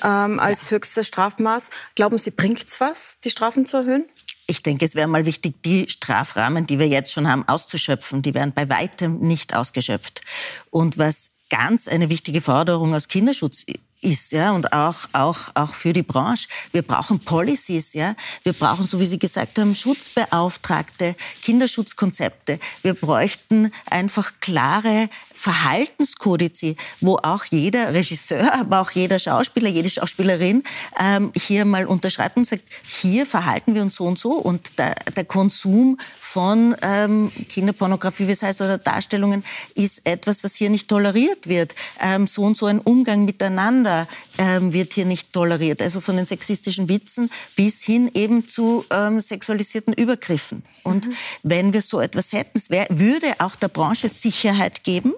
ähm, 0.02 0.40
als 0.40 0.70
ja. 0.70 0.76
höchstes 0.76 1.06
Strafmaß. 1.06 1.68
Glauben 1.94 2.16
Sie, 2.16 2.30
bringt's 2.30 2.80
was, 2.80 3.18
die 3.22 3.30
Strafen 3.30 3.66
zu 3.66 3.76
erhöhen? 3.76 4.06
Ich 4.46 4.62
denke, 4.62 4.86
es 4.86 4.94
wäre 4.94 5.08
mal 5.08 5.26
wichtig, 5.26 5.62
die 5.62 5.90
Strafrahmen, 5.90 6.66
die 6.66 6.78
wir 6.78 6.88
jetzt 6.88 7.12
schon 7.12 7.28
haben, 7.28 7.46
auszuschöpfen. 7.46 8.22
Die 8.22 8.32
werden 8.32 8.52
bei 8.54 8.70
weitem 8.70 9.18
nicht 9.20 9.54
ausgeschöpft. 9.54 10.22
Und 10.70 10.96
was 10.96 11.32
ganz 11.50 11.86
eine 11.86 12.08
wichtige 12.08 12.40
Forderung 12.40 12.94
aus 12.94 13.08
Kinderschutz 13.08 13.66
ist, 14.02 14.32
ja, 14.32 14.52
und 14.52 14.72
auch, 14.72 14.96
auch, 15.12 15.50
auch 15.54 15.74
für 15.74 15.92
die 15.92 16.02
Branche. 16.02 16.48
Wir 16.72 16.82
brauchen 16.82 17.20
Policies, 17.20 17.92
ja. 17.92 18.14
Wir 18.42 18.54
brauchen, 18.54 18.86
so 18.86 18.98
wie 18.98 19.06
Sie 19.06 19.18
gesagt 19.18 19.58
haben, 19.58 19.74
Schutzbeauftragte, 19.74 21.14
Kinderschutzkonzepte. 21.42 22.58
Wir 22.82 22.94
bräuchten 22.94 23.70
einfach 23.90 24.32
klare 24.40 25.10
Verhaltenskodizi, 25.34 26.76
wo 27.00 27.16
auch 27.16 27.44
jeder 27.50 27.92
Regisseur, 27.92 28.54
aber 28.54 28.80
auch 28.80 28.90
jeder 28.90 29.18
Schauspieler, 29.18 29.68
jede 29.68 29.90
Schauspielerin 29.90 30.62
ähm, 30.98 31.32
hier 31.36 31.64
mal 31.64 31.86
unterschreibt 31.86 32.36
und 32.36 32.46
sagt, 32.46 32.64
hier 32.86 33.26
verhalten 33.26 33.74
wir 33.74 33.82
uns 33.82 33.96
so 33.96 34.04
und 34.04 34.18
so 34.18 34.32
und 34.32 34.78
der, 34.78 34.94
der 35.16 35.24
Konsum 35.24 35.98
von 36.18 36.74
ähm, 36.82 37.32
Kinderpornografie, 37.48 38.28
wie 38.28 38.32
es 38.32 38.42
heißt, 38.42 38.60
oder 38.62 38.78
Darstellungen 38.78 39.44
ist 39.74 40.02
etwas, 40.04 40.44
was 40.44 40.54
hier 40.54 40.70
nicht 40.70 40.88
toleriert 40.88 41.48
wird. 41.48 41.74
Ähm, 42.00 42.26
so 42.26 42.42
und 42.42 42.56
so 42.56 42.66
ein 42.66 42.78
Umgang 42.78 43.24
miteinander 43.24 43.89
Gender 43.90 44.06
ähm, 44.38 44.72
wird 44.72 44.94
hier 44.94 45.04
nicht 45.04 45.32
toleriert. 45.32 45.82
Also 45.82 46.00
von 46.00 46.16
den 46.16 46.26
sexistischen 46.26 46.88
Witzen 46.88 47.30
bis 47.56 47.82
hin 47.82 48.10
eben 48.14 48.46
zu 48.46 48.84
ähm, 48.90 49.20
sexualisierten 49.20 49.92
Übergriffen. 49.92 50.62
Und 50.82 51.08
mhm. 51.08 51.12
wenn 51.42 51.72
wir 51.72 51.82
so 51.82 52.00
etwas 52.00 52.32
hätten, 52.32 52.56
es 52.56 52.70
wär, 52.70 52.86
würde 52.90 53.34
auch 53.38 53.56
der 53.56 53.68
Branche 53.68 54.08
Sicherheit 54.08 54.84
geben 54.84 55.14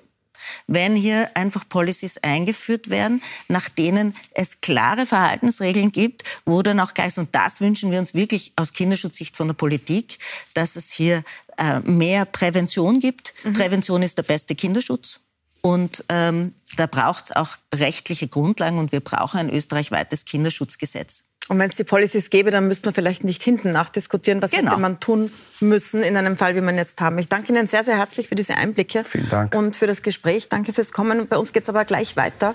wenn 0.66 0.96
hier 0.96 1.36
einfach 1.36 1.68
Policies 1.68 2.18
eingeführt 2.18 2.90
werden, 2.90 3.22
nach 3.46 3.68
denen 3.68 4.12
es 4.32 4.60
klare 4.60 5.06
Verhaltensregeln 5.06 5.92
gibt, 5.92 6.24
wo 6.44 6.62
dann 6.62 6.80
auch 6.80 6.94
gleich, 6.94 7.16
und 7.16 7.32
das 7.32 7.60
wünschen 7.60 7.92
wir 7.92 8.00
uns 8.00 8.12
wirklich 8.12 8.52
aus 8.56 8.72
Kinderschutzsicht 8.72 9.36
von 9.36 9.46
der 9.46 9.54
Politik, 9.54 10.18
dass 10.52 10.74
es 10.74 10.90
hier 10.90 11.22
äh, 11.58 11.78
mehr 11.78 12.24
Prävention 12.24 12.98
gibt. 12.98 13.34
Mhm. 13.44 13.52
Prävention 13.52 14.02
ist 14.02 14.18
der 14.18 14.24
beste 14.24 14.56
Kinderschutz. 14.56 15.20
Und 15.62 16.04
ähm, 16.08 16.54
da 16.76 16.86
braucht 16.86 17.26
es 17.26 17.32
auch 17.32 17.50
rechtliche 17.72 18.28
Grundlagen 18.28 18.78
und 18.78 18.92
wir 18.92 19.00
brauchen 19.00 19.38
ein 19.38 19.50
österreichweites 19.50 20.24
Kinderschutzgesetz. 20.24 21.24
Und 21.48 21.58
wenn 21.58 21.68
es 21.68 21.76
die 21.76 21.84
Policies 21.84 22.30
gäbe, 22.30 22.50
dann 22.50 22.68
müsste 22.68 22.86
man 22.86 22.94
vielleicht 22.94 23.24
nicht 23.24 23.42
hinten 23.42 23.72
nachdiskutieren, 23.72 24.40
was 24.40 24.52
genau. 24.52 24.72
hätte 24.72 24.80
man 24.80 25.00
tun 25.00 25.32
müssen 25.60 26.02
in 26.02 26.16
einem 26.16 26.36
Fall, 26.36 26.54
wie 26.54 26.60
man 26.60 26.76
jetzt 26.76 27.00
haben. 27.00 27.18
Ich 27.18 27.28
danke 27.28 27.52
Ihnen 27.52 27.66
sehr, 27.66 27.82
sehr 27.82 27.96
herzlich 27.96 28.28
für 28.28 28.36
diese 28.36 28.56
Einblicke 28.56 29.04
Vielen 29.04 29.28
Dank. 29.28 29.54
und 29.54 29.74
für 29.74 29.86
das 29.86 30.02
Gespräch. 30.02 30.48
Danke 30.48 30.72
fürs 30.72 30.92
Kommen. 30.92 31.26
Bei 31.26 31.36
uns 31.36 31.52
geht 31.52 31.64
es 31.64 31.68
aber 31.68 31.84
gleich 31.84 32.16
weiter 32.16 32.54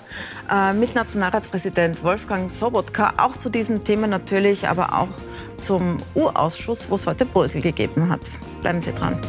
äh, 0.50 0.72
mit 0.72 0.94
Nationalratspräsident 0.94 2.02
Wolfgang 2.02 2.50
Sobotka, 2.50 3.14
auch 3.18 3.36
zu 3.36 3.50
diesen 3.50 3.84
Themen 3.84 4.08
natürlich, 4.08 4.68
aber 4.68 4.94
auch 4.94 5.08
zum 5.58 5.98
U-Ausschuss, 6.14 6.88
wo 6.88 6.94
es 6.94 7.06
heute 7.06 7.26
Brösel 7.26 7.60
gegeben 7.60 8.08
hat. 8.08 8.22
Bleiben 8.62 8.80
Sie 8.80 8.92
dran. 8.92 9.20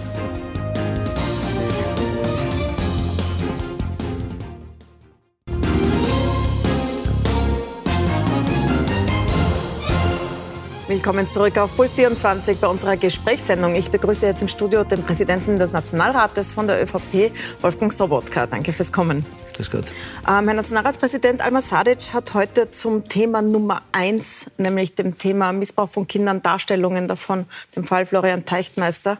Willkommen 10.90 11.30
zurück 11.30 11.56
auf 11.60 11.76
Puls 11.76 11.94
24 11.94 12.58
bei 12.58 12.66
unserer 12.66 12.98
Gesprächssendung. 12.98 13.76
Ich 13.76 13.92
begrüße 13.92 14.26
jetzt 14.26 14.42
im 14.42 14.48
Studio 14.48 14.84
den 14.84 15.04
Präsidenten 15.04 15.60
des 15.60 15.72
Nationalrates 15.72 16.52
von 16.52 16.66
der 16.66 16.82
ÖVP, 16.82 17.32
Wolfgang 17.62 17.94
Sobotka. 17.94 18.48
Danke 18.48 18.74
fürs 18.74 18.92
Kommen. 18.92 19.24
Grüß 19.54 19.70
Gott. 19.70 19.86
Ähm, 20.28 20.48
Herr 20.48 20.56
Nationalratspräsident 20.56 21.46
Alma 21.46 21.62
Sadic 21.62 22.12
hat 22.12 22.34
heute 22.34 22.72
zum 22.72 23.04
Thema 23.04 23.44
Nummer 23.44 23.84
eins, 23.92 24.50
nämlich 24.58 24.96
dem 24.96 25.20
Thema 25.20 25.54
Missbrauch 25.54 25.92
von 25.92 26.08
Kindern, 26.08 26.42
Darstellungen 26.42 27.08
davon, 27.08 27.46
dem 27.76 27.84
Fall 27.84 28.08
Florian 28.08 28.46
Teichtmeister, 28.46 29.20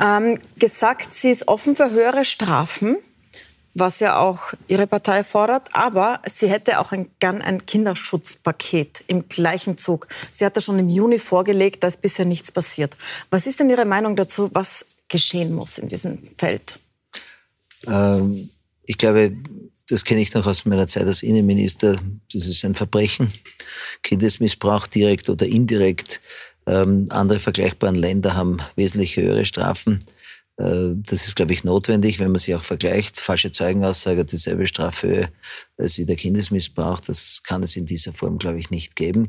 ähm, 0.00 0.38
gesagt, 0.56 1.12
sie 1.12 1.30
ist 1.30 1.46
offen 1.46 1.76
für 1.76 1.90
höhere 1.90 2.24
Strafen 2.24 2.96
was 3.74 4.00
ja 4.00 4.18
auch 4.18 4.52
Ihre 4.68 4.86
Partei 4.86 5.24
fordert. 5.24 5.68
Aber 5.72 6.20
sie 6.30 6.48
hätte 6.48 6.80
auch 6.80 6.92
ein, 6.92 7.08
gern 7.20 7.40
ein 7.42 7.66
Kinderschutzpaket 7.66 9.04
im 9.06 9.28
gleichen 9.28 9.76
Zug. 9.76 10.08
Sie 10.30 10.44
hat 10.44 10.56
das 10.56 10.64
schon 10.64 10.78
im 10.78 10.88
Juni 10.88 11.18
vorgelegt, 11.18 11.82
da 11.82 11.88
ist 11.88 12.02
bisher 12.02 12.24
nichts 12.24 12.52
passiert. 12.52 12.96
Was 13.30 13.46
ist 13.46 13.60
denn 13.60 13.70
Ihre 13.70 13.84
Meinung 13.84 14.16
dazu, 14.16 14.50
was 14.52 14.86
geschehen 15.08 15.52
muss 15.52 15.78
in 15.78 15.88
diesem 15.88 16.18
Feld? 16.36 16.78
Ähm, 17.86 18.50
ich 18.86 18.98
glaube, 18.98 19.32
das 19.88 20.04
kenne 20.04 20.22
ich 20.22 20.32
noch 20.34 20.46
aus 20.46 20.64
meiner 20.64 20.88
Zeit 20.88 21.06
als 21.06 21.22
Innenminister. 21.22 21.96
Das 22.32 22.46
ist 22.46 22.64
ein 22.64 22.74
Verbrechen. 22.74 23.32
Kindesmissbrauch 24.02 24.86
direkt 24.86 25.28
oder 25.28 25.46
indirekt. 25.46 26.20
Ähm, 26.66 27.06
andere 27.10 27.40
vergleichbare 27.40 27.94
Länder 27.94 28.34
haben 28.34 28.58
wesentlich 28.76 29.16
höhere 29.16 29.44
Strafen. 29.44 30.04
Äh, 30.58 30.94
das 30.94 31.26
ist, 31.26 31.36
glaube 31.36 31.52
ich, 31.52 31.64
notwendig, 31.64 32.18
wenn 32.18 32.30
man 32.30 32.38
sich 32.38 32.54
auch 32.54 32.64
vergleicht. 32.64 33.20
Falsche 33.20 33.52
Zeugenaussage, 33.52 34.24
dieselbe 34.24 34.66
Strafhöhe 34.66 35.28
wie 35.78 36.06
der 36.06 36.16
Kindesmissbrauch. 36.16 37.00
Das 37.00 37.42
kann 37.44 37.62
es 37.62 37.76
in 37.76 37.86
dieser 37.86 38.12
Form, 38.12 38.38
glaube 38.38 38.58
ich, 38.58 38.70
nicht 38.70 38.96
geben. 38.96 39.28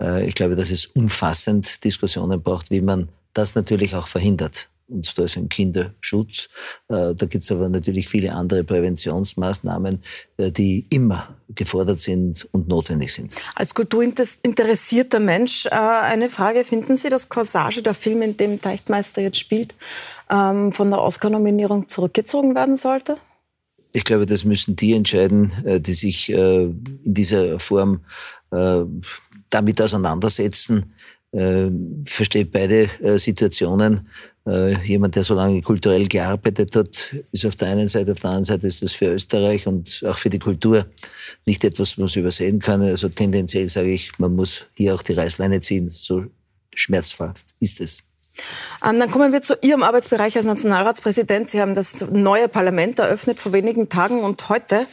Äh, 0.00 0.26
ich 0.26 0.34
glaube, 0.34 0.56
dass 0.56 0.70
es 0.70 0.86
umfassend 0.86 1.84
Diskussionen 1.84 2.42
braucht, 2.42 2.70
wie 2.70 2.80
man 2.80 3.08
das 3.34 3.54
natürlich 3.54 3.94
auch 3.94 4.08
verhindert. 4.08 4.68
Und 4.88 5.16
da 5.16 5.24
ist 5.24 5.36
ein 5.36 5.48
Kinderschutz. 5.48 6.48
Äh, 6.88 7.14
da 7.14 7.26
gibt 7.26 7.44
es 7.44 7.50
aber 7.50 7.68
natürlich 7.68 8.08
viele 8.08 8.34
andere 8.34 8.64
Präventionsmaßnahmen, 8.64 10.02
die 10.38 10.86
immer 10.90 11.38
gefordert 11.54 12.00
sind 12.00 12.46
und 12.52 12.68
notwendig 12.68 13.14
sind. 13.14 13.34
Als 13.54 13.72
kulturinteressierter 13.72 15.20
Mensch 15.20 15.66
eine 15.70 16.28
Frage. 16.28 16.64
Finden 16.64 16.96
Sie, 16.96 17.08
dass 17.08 17.28
Corsage, 17.28 17.82
der 17.82 17.94
Film, 17.94 18.22
in 18.22 18.36
dem 18.36 18.60
Teichtmeister 18.60 19.22
jetzt 19.22 19.38
spielt, 19.38 19.74
ähm, 20.32 20.72
von 20.72 20.90
der 20.90 21.02
Oscar-Nominierung 21.02 21.88
zurückgezogen 21.88 22.54
werden 22.54 22.76
sollte? 22.76 23.18
Ich 23.92 24.04
glaube, 24.04 24.26
das 24.26 24.44
müssen 24.44 24.74
die 24.74 24.94
entscheiden, 24.94 25.52
äh, 25.64 25.80
die 25.80 25.92
sich 25.92 26.32
äh, 26.32 26.62
in 26.64 26.98
dieser 27.04 27.58
Form 27.58 28.00
äh, 28.50 28.82
damit 29.50 29.80
auseinandersetzen. 29.80 30.94
Versteht 32.04 32.52
beide 32.52 32.90
Situationen. 33.18 34.06
Jemand, 34.84 35.16
der 35.16 35.24
so 35.24 35.34
lange 35.34 35.62
kulturell 35.62 36.06
gearbeitet 36.06 36.76
hat, 36.76 37.14
ist 37.32 37.46
auf 37.46 37.56
der 37.56 37.68
einen 37.68 37.88
Seite, 37.88 38.12
auf 38.12 38.20
der 38.20 38.30
anderen 38.32 38.44
Seite 38.44 38.66
ist 38.66 38.82
das 38.82 38.92
für 38.92 39.14
Österreich 39.14 39.66
und 39.66 40.04
auch 40.06 40.18
für 40.18 40.28
die 40.28 40.38
Kultur 40.38 40.84
nicht 41.46 41.64
etwas, 41.64 41.96
was 41.96 42.16
man 42.16 42.22
übersehen 42.22 42.58
kann. 42.58 42.82
Also 42.82 43.08
tendenziell 43.08 43.70
sage 43.70 43.92
ich, 43.92 44.12
man 44.18 44.34
muss 44.34 44.66
hier 44.74 44.94
auch 44.94 45.02
die 45.02 45.14
Reißleine 45.14 45.62
ziehen. 45.62 45.88
So 45.88 46.26
schmerzhaft 46.74 47.54
ist 47.60 47.80
es. 47.80 48.02
Ähm, 48.84 48.98
dann 48.98 49.10
kommen 49.10 49.32
wir 49.32 49.42
zu 49.42 49.56
Ihrem 49.62 49.82
Arbeitsbereich 49.82 50.36
als 50.36 50.46
Nationalratspräsident. 50.46 51.50
Sie 51.50 51.60
haben 51.60 51.74
das 51.74 52.00
neue 52.10 52.48
Parlament 52.48 52.98
eröffnet 52.98 53.38
vor 53.38 53.52
wenigen 53.52 53.88
Tagen 53.88 54.20
und 54.20 54.48
heute 54.48 54.86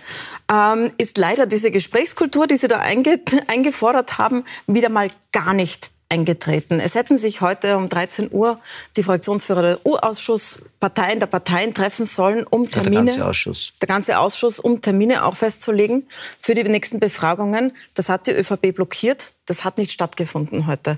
ähm, 0.52 0.92
ist 0.98 1.18
leider 1.18 1.46
diese 1.46 1.72
Gesprächskultur, 1.72 2.48
die 2.48 2.58
Sie 2.58 2.68
da 2.68 2.80
einge 2.80 3.20
eingefordert 3.48 4.18
haben, 4.18 4.44
wieder 4.68 4.90
mal 4.90 5.10
gar 5.32 5.54
nicht 5.54 5.92
eingetreten. 6.10 6.80
Es 6.80 6.96
hätten 6.96 7.18
sich 7.18 7.42
heute 7.42 7.78
um 7.78 7.88
13 7.88 8.30
Uhr 8.32 8.60
die 8.98 9.04
Fraktionsführer 9.04 9.62
der 9.62 9.86
U-Ausschuss, 9.86 10.60
Parteien 10.80 11.20
der 11.20 11.28
Parteien 11.28 11.74
treffen 11.74 12.08
sollen, 12.08 12.46
um 12.50 12.70
Termine, 12.70 12.96
der 12.96 13.06
ganze 13.06 13.26
Ausschuss, 13.26 13.74
der 13.80 13.88
ganze 13.88 14.20
Ausschuss, 14.20 14.60
um 14.60 14.82
Termine 14.82 15.24
auch 15.24 15.36
festzulegen 15.36 16.08
für 16.42 16.56
die 16.56 16.64
nächsten 16.64 17.00
Befragungen. 17.00 17.74
Das 17.94 18.10
hat 18.10 18.26
die 18.26 18.32
ÖVP 18.32 18.74
blockiert. 18.74 19.34
Das 19.46 19.64
hat 19.64 19.78
nicht 19.78 19.92
stattgefunden 19.92 20.66
heute. 20.66 20.98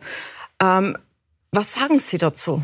Ähm, 0.62 0.98
was 1.52 1.74
sagen 1.74 2.00
Sie 2.00 2.18
dazu? 2.18 2.64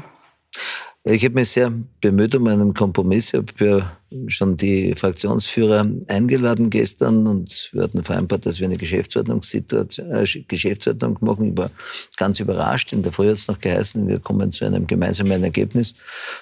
Ich 1.04 1.24
habe 1.24 1.36
mich 1.36 1.52
sehr 1.52 1.72
bemüht 2.02 2.36
um 2.36 2.48
einen 2.48 2.74
Kompromiss. 2.74 3.34
Ich 3.34 3.40
habe 3.40 3.66
ja 3.66 3.98
schon 4.30 4.58
die 4.58 4.94
Fraktionsführer 4.94 5.86
eingeladen 6.08 6.70
gestern 6.70 7.28
und 7.28 7.70
wir 7.74 7.84
hatten 7.84 8.04
vereinbart, 8.04 8.46
dass 8.46 8.60
wir 8.60 8.68
eine 8.68 8.78
Geschäftsordnungssituation, 8.78 10.12
äh, 10.12 10.26
Geschäftsordnung 10.48 11.18
machen. 11.22 11.52
Ich 11.52 11.58
war 11.58 11.72
ganz 12.18 12.40
überrascht. 12.40 12.92
In 12.92 13.04
der 13.04 13.12
Früh 13.12 13.30
hat 13.30 13.38
es 13.38 13.48
noch 13.48 13.60
geheißen, 13.60 14.08
wir 14.08 14.20
kommen 14.20 14.52
zu 14.52 14.66
einem 14.66 14.88
gemeinsamen 14.88 15.44
Ergebnis. 15.44 15.96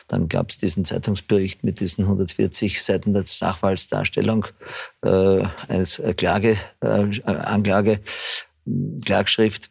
Dann 0.08 0.30
gab 0.30 0.50
es 0.50 0.58
diesen 0.58 0.86
Zeitungsbericht 0.86 1.64
mit 1.64 1.80
diesen 1.80 2.06
140 2.06 2.82
Seiten 2.82 3.14
der 3.14 3.24
Sachverhaltsdarstellung, 3.24 4.48
äh, 5.04 5.44
eines 5.68 6.02
Klage, 6.18 6.58
äh, 6.82 7.08
Anklage, 7.26 8.00
Klagschrift. 9.04 9.70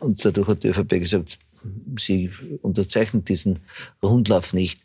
Und 0.00 0.24
dadurch 0.24 0.48
hat 0.48 0.62
die 0.62 0.68
ÖVP 0.68 1.00
gesagt, 1.00 1.38
Sie 1.98 2.30
unterzeichnet 2.62 3.28
diesen 3.28 3.60
Rundlauf 4.02 4.52
nicht. 4.52 4.82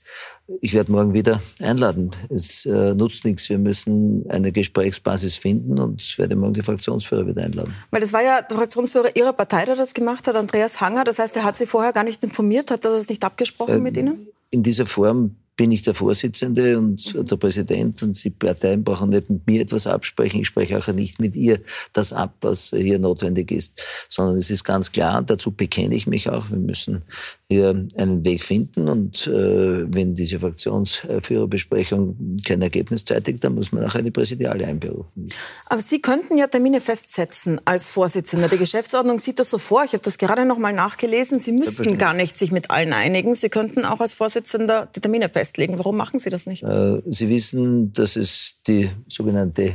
Ich 0.62 0.74
werde 0.74 0.92
morgen 0.92 1.14
wieder 1.14 1.42
einladen. 1.62 2.12
Es 2.30 2.66
äh, 2.66 2.94
nutzt 2.94 3.24
nichts. 3.26 3.50
Wir 3.50 3.58
müssen 3.58 4.30
eine 4.30 4.52
Gesprächsbasis 4.52 5.38
finden 5.38 5.80
und 5.80 6.02
ich 6.02 6.18
werde 6.18 6.36
morgen 6.36 6.54
die 6.54 6.64
Fraktionsführer 6.64 7.26
wieder 7.28 7.44
einladen. 7.44 7.74
Weil 7.92 8.02
das 8.02 8.12
war 8.14 8.22
ja 8.22 8.42
der 8.42 8.58
Fraktionsführer 8.58 9.16
Ihrer 9.16 9.34
Partei, 9.34 9.66
der 9.66 9.76
das 9.76 9.94
gemacht 9.94 10.28
hat, 10.28 10.36
Andreas 10.36 10.82
Hanger. 10.82 11.04
Das 11.04 11.20
heißt, 11.20 11.36
er 11.38 11.44
hat 11.44 11.58
Sie 11.58 11.66
vorher 11.66 11.94
gar 11.94 12.04
nicht 12.04 12.24
informiert, 12.24 12.72
hat 12.72 12.86
er 12.86 12.92
das 12.92 13.10
nicht 13.10 13.24
abgesprochen 13.24 13.76
äh, 13.76 13.80
mit 13.80 13.98
Ihnen? 13.98 14.28
In 14.52 14.64
dieser 14.64 14.86
Form 14.86 15.36
bin 15.56 15.72
ich 15.72 15.84
der 15.84 15.94
Vorsitzende 15.94 16.78
und 16.78 17.14
mhm. 17.14 17.26
der 17.26 17.38
Präsident 17.38 18.02
und 18.02 18.24
die 18.24 18.30
Parteien 18.32 18.84
brauchen 18.84 19.10
nicht 19.10 19.30
mit 19.30 19.46
mir 19.46 19.62
etwas 19.62 19.86
absprechen. 19.86 20.42
Ich 20.42 20.48
spreche 20.48 20.78
auch 20.78 20.88
nicht 20.88 21.20
mit 21.20 21.36
ihr 21.36 21.60
das 21.94 22.12
ab, 22.12 22.36
was 22.42 22.72
hier 22.76 23.00
notwendig 23.00 23.52
ist, 23.52 23.82
sondern 24.10 24.38
es 24.38 24.50
ist 24.50 24.64
ganz 24.64 24.92
klar, 24.92 25.20
und 25.20 25.30
dazu 25.30 25.52
bekenne 25.52 25.96
ich 25.96 26.08
mich 26.08 26.30
auch, 26.30 26.50
wir 26.50 26.58
müssen 26.58 27.04
hier 27.50 27.88
einen 27.98 28.26
Weg 28.26 28.44
finden 28.44 28.88
und 28.88 29.28
äh, 29.28 29.94
wenn 29.94 30.16
diese 30.16 30.40
Fraktionsführerbesprechung 30.40 32.38
kein 32.46 32.62
Ergebnis 32.62 33.06
zeitigt, 33.06 33.44
dann 33.44 33.56
muss 33.56 33.72
man 33.72 33.86
auch 33.86 33.96
eine 33.96 34.12
Präsidiale 34.12 34.66
einberufen. 34.66 35.28
Aber 35.68 35.82
Sie 35.82 36.02
könnten 36.02 36.38
ja 36.38 36.48
Termine 36.48 36.82
festsetzen 36.82 37.62
als 37.66 37.92
Vorsitzender. 37.92 38.48
Die 38.48 38.58
Geschäftsordnung 38.58 39.20
sieht 39.20 39.40
das 39.40 39.50
so 39.50 39.58
vor. 39.58 39.84
Ich 39.84 39.94
habe 39.94 40.04
das 40.04 40.18
gerade 40.18 40.46
noch 40.46 40.58
mal 40.58 40.74
nachgelesen. 40.74 41.38
Sie 41.38 41.52
müssten 41.52 41.98
gar 41.98 42.14
nicht 42.14 42.38
sich 42.38 42.52
mit 42.52 42.72
allen 42.72 42.94
einigen. 42.94 43.36
Sie 43.36 43.50
könnten 43.50 43.86
auch 43.86 44.00
als 44.00 44.14
Vorsitzender 44.14 44.90
die 44.96 45.02
Termine 45.02 45.30
festlegen. 45.30 45.78
Warum 45.78 45.98
machen 45.98 46.20
Sie 46.20 46.30
das 46.30 46.46
nicht? 46.46 46.64
Äh, 46.64 47.02
Sie 47.06 47.30
wissen, 47.30 47.92
dass 47.94 48.16
es 48.16 48.62
die 48.68 48.90
sogenannte 49.08 49.74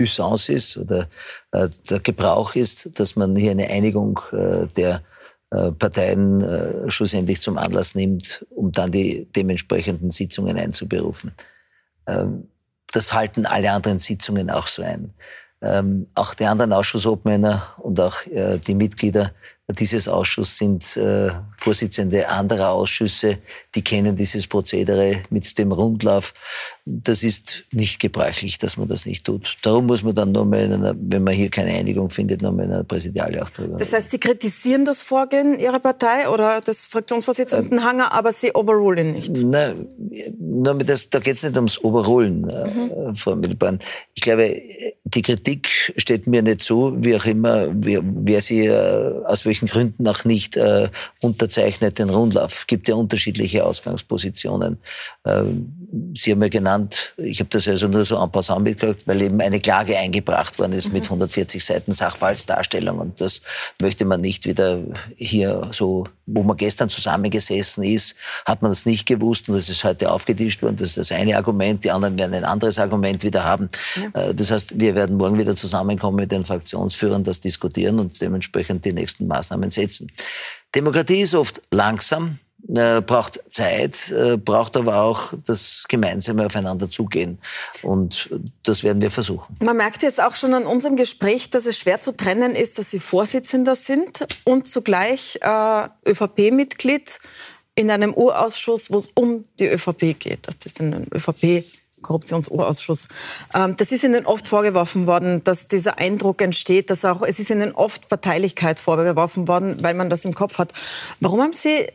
Usance 0.00 0.52
ist 0.52 0.76
oder 0.76 1.08
äh, 1.52 1.68
der 1.88 2.00
Gebrauch 2.00 2.54
ist, 2.54 2.98
dass 2.98 3.16
man 3.16 3.36
hier 3.36 3.50
eine 3.50 3.68
Einigung 3.68 4.18
äh, 4.32 4.66
der 4.76 5.02
Parteien 5.50 6.40
äh, 6.42 6.90
schlussendlich 6.90 7.40
zum 7.40 7.58
Anlass 7.58 7.94
nimmt, 7.94 8.46
um 8.50 8.70
dann 8.70 8.92
die 8.92 9.26
dementsprechenden 9.34 10.10
Sitzungen 10.10 10.56
einzuberufen. 10.56 11.32
Ähm, 12.06 12.48
das 12.92 13.12
halten 13.12 13.46
alle 13.46 13.70
anderen 13.70 13.98
Sitzungen 13.98 14.50
auch 14.50 14.66
so 14.66 14.82
ein. 14.82 15.12
Ähm, 15.62 16.06
auch 16.14 16.34
die 16.34 16.46
anderen 16.46 16.72
Ausschussobmänner 16.72 17.74
und 17.78 18.00
auch 18.00 18.24
äh, 18.26 18.58
die 18.58 18.74
Mitglieder 18.74 19.32
dieses 19.72 20.08
Ausschusses 20.08 20.56
sind 20.56 20.96
äh, 20.96 21.30
Vorsitzende 21.56 22.28
anderer 22.28 22.70
Ausschüsse, 22.70 23.38
die 23.74 23.82
kennen 23.82 24.16
dieses 24.16 24.46
Prozedere 24.46 25.22
mit 25.30 25.58
dem 25.58 25.72
Rundlauf. 25.72 26.34
Das 26.84 27.22
ist 27.22 27.64
nicht 27.72 28.00
gebräuchlich, 28.00 28.58
dass 28.58 28.76
man 28.76 28.88
das 28.88 29.06
nicht 29.06 29.24
tut. 29.24 29.56
Darum 29.62 29.86
muss 29.86 30.02
man 30.02 30.14
dann 30.14 30.32
nochmal, 30.32 30.72
einer, 30.72 30.94
wenn 30.98 31.22
man 31.22 31.34
hier 31.34 31.50
keine 31.50 31.70
Einigung 31.70 32.10
findet, 32.10 32.42
nochmal 32.42 32.66
in 32.66 32.72
einer 32.72 32.84
Präsidiale 32.84 33.42
auch 33.42 33.50
drüber. 33.50 33.76
Das 33.76 33.92
heißt, 33.92 34.10
Sie 34.10 34.18
kritisieren 34.18 34.84
das 34.84 35.02
Vorgehen 35.02 35.58
Ihrer 35.58 35.78
Partei 35.78 36.28
oder 36.28 36.60
des 36.60 36.86
Fraktionsvorsitzenden 36.86 37.78
äh, 37.78 37.82
Hanger, 37.82 38.12
aber 38.12 38.32
Sie 38.32 38.52
overrulen 38.54 39.12
nicht? 39.12 39.30
Nein, 39.30 39.86
nur 40.38 40.74
mit 40.74 40.88
das, 40.88 41.08
da 41.10 41.20
geht 41.20 41.36
es 41.36 41.44
nicht 41.44 41.56
ums 41.56 41.82
Overrulen, 41.82 42.48
äh, 42.48 42.68
mhm. 42.68 43.16
Frau 43.16 43.36
Milban. 43.36 43.78
Ich 44.14 44.22
glaube, 44.22 44.60
die 45.04 45.22
Kritik 45.22 45.92
steht 45.96 46.26
mir 46.26 46.42
nicht 46.42 46.62
zu, 46.62 46.94
wie 46.98 47.16
auch 47.16 47.24
immer, 47.24 47.68
wer, 47.72 48.00
wer 48.02 48.42
sie 48.42 48.66
äh, 48.66 49.24
aus 49.24 49.44
welchen 49.44 49.68
Gründen 49.68 50.06
auch 50.08 50.24
nicht 50.24 50.56
äh, 50.56 50.88
unterzeichnet 51.20 51.98
den 51.98 52.10
Rundlauf. 52.10 52.60
Es 52.60 52.66
gibt 52.66 52.88
ja 52.88 52.94
unterschiedliche 52.94 53.59
Ausgangspositionen. 53.64 54.78
Ähm, 55.24 56.12
sie 56.14 56.32
haben 56.32 56.42
ja 56.42 56.48
genannt, 56.48 57.14
ich 57.16 57.40
habe 57.40 57.50
das 57.50 57.66
also 57.68 57.88
nur 57.88 58.04
so 58.04 58.22
en 58.22 58.30
passant 58.30 58.62
mitgekriegt, 58.62 59.06
weil 59.06 59.22
eben 59.22 59.40
eine 59.40 59.60
Klage 59.60 59.96
eingebracht 59.96 60.58
worden 60.58 60.72
ist 60.72 60.88
mhm. 60.88 60.94
mit 60.94 61.04
140 61.04 61.64
Seiten 61.64 61.92
Sachverhaltsdarstellung 61.92 62.98
und 62.98 63.20
das 63.20 63.42
möchte 63.80 64.04
man 64.04 64.20
nicht 64.20 64.46
wieder 64.46 64.80
hier 65.16 65.68
so, 65.72 66.04
wo 66.26 66.42
man 66.42 66.56
gestern 66.56 66.88
zusammengesessen 66.88 67.84
ist, 67.84 68.14
hat 68.46 68.62
man 68.62 68.70
das 68.70 68.86
nicht 68.86 69.06
gewusst 69.06 69.48
und 69.48 69.56
das 69.56 69.68
ist 69.68 69.84
heute 69.84 70.10
aufgetischt 70.10 70.62
worden. 70.62 70.76
Das 70.76 70.90
ist 70.90 70.98
das 70.98 71.12
eine 71.12 71.36
Argument, 71.36 71.84
die 71.84 71.90
anderen 71.90 72.18
werden 72.18 72.34
ein 72.34 72.44
anderes 72.44 72.78
Argument 72.78 73.22
wieder 73.22 73.44
haben. 73.44 73.68
Ja. 74.14 74.28
Äh, 74.28 74.34
das 74.34 74.50
heißt, 74.50 74.78
wir 74.78 74.94
werden 74.94 75.16
morgen 75.16 75.38
wieder 75.38 75.56
zusammenkommen 75.56 76.16
mit 76.16 76.32
den 76.32 76.44
Fraktionsführern, 76.44 77.24
das 77.24 77.40
diskutieren 77.40 77.98
und 77.98 78.20
dementsprechend 78.20 78.84
die 78.84 78.92
nächsten 78.92 79.26
Maßnahmen 79.26 79.70
setzen. 79.70 80.10
Demokratie 80.74 81.22
ist 81.22 81.34
oft 81.34 81.60
langsam, 81.70 82.38
braucht 82.72 83.40
Zeit, 83.48 84.10
äh, 84.12 84.36
braucht 84.36 84.76
aber 84.76 85.02
auch 85.02 85.32
das 85.44 85.84
gemeinsame 85.88 86.46
Aufeinander 86.46 86.90
zugehen. 86.90 87.38
Und 87.82 88.30
das 88.62 88.84
werden 88.84 89.02
wir 89.02 89.10
versuchen. 89.10 89.56
Man 89.60 89.76
merkt 89.76 90.02
jetzt 90.02 90.22
auch 90.22 90.36
schon 90.36 90.54
an 90.54 90.66
unserem 90.66 90.96
Gespräch, 90.96 91.50
dass 91.50 91.66
es 91.66 91.78
schwer 91.78 92.00
zu 92.00 92.16
trennen 92.16 92.54
ist, 92.54 92.78
dass 92.78 92.90
Sie 92.90 93.00
Vorsitzender 93.00 93.74
sind 93.74 94.26
und 94.44 94.68
zugleich 94.68 95.38
äh, 95.42 95.88
ÖVP-Mitglied 96.08 97.18
in 97.74 97.90
einem 97.90 98.14
Urausschuss, 98.14 98.90
wo 98.90 98.98
es 98.98 99.08
um 99.14 99.44
die 99.58 99.66
ÖVP 99.66 100.18
geht. 100.18 100.46
Das 100.46 100.66
ist 100.66 100.80
ein 100.80 101.06
ÖVP 101.14 101.64
Korruptionsurausschuss. 102.02 103.08
Ähm, 103.54 103.76
das 103.76 103.92
ist 103.92 104.04
Ihnen 104.04 104.26
oft 104.26 104.46
vorgeworfen 104.46 105.06
worden, 105.06 105.44
dass 105.44 105.68
dieser 105.68 105.98
Eindruck 105.98 106.40
entsteht, 106.42 106.90
dass 106.90 107.04
auch, 107.04 107.22
es 107.22 107.38
ist 107.38 107.50
Ihnen 107.50 107.72
oft 107.72 108.08
Parteilichkeit 108.08 108.78
vorgeworfen 108.78 109.48
worden, 109.48 109.78
weil 109.82 109.94
man 109.94 110.10
das 110.10 110.24
im 110.24 110.34
Kopf 110.34 110.58
hat. 110.58 110.72
Warum 111.20 111.42
haben 111.42 111.52
Sie 111.52 111.88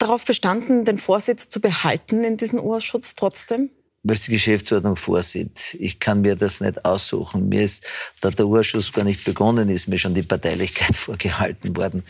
darauf 0.00 0.24
bestanden, 0.24 0.84
den 0.84 0.98
Vorsitz 0.98 1.48
zu 1.48 1.60
behalten 1.60 2.24
in 2.24 2.36
diesem 2.36 2.58
Urausschuss 2.58 3.14
trotzdem? 3.14 3.70
was 4.02 4.22
die 4.22 4.32
Geschäftsordnung 4.32 4.96
vorsieht. 4.96 5.76
Ich 5.78 5.98
kann 5.98 6.22
mir 6.22 6.34
das 6.34 6.60
nicht 6.60 6.84
aussuchen. 6.84 7.48
Mir 7.48 7.62
ist, 7.62 7.84
da 8.20 8.30
der 8.30 8.46
Urschuss 8.46 8.92
gar 8.92 9.04
nicht 9.04 9.24
begonnen 9.24 9.68
ist, 9.68 9.88
mir 9.88 9.98
schon 9.98 10.14
die 10.14 10.22
Parteilichkeit 10.22 10.96
vorgehalten 10.96 11.76
worden. 11.76 12.02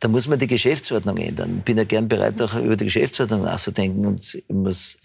Da 0.00 0.08
muss 0.08 0.26
man 0.26 0.38
die 0.38 0.48
Geschäftsordnung 0.48 1.18
ändern. 1.18 1.58
Ich 1.58 1.64
bin 1.64 1.78
ja 1.78 1.84
gern 1.84 2.08
bereit, 2.08 2.40
auch 2.42 2.56
über 2.56 2.76
die 2.76 2.86
Geschäftsordnung 2.86 3.42
nachzudenken. 3.42 4.06
Und 4.06 4.34
ich 4.34 4.44
muss 4.48 4.98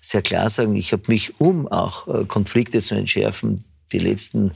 sehr 0.00 0.22
klar 0.22 0.50
sagen, 0.50 0.74
ich 0.74 0.92
habe 0.92 1.04
mich, 1.06 1.40
um 1.40 1.68
auch 1.68 2.08
äh, 2.08 2.24
Konflikte 2.24 2.82
zu 2.82 2.96
entschärfen, 2.96 3.64
die 3.92 3.98
letzten, 3.98 4.52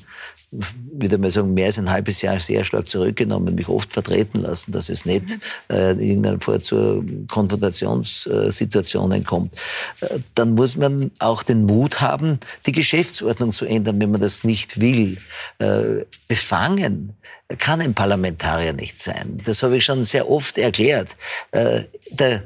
würde 0.50 1.18
mal 1.18 1.30
sagen, 1.30 1.54
mehr 1.54 1.66
als 1.66 1.78
ein 1.78 1.90
halbes 1.90 2.22
Jahr 2.22 2.38
sehr 2.40 2.64
stark 2.64 2.88
zurückgenommen, 2.88 3.54
mich 3.54 3.68
oft 3.68 3.92
vertreten 3.92 4.42
lassen, 4.42 4.72
dass 4.72 4.88
es 4.88 5.04
nicht 5.04 5.38
äh, 5.70 5.92
in 5.92 6.00
irgendeiner 6.00 6.40
Form 6.40 6.62
zu 6.62 7.04
Konfrontationssituationen 7.28 9.24
kommt. 9.24 9.54
Äh, 10.00 10.18
dann 10.34 10.54
muss 10.54 10.76
man 10.76 11.10
auch 11.18 11.42
den 11.42 11.64
Mut 11.64 12.00
haben, 12.00 12.38
die 12.66 12.72
Geschäftsordnung 12.72 13.52
zu 13.52 13.64
ändern, 13.64 14.00
wenn 14.00 14.10
man 14.10 14.20
das 14.20 14.44
nicht 14.44 14.80
will. 14.80 15.18
Äh, 15.58 16.04
befangen 16.28 17.16
kann 17.58 17.80
ein 17.80 17.94
Parlamentarier 17.94 18.72
nicht 18.72 18.98
sein. 18.98 19.38
Das 19.44 19.62
habe 19.62 19.76
ich 19.76 19.84
schon 19.84 20.04
sehr 20.04 20.30
oft 20.30 20.58
erklärt. 20.58 21.16
Äh, 21.50 21.82
der, 22.10 22.44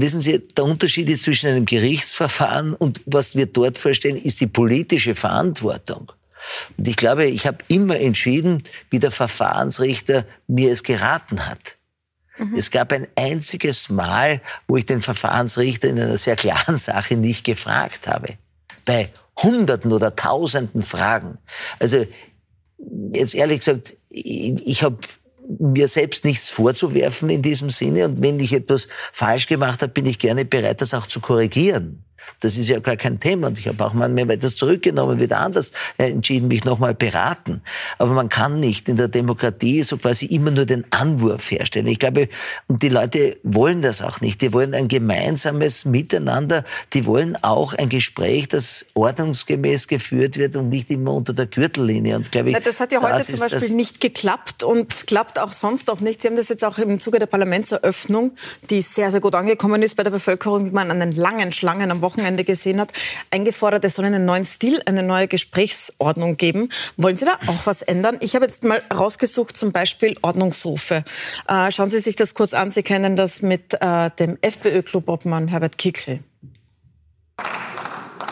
Wissen 0.00 0.20
Sie, 0.20 0.38
der 0.38 0.64
Unterschied 0.64 1.08
ist 1.08 1.22
zwischen 1.24 1.48
einem 1.48 1.64
Gerichtsverfahren 1.64 2.74
und 2.74 3.00
was 3.06 3.34
wir 3.34 3.46
dort 3.46 3.78
vorstellen, 3.78 4.16
ist 4.16 4.40
die 4.40 4.46
politische 4.46 5.16
Verantwortung. 5.16 6.12
Und 6.76 6.88
ich 6.88 6.96
glaube, 6.96 7.26
ich 7.26 7.46
habe 7.46 7.58
immer 7.68 7.98
entschieden, 7.98 8.62
wie 8.90 8.98
der 8.98 9.10
Verfahrensrichter 9.10 10.24
mir 10.46 10.72
es 10.72 10.82
geraten 10.82 11.46
hat. 11.46 11.76
Mhm. 12.38 12.54
Es 12.56 12.70
gab 12.70 12.92
ein 12.92 13.06
einziges 13.16 13.88
Mal, 13.88 14.40
wo 14.66 14.76
ich 14.76 14.86
den 14.86 15.02
Verfahrensrichter 15.02 15.88
in 15.88 16.00
einer 16.00 16.16
sehr 16.16 16.36
klaren 16.36 16.78
Sache 16.78 17.16
nicht 17.16 17.44
gefragt 17.44 18.06
habe. 18.06 18.38
Bei 18.84 19.10
Hunderten 19.42 19.92
oder 19.92 20.16
Tausenden 20.16 20.82
Fragen. 20.82 21.38
Also 21.78 22.06
jetzt 23.12 23.34
ehrlich 23.34 23.60
gesagt, 23.60 23.96
ich, 24.08 24.66
ich 24.66 24.82
habe 24.82 24.98
mir 25.58 25.88
selbst 25.88 26.24
nichts 26.24 26.50
vorzuwerfen 26.50 27.30
in 27.30 27.42
diesem 27.42 27.70
Sinne. 27.70 28.04
Und 28.04 28.22
wenn 28.22 28.38
ich 28.40 28.52
etwas 28.52 28.88
falsch 29.12 29.46
gemacht 29.46 29.82
habe, 29.82 29.92
bin 29.92 30.06
ich 30.06 30.18
gerne 30.18 30.44
bereit, 30.44 30.80
das 30.80 30.94
auch 30.94 31.06
zu 31.06 31.20
korrigieren. 31.20 32.04
Das 32.40 32.56
ist 32.56 32.68
ja 32.68 32.78
gar 32.78 32.96
kein 32.96 33.18
Thema. 33.18 33.48
Und 33.48 33.58
ich 33.58 33.68
habe 33.68 33.84
auch 33.84 33.94
manchmal 33.94 34.30
etwas 34.30 34.56
zurückgenommen, 34.56 35.20
wieder 35.20 35.38
anders 35.38 35.72
entschieden, 35.96 36.48
mich 36.48 36.64
nochmal 36.64 36.94
beraten. 36.94 37.62
Aber 37.98 38.12
man 38.12 38.28
kann 38.28 38.60
nicht 38.60 38.88
in 38.88 38.96
der 38.96 39.08
Demokratie 39.08 39.82
so 39.82 39.96
quasi 39.96 40.26
immer 40.26 40.50
nur 40.50 40.64
den 40.64 40.84
Anwurf 40.90 41.50
herstellen. 41.50 41.86
Ich 41.86 41.98
glaube, 41.98 42.28
und 42.66 42.82
die 42.82 42.88
Leute 42.88 43.36
wollen 43.42 43.82
das 43.82 44.02
auch 44.02 44.20
nicht. 44.20 44.40
Die 44.42 44.52
wollen 44.52 44.74
ein 44.74 44.88
gemeinsames 44.88 45.84
Miteinander. 45.84 46.64
Die 46.92 47.06
wollen 47.06 47.36
auch 47.42 47.74
ein 47.74 47.88
Gespräch, 47.88 48.48
das 48.48 48.86
ordnungsgemäß 48.94 49.88
geführt 49.88 50.36
wird 50.36 50.56
und 50.56 50.68
nicht 50.68 50.90
immer 50.90 51.14
unter 51.14 51.32
der 51.32 51.46
Gürtellinie. 51.46 52.16
Und 52.16 52.30
glaube 52.30 52.50
ich, 52.50 52.58
das 52.58 52.80
hat 52.80 52.92
ja 52.92 53.02
heute 53.02 53.24
zum 53.24 53.40
Beispiel 53.40 53.74
nicht 53.74 54.00
geklappt 54.00 54.62
und 54.62 55.06
klappt 55.06 55.40
auch 55.40 55.52
sonst 55.52 55.90
auch 55.90 56.00
nicht. 56.00 56.22
Sie 56.22 56.28
haben 56.28 56.36
das 56.36 56.48
jetzt 56.48 56.64
auch 56.64 56.78
im 56.78 57.00
Zuge 57.00 57.18
der 57.18 57.26
Parlamentseröffnung, 57.26 58.32
die 58.70 58.82
sehr, 58.82 59.10
sehr 59.10 59.20
gut 59.20 59.34
angekommen 59.34 59.82
ist 59.82 59.96
bei 59.96 60.02
der 60.02 60.10
Bevölkerung, 60.10 60.66
wie 60.66 60.70
man 60.70 60.90
an 60.90 61.00
den 61.00 61.12
langen 61.12 61.52
Schlangen 61.52 61.90
am 61.90 62.00
Wochenende 62.00 62.17
Wochenende 62.18 62.42
gesehen 62.42 62.80
hat, 62.80 62.92
eingefordert, 63.30 63.84
es 63.84 63.94
soll 63.94 64.04
einen 64.04 64.24
neuen 64.24 64.44
Stil, 64.44 64.82
eine 64.86 65.04
neue 65.04 65.28
Gesprächsordnung 65.28 66.36
geben. 66.36 66.68
Wollen 66.96 67.16
Sie 67.16 67.24
da 67.24 67.38
auch 67.46 67.64
was 67.64 67.82
ändern? 67.82 68.16
Ich 68.20 68.34
habe 68.34 68.44
jetzt 68.44 68.64
mal 68.64 68.82
rausgesucht, 68.92 69.56
zum 69.56 69.70
Beispiel 69.70 70.16
Ordnungsrufe. 70.22 71.04
Äh, 71.46 71.70
schauen 71.70 71.90
Sie 71.90 72.00
sich 72.00 72.16
das 72.16 72.34
kurz 72.34 72.54
an. 72.54 72.72
Sie 72.72 72.82
kennen 72.82 73.14
das 73.14 73.40
mit 73.40 73.74
äh, 73.80 74.10
dem 74.18 74.36
FPÖ-Clubobmann 74.40 75.46
Herbert 75.46 75.78
Kickl. 75.78 76.18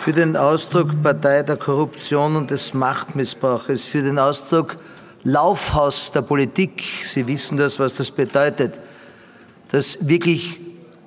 Für 0.00 0.12
den 0.12 0.36
Ausdruck 0.36 1.00
Partei 1.00 1.44
der 1.44 1.56
Korruption 1.56 2.34
und 2.34 2.50
des 2.50 2.74
Machtmissbrauches, 2.74 3.84
für 3.84 4.02
den 4.02 4.18
Ausdruck 4.18 4.78
Laufhaus 5.22 6.10
der 6.10 6.22
Politik, 6.22 6.82
Sie 7.02 7.28
wissen 7.28 7.56
das, 7.56 7.78
was 7.78 7.94
das 7.94 8.10
bedeutet, 8.10 8.74
dass 9.70 10.08
wirklich 10.08 10.65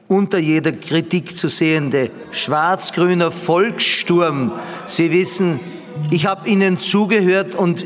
unter 0.09 0.39
jeder 0.39 0.71
Kritik 0.71 1.37
zu 1.37 1.47
sehende 1.47 2.09
schwarz-grüner 2.31 3.31
Volkssturm. 3.31 4.51
Sie 4.87 5.11
wissen, 5.11 5.59
ich 6.09 6.25
habe 6.25 6.49
Ihnen 6.49 6.79
zugehört 6.79 7.53
und 7.53 7.85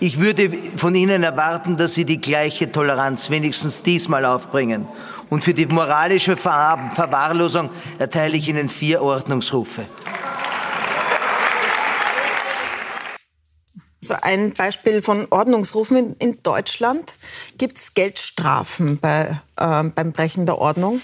ich 0.00 0.18
würde 0.18 0.50
von 0.76 0.96
Ihnen 0.96 1.22
erwarten, 1.22 1.76
dass 1.76 1.94
Sie 1.94 2.04
die 2.04 2.20
gleiche 2.20 2.72
Toleranz 2.72 3.30
wenigstens 3.30 3.84
diesmal 3.84 4.24
aufbringen. 4.26 4.88
Und 5.30 5.44
für 5.44 5.54
die 5.54 5.66
moralische 5.66 6.36
Ver 6.36 6.90
Verwahrlosung 6.92 7.70
erteile 7.98 8.36
ich 8.36 8.48
Ihnen 8.48 8.68
vier 8.68 9.00
Ordnungsrufe. 9.00 9.86
So 14.04 14.14
ein 14.20 14.52
Beispiel 14.52 15.00
von 15.00 15.26
Ordnungsrufen 15.30 15.96
in, 15.96 16.12
in 16.14 16.42
Deutschland 16.42 17.14
gibt 17.56 17.78
es 17.78 17.94
Geldstrafen 17.94 18.98
bei, 18.98 19.40
äh, 19.56 19.82
beim 19.84 20.12
Brechen 20.12 20.44
der 20.44 20.58
Ordnung. 20.58 21.00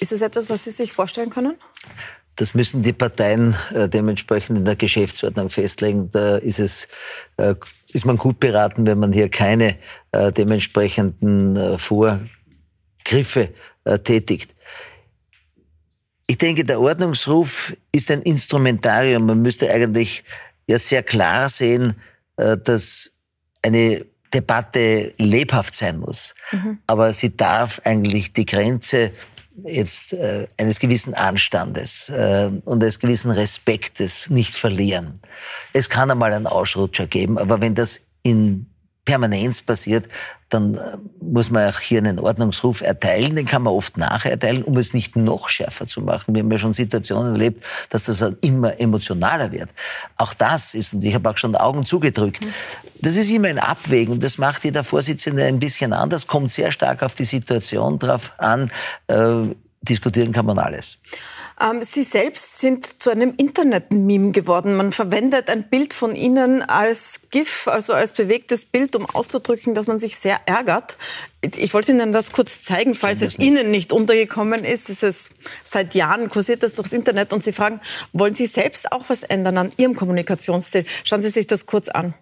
Ist 0.00 0.12
es 0.12 0.22
etwas, 0.22 0.48
was 0.48 0.64
Sie 0.64 0.70
sich 0.70 0.92
vorstellen 0.92 1.30
können? 1.30 1.56
Das 2.36 2.54
müssen 2.54 2.82
die 2.82 2.94
Parteien 2.94 3.54
äh, 3.74 3.86
dementsprechend 3.86 4.56
in 4.58 4.64
der 4.64 4.76
Geschäftsordnung 4.76 5.50
festlegen. 5.50 6.10
Da 6.10 6.38
ist 6.38 6.58
es, 6.58 6.88
äh, 7.36 7.54
ist 7.92 8.06
man 8.06 8.16
gut 8.16 8.40
beraten, 8.40 8.86
wenn 8.86 8.98
man 8.98 9.12
hier 9.12 9.28
keine 9.28 9.76
äh, 10.12 10.32
dementsprechenden 10.32 11.78
Vorgriffe 11.78 13.50
tätigt. 14.04 14.54
Ich 16.26 16.38
denke, 16.38 16.64
der 16.64 16.80
Ordnungsruf 16.80 17.74
ist 17.92 18.10
ein 18.10 18.22
Instrumentarium. 18.22 19.26
Man 19.26 19.42
müsste 19.42 19.70
eigentlich 19.70 20.22
ja 20.66 20.78
sehr 20.78 21.02
klar 21.02 21.48
sehen, 21.48 21.94
dass 22.36 23.10
eine 23.62 24.04
Debatte 24.32 25.12
lebhaft 25.16 25.74
sein 25.74 25.98
muss. 25.98 26.34
Mhm. 26.52 26.78
Aber 26.86 27.12
sie 27.14 27.36
darf 27.36 27.80
eigentlich 27.84 28.34
die 28.34 28.46
Grenze 28.46 29.12
jetzt 29.64 30.12
äh, 30.12 30.46
eines 30.56 30.78
gewissen 30.78 31.14
Anstandes 31.14 32.08
äh, 32.08 32.50
und 32.64 32.82
eines 32.82 32.98
gewissen 32.98 33.30
Respektes 33.30 34.30
nicht 34.30 34.54
verlieren. 34.54 35.18
Es 35.72 35.88
kann 35.88 36.10
einmal 36.10 36.32
einen 36.32 36.46
Ausrutscher 36.46 37.06
geben, 37.06 37.38
aber 37.38 37.60
wenn 37.60 37.74
das 37.74 38.00
in 38.22 38.69
Permanenz 39.10 39.60
passiert, 39.60 40.08
dann 40.50 40.76
äh, 40.76 40.96
muss 41.20 41.50
man 41.50 41.68
auch 41.68 41.80
hier 41.80 41.98
einen 41.98 42.20
Ordnungsruf 42.20 42.80
erteilen. 42.80 43.34
Den 43.34 43.44
kann 43.44 43.62
man 43.62 43.74
oft 43.74 43.96
nacherteilen, 43.96 44.62
um 44.62 44.76
es 44.76 44.94
nicht 44.94 45.16
noch 45.16 45.48
schärfer 45.48 45.88
zu 45.88 46.00
machen. 46.00 46.32
Wir 46.32 46.44
haben 46.44 46.52
ja 46.52 46.58
schon 46.58 46.72
Situationen 46.72 47.32
erlebt, 47.32 47.64
dass 47.88 48.04
das 48.04 48.22
immer 48.40 48.78
emotionaler 48.78 49.50
wird. 49.50 49.70
Auch 50.16 50.32
das 50.32 50.74
ist, 50.74 50.94
und 50.94 51.04
ich 51.04 51.12
habe 51.12 51.28
auch 51.28 51.38
schon 51.38 51.56
Augen 51.56 51.84
zugedrückt, 51.84 52.46
das 53.00 53.16
ist 53.16 53.30
immer 53.30 53.48
ein 53.48 53.58
Abwägen. 53.58 54.20
Das 54.20 54.38
macht 54.38 54.62
jeder 54.62 54.84
Vorsitzende 54.84 55.44
ein 55.44 55.58
bisschen 55.58 55.92
anders, 55.92 56.28
kommt 56.28 56.52
sehr 56.52 56.70
stark 56.70 57.02
auf 57.02 57.16
die 57.16 57.24
Situation 57.24 57.98
drauf 57.98 58.32
an. 58.38 58.70
Äh, 59.08 59.42
diskutieren 59.82 60.30
kann 60.30 60.46
man 60.46 60.58
alles. 60.58 60.98
Ähm, 61.60 61.82
Sie 61.82 62.04
selbst 62.04 62.58
sind 62.58 63.02
zu 63.02 63.10
einem 63.10 63.34
Internet-Meme 63.36 64.32
geworden. 64.32 64.76
Man 64.76 64.92
verwendet 64.92 65.50
ein 65.50 65.68
Bild 65.68 65.92
von 65.92 66.16
Ihnen 66.16 66.62
als 66.62 67.22
GIF, 67.30 67.68
also 67.68 67.92
als 67.92 68.12
bewegtes 68.12 68.64
Bild, 68.64 68.96
um 68.96 69.06
auszudrücken, 69.06 69.74
dass 69.74 69.86
man 69.86 69.98
sich 69.98 70.16
sehr 70.16 70.40
ärgert. 70.46 70.96
Ich 71.42 71.74
wollte 71.74 71.92
Ihnen 71.92 72.12
das 72.12 72.32
kurz 72.32 72.62
zeigen, 72.62 72.94
falls 72.94 73.20
es 73.20 73.38
Ihnen 73.38 73.70
nicht 73.70 73.92
untergekommen 73.92 74.64
ist. 74.64 74.88
Es 74.88 75.02
ist 75.02 75.30
seit 75.64 75.94
Jahren 75.94 76.30
kursiert 76.30 76.62
das 76.62 76.76
durchs 76.76 76.92
Internet 76.92 77.32
und 77.32 77.44
Sie 77.44 77.52
fragen, 77.52 77.80
wollen 78.12 78.34
Sie 78.34 78.46
selbst 78.46 78.92
auch 78.92 79.04
was 79.08 79.22
ändern 79.22 79.58
an 79.58 79.70
Ihrem 79.76 79.94
Kommunikationsstil? 79.94 80.86
Schauen 81.04 81.22
Sie 81.22 81.30
sich 81.30 81.46
das 81.46 81.66
kurz 81.66 81.88
an. 81.88 82.14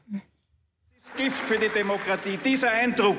Gift 1.18 1.44
für 1.48 1.58
die 1.58 1.68
Demokratie, 1.68 2.38
dieser 2.44 2.70
Eindruck, 2.70 3.18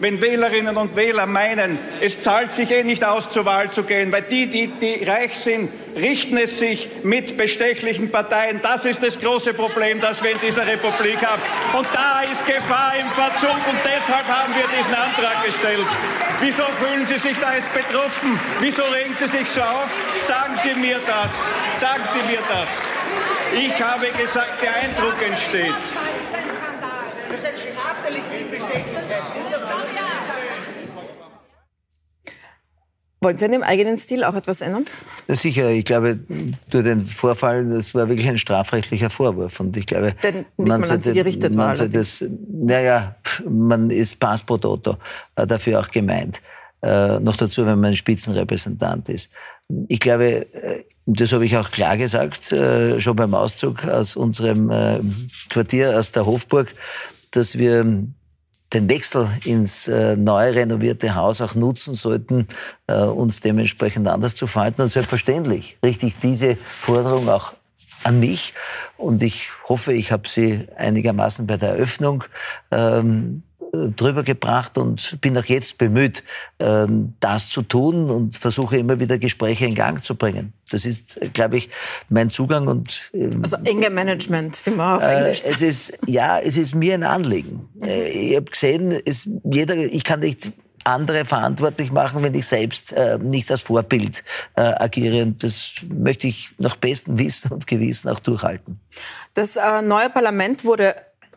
wenn 0.00 0.20
Wählerinnen 0.22 0.78
und 0.78 0.96
Wähler 0.96 1.26
meinen, 1.26 1.78
es 2.00 2.22
zahlt 2.22 2.54
sich 2.54 2.70
eh 2.70 2.82
nicht 2.84 3.04
aus, 3.04 3.28
zur 3.28 3.44
Wahl 3.44 3.70
zu 3.70 3.82
gehen, 3.82 4.10
weil 4.10 4.22
die, 4.22 4.46
die, 4.46 4.68
die 4.68 5.04
reich 5.04 5.36
sind, 5.36 5.70
richten 5.94 6.38
es 6.38 6.58
sich 6.58 6.88
mit 7.02 7.36
bestechlichen 7.36 8.10
Parteien. 8.10 8.60
Das 8.62 8.86
ist 8.86 9.02
das 9.02 9.20
große 9.20 9.52
Problem, 9.52 10.00
das 10.00 10.22
wir 10.22 10.30
in 10.30 10.40
dieser 10.40 10.66
Republik 10.66 11.18
haben. 11.24 11.42
Und 11.76 11.86
da 11.92 12.22
ist 12.22 12.46
Gefahr 12.46 12.94
im 12.98 13.08
Verzug 13.08 13.60
und 13.68 13.78
deshalb 13.84 14.26
haben 14.26 14.54
wir 14.56 14.64
diesen 14.76 14.94
Antrag 14.94 15.44
gestellt. 15.44 15.86
Wieso 16.40 16.62
fühlen 16.62 17.06
Sie 17.06 17.18
sich 17.18 17.38
da 17.38 17.54
jetzt 17.54 17.72
betroffen? 17.74 18.40
Wieso 18.60 18.84
regen 18.84 19.14
Sie 19.14 19.26
sich 19.26 19.48
so 19.50 19.60
auf? 19.60 19.90
Sagen 20.26 20.56
Sie 20.56 20.80
mir 20.80 20.98
das. 21.06 21.30
Sagen 21.78 22.04
Sie 22.04 22.32
mir 22.32 22.40
das. 22.48 22.70
Ich 23.52 23.82
habe 23.82 24.06
gesagt, 24.18 24.62
der 24.62 24.74
Eindruck 24.76 25.20
entsteht. 25.22 25.74
Das 27.34 27.42
ist 27.42 27.48
ein 27.48 27.56
Strafdelikt 27.56 28.26
wie 28.30 28.44
Bestechlichkeit. 28.44 29.22
Wollen 33.20 33.36
Sie 33.36 33.44
an 33.44 33.52
Ihrem 33.52 33.62
eigenen 33.64 33.98
Stil 33.98 34.22
auch 34.22 34.36
etwas 34.36 34.60
ändern? 34.60 34.84
Sicher, 35.26 35.68
ich 35.70 35.84
glaube, 35.84 36.20
durch 36.70 36.84
den 36.84 37.04
Vorfall, 37.04 37.68
das 37.68 37.92
war 37.92 38.08
wirklich 38.08 38.28
ein 38.28 38.38
strafrechtlicher 38.38 39.10
Vorwurf. 39.10 39.58
Und 39.58 39.76
ich 39.76 39.86
glaube, 39.86 40.14
Denn 40.22 40.36
nicht 40.36 40.46
man 40.58 40.84
sollte, 40.84 41.12
gerichtet 41.12 41.56
man 41.56 41.68
war, 41.68 41.74
sollte 41.74 41.98
das, 41.98 42.24
naja, 42.52 43.16
man 43.48 43.90
ist 43.90 44.20
Pass 44.20 44.44
pro 44.44 44.56
Toto 44.56 44.98
dafür 45.34 45.80
auch 45.80 45.90
gemeint. 45.90 46.40
Äh, 46.82 47.18
noch 47.18 47.36
dazu, 47.36 47.66
wenn 47.66 47.80
man 47.80 47.90
ein 47.90 47.96
Spitzenrepräsentant 47.96 49.08
ist. 49.08 49.30
Ich 49.88 49.98
glaube, 49.98 50.46
äh, 50.52 50.84
das 51.06 51.32
habe 51.32 51.46
ich 51.46 51.56
auch 51.56 51.70
klar 51.70 51.96
gesagt, 51.96 52.52
äh, 52.52 53.00
schon 53.00 53.16
beim 53.16 53.34
Auszug 53.34 53.84
aus 53.86 54.14
unserem 54.16 54.70
äh, 54.70 55.00
Quartier, 55.48 55.98
aus 55.98 56.12
der 56.12 56.26
Hofburg, 56.26 56.68
dass 57.36 57.58
wir 57.58 57.84
den 58.72 58.88
Wechsel 58.88 59.28
ins 59.44 59.86
neu 59.86 60.50
renovierte 60.50 61.14
Haus 61.14 61.40
auch 61.40 61.54
nutzen 61.54 61.94
sollten, 61.94 62.48
uns 62.88 63.40
dementsprechend 63.40 64.08
anders 64.08 64.34
zu 64.34 64.46
verhalten. 64.48 64.82
Und 64.82 64.90
selbstverständlich 64.90 65.78
richte 65.84 66.06
ich 66.06 66.16
diese 66.16 66.56
Forderung 66.56 67.28
auch 67.28 67.52
an 68.04 68.20
mich 68.20 68.54
und 68.96 69.22
ich 69.22 69.48
hoffe, 69.68 69.92
ich 69.92 70.12
habe 70.12 70.28
sie 70.28 70.66
einigermaßen 70.76 71.46
bei 71.46 71.56
der 71.56 71.70
Eröffnung 71.70 72.24
ähm, 72.70 73.42
drüber 73.96 74.22
gebracht 74.22 74.78
und 74.78 75.20
bin 75.20 75.36
auch 75.36 75.44
jetzt 75.44 75.78
bemüht, 75.78 76.22
ähm, 76.58 77.14
das 77.20 77.48
zu 77.48 77.62
tun 77.62 78.10
und 78.10 78.36
versuche 78.36 78.76
immer 78.76 79.00
wieder 79.00 79.18
Gespräche 79.18 79.66
in 79.66 79.74
Gang 79.74 80.02
zu 80.02 80.14
bringen. 80.14 80.52
Das 80.70 80.84
ist, 80.84 81.20
glaube 81.32 81.56
ich, 81.58 81.70
mein 82.08 82.30
Zugang 82.30 82.68
und 82.68 83.10
ähm, 83.14 83.40
also 83.42 83.56
enge 83.64 83.90
Management, 83.90 84.60
wie 84.64 84.70
man 84.70 84.96
auf 84.96 85.02
äh, 85.02 85.16
Englisch 85.16 85.42
sagt. 85.42 85.54
Es 85.54 85.62
ist 85.62 85.98
ja, 86.06 86.38
es 86.38 86.56
ist 86.56 86.74
mir 86.74 86.94
ein 86.94 87.04
Anliegen. 87.04 87.68
Mhm. 87.74 87.88
Ich 87.88 88.36
habe 88.36 88.50
gesehen, 88.50 88.98
es, 89.04 89.28
jeder, 89.44 89.76
ich 89.76 90.04
kann 90.04 90.20
nicht 90.20 90.52
andere 90.84 91.24
verantwortlich 91.24 91.90
machen, 91.90 92.22
wenn 92.22 92.34
ich 92.34 92.46
selbst 92.46 92.92
äh, 92.92 93.18
nicht 93.18 93.50
als 93.50 93.62
Vorbild 93.62 94.22
äh, 94.56 94.60
agiere. 94.60 95.22
Und 95.22 95.42
das 95.42 95.72
möchte 95.88 96.26
ich 96.26 96.50
nach 96.58 96.76
bestem 96.76 97.18
Wissen 97.18 97.52
und 97.52 97.66
Gewissen 97.66 98.10
auch 98.10 98.18
durchhalten. 98.18 98.80
Das 99.32 99.56
äh, 99.56 99.82
neue 99.82 100.10
Parlament 100.10 100.64
wurde 100.64 100.94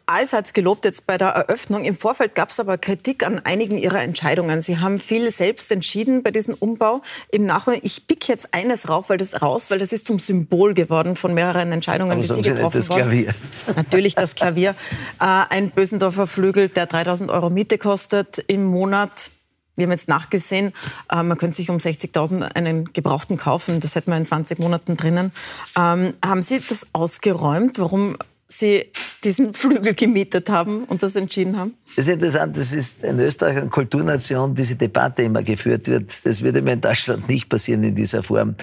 allseits 0.07 0.53
gelobt 0.53 0.85
jetzt 0.85 1.05
bei 1.05 1.17
der 1.17 1.29
Eröffnung. 1.29 1.83
Im 1.83 1.95
Vorfeld 1.95 2.33
gab 2.33 2.49
es 2.49 2.59
aber 2.59 2.77
Kritik 2.77 3.25
an 3.25 3.39
einigen 3.43 3.77
Ihrer 3.77 4.01
Entscheidungen. 4.01 4.61
Sie 4.61 4.79
haben 4.79 4.99
viel 4.99 5.29
selbst 5.31 5.71
entschieden 5.71 6.23
bei 6.23 6.31
diesem 6.31 6.55
Umbau. 6.55 7.01
Im 7.31 7.45
Nachhinein, 7.45 7.81
ich 7.83 8.07
pick 8.07 8.27
jetzt 8.27 8.53
eines 8.53 8.89
raus, 8.89 9.05
weil 9.09 9.17
das 9.17 9.41
raus, 9.41 9.69
weil 9.69 9.79
das 9.79 9.91
ist 9.91 10.05
zum 10.05 10.19
Symbol 10.19 10.73
geworden 10.73 11.15
von 11.15 11.33
mehreren 11.33 11.71
Entscheidungen, 11.71 12.11
aber 12.11 12.21
die 12.21 12.27
Sie 12.27 12.41
getroffen 12.41 12.77
das 12.77 12.89
Klavier. 12.89 13.33
Natürlich 13.75 14.15
das 14.15 14.35
Klavier. 14.35 14.75
Äh, 15.19 15.45
ein 15.49 15.71
Bösendorfer 15.71 16.27
Flügel, 16.27 16.69
der 16.69 16.85
3000 16.85 17.29
Euro 17.31 17.49
Miete 17.49 17.77
kostet 17.77 18.43
im 18.47 18.65
Monat. 18.65 19.31
Wir 19.75 19.83
haben 19.83 19.91
jetzt 19.91 20.07
nachgesehen, 20.07 20.73
äh, 21.11 21.23
man 21.23 21.37
könnte 21.37 21.57
sich 21.57 21.69
um 21.69 21.77
60.000 21.77 22.55
einen 22.55 22.85
Gebrauchten 22.93 23.37
kaufen. 23.37 23.79
Das 23.79 23.95
hätten 23.95 24.11
wir 24.11 24.17
in 24.17 24.25
20 24.25 24.59
Monaten 24.59 24.97
drinnen. 24.97 25.31
Ähm, 25.77 26.13
haben 26.23 26.41
Sie 26.41 26.59
das 26.59 26.87
ausgeräumt? 26.93 27.79
Warum 27.79 28.15
Sie 28.47 28.89
diesen 29.23 29.53
Flügel 29.53 29.93
gemietet 29.93 30.49
haben 30.49 30.85
und 30.85 31.03
das 31.03 31.15
entschieden 31.15 31.57
haben? 31.57 31.73
Das 31.95 32.07
ist 32.07 32.13
interessant, 32.13 32.55
das 32.55 32.71
ist 32.71 33.03
in 33.03 33.19
Österreich 33.19 33.57
eine 33.57 33.69
Kulturnation, 33.69 34.55
diese 34.55 34.75
Debatte 34.75 35.23
immer 35.23 35.43
geführt 35.43 35.87
wird. 35.87 36.25
Das 36.25 36.41
würde 36.41 36.61
mir 36.61 36.73
in 36.73 36.81
Deutschland 36.81 37.27
nicht 37.27 37.49
passieren 37.49 37.83
in 37.83 37.95
dieser 37.95 38.23
Form. 38.23 38.55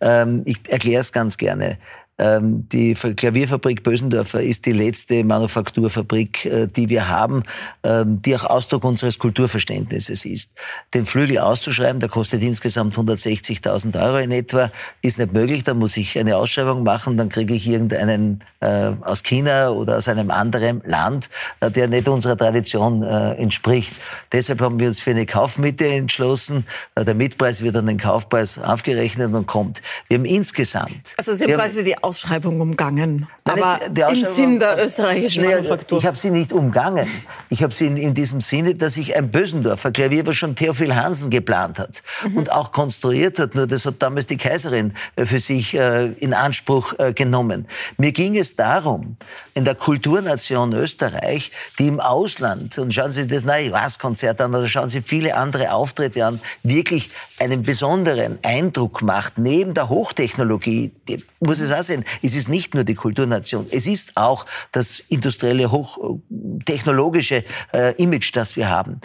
Ähm, 0.00 0.42
ich 0.44 0.58
erkläre 0.68 1.02
es 1.02 1.12
ganz 1.12 1.36
gerne. 1.36 1.78
Ähm, 2.18 2.68
die 2.68 2.94
Klavierfabrik 2.94 3.84
Bösendorfer 3.84 4.42
ist 4.42 4.66
die 4.66 4.72
letzte 4.72 5.22
Manufakturfabrik, 5.22 6.46
äh, 6.46 6.66
die 6.66 6.88
wir 6.88 7.08
haben, 7.08 7.44
ähm, 7.84 8.20
die 8.22 8.34
auch 8.34 8.44
Ausdruck 8.44 8.82
unseres 8.82 9.20
Kulturverständnisses 9.20 10.24
ist. 10.24 10.52
Den 10.94 11.06
Flügel 11.06 11.38
auszuschreiben, 11.38 12.00
der 12.00 12.08
kostet 12.08 12.42
insgesamt 12.42 12.96
160.000 12.96 14.02
Euro 14.02 14.18
in 14.18 14.32
etwa, 14.32 14.70
ist 15.00 15.18
nicht 15.18 15.32
möglich. 15.32 15.62
Da 15.62 15.74
muss 15.74 15.96
ich 15.96 16.18
eine 16.18 16.36
Ausschreibung 16.36 16.82
machen, 16.82 17.16
dann 17.16 17.28
kriege 17.28 17.54
ich 17.54 17.68
irgendeinen 17.68 18.42
äh, 18.60 18.90
aus 19.02 19.22
China 19.22 19.70
oder 19.70 19.98
aus 19.98 20.08
einem 20.08 20.32
anderen 20.32 20.82
Land, 20.84 21.30
äh, 21.60 21.70
der 21.70 21.86
nicht 21.86 22.08
unserer 22.08 22.36
Tradition 22.36 23.02
entspricht. 23.02 23.92
Deshalb 24.32 24.60
haben 24.60 24.80
wir 24.80 24.88
uns 24.88 25.00
für 25.00 25.10
eine 25.10 25.26
Kaufmitte 25.26 25.86
entschlossen. 25.86 26.66
Der 26.96 27.14
Mietpreis 27.14 27.62
wird 27.62 27.76
an 27.76 27.86
den 27.86 27.98
Kaufpreis 27.98 28.58
aufgerechnet 28.58 29.32
und 29.32 29.46
kommt. 29.46 29.82
Wir 30.08 30.18
haben 30.18 30.24
insgesamt... 30.24 31.14
Also 31.16 31.34
Sie 31.34 31.44
haben 31.44 31.54
quasi 31.54 31.84
die 31.84 31.96
Ausschreibung 32.08 32.60
umgangen. 32.60 33.28
Nein, 33.44 33.62
aber 33.62 34.10
im 34.10 34.24
Sinn 34.24 34.58
der 34.58 34.84
österreichischen 34.84 35.42
nee, 35.42 35.54
Manufaktur. 35.54 35.98
Ich 35.98 36.06
habe 36.06 36.18
sie 36.18 36.30
nicht 36.30 36.52
umgangen. 36.52 37.06
Ich 37.50 37.62
habe 37.62 37.74
sie 37.74 37.86
in, 37.86 37.96
in, 37.96 38.14
diesem 38.14 38.40
Sinne, 38.40 38.74
dass 38.74 38.96
ich 38.96 39.16
ein 39.16 39.30
Bösendorfer 39.30 39.90
Klavier, 39.90 40.26
was 40.26 40.36
schon 40.36 40.54
Theophil 40.54 40.94
Hansen 40.94 41.30
geplant 41.30 41.78
hat 41.78 42.02
mhm. 42.24 42.38
und 42.38 42.52
auch 42.52 42.72
konstruiert 42.72 43.38
hat, 43.38 43.54
nur 43.54 43.66
das 43.66 43.86
hat 43.86 43.96
damals 44.00 44.26
die 44.26 44.36
Kaiserin 44.36 44.94
äh, 45.16 45.26
für 45.26 45.40
sich 45.40 45.74
äh, 45.74 46.12
in 46.12 46.34
Anspruch 46.34 46.94
äh, 46.98 47.12
genommen. 47.12 47.66
Mir 47.96 48.12
ging 48.12 48.36
es 48.36 48.56
darum, 48.56 49.16
in 49.54 49.64
der 49.64 49.74
Kulturnation 49.74 50.72
Österreich, 50.72 51.52
die 51.78 51.88
im 51.88 52.00
Ausland, 52.00 52.78
und 52.78 52.92
schauen 52.92 53.12
Sie 53.12 53.26
das 53.26 53.44
Neue 53.44 53.72
Was-Konzert 53.72 54.40
an 54.40 54.54
oder 54.54 54.68
schauen 54.68 54.88
Sie 54.88 55.02
viele 55.02 55.34
andere 55.36 55.72
Auftritte 55.72 56.24
an, 56.24 56.40
wirklich 56.62 57.10
einen 57.38 57.62
besonderen 57.62 58.38
Eindruck 58.42 59.02
macht, 59.02 59.38
neben 59.38 59.74
der 59.74 59.88
Hochtechnologie, 59.88 60.92
muss 61.40 61.60
es 61.60 61.72
auch 61.72 61.82
sehen, 61.82 61.97
es 62.22 62.34
ist 62.34 62.48
nicht 62.48 62.74
nur 62.74 62.84
die 62.84 62.94
Kulturnation, 62.94 63.66
es 63.70 63.86
ist 63.86 64.16
auch 64.16 64.46
das 64.72 65.00
industrielle, 65.08 65.70
hochtechnologische 65.70 67.44
äh, 67.72 67.94
Image, 68.02 68.34
das 68.34 68.56
wir 68.56 68.68
haben. 68.68 69.00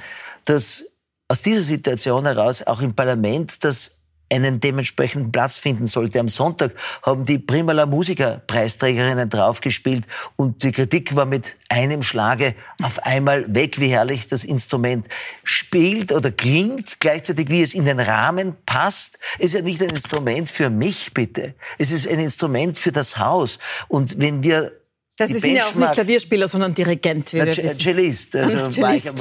Dass 0.45 0.85
aus 1.27 1.41
dieser 1.41 1.61
Situation 1.61 2.25
heraus 2.25 2.61
auch 2.61 2.81
im 2.81 2.93
Parlament 2.93 3.63
das 3.63 4.03
einen 4.34 4.59
dementsprechenden 4.59 5.31
Platz 5.31 5.57
finden 5.57 5.86
sollte. 5.86 6.19
Am 6.19 6.29
Sonntag 6.29 6.73
haben 7.01 7.25
die 7.25 7.39
Primala 7.39 7.86
Musiker 7.86 8.41
Preisträgerinnen 8.47 9.29
draufgespielt 9.29 10.05
und 10.36 10.63
die 10.63 10.71
Kritik 10.71 11.15
war 11.15 11.25
mit 11.25 11.55
einem 11.69 12.03
Schlage 12.03 12.55
auf 12.81 12.99
einmal 13.05 13.45
weg, 13.53 13.79
wie 13.79 13.88
herrlich 13.88 14.27
das 14.27 14.43
Instrument 14.43 15.07
spielt 15.43 16.11
oder 16.11 16.31
klingt, 16.31 16.99
gleichzeitig 16.99 17.49
wie 17.49 17.61
es 17.61 17.73
in 17.73 17.86
den 17.86 17.99
Rahmen 17.99 18.55
passt. 18.65 19.19
Es 19.39 19.47
ist 19.47 19.53
ja 19.55 19.61
nicht 19.61 19.81
ein 19.81 19.89
Instrument 19.89 20.49
für 20.49 20.69
mich, 20.69 21.13
bitte. 21.13 21.55
Es 21.77 21.91
ist 21.91 22.07
ein 22.07 22.19
Instrument 22.19 22.77
für 22.77 22.91
das 22.91 23.17
Haus. 23.17 23.59
Und 23.88 24.19
wenn 24.21 24.43
wir 24.43 24.71
das 25.17 25.29
ist 25.29 25.45
ja 25.45 25.65
auch 25.65 25.75
nicht 25.75 25.93
Klavierspieler, 25.93 26.47
sondern 26.47 26.73
Dirigent, 26.73 27.34
wie 27.34 27.38
wir 27.38 27.45
wissen. 27.45 27.79
Cellist. 27.79 28.36
Also 28.36 28.69
Cellist. 28.71 29.13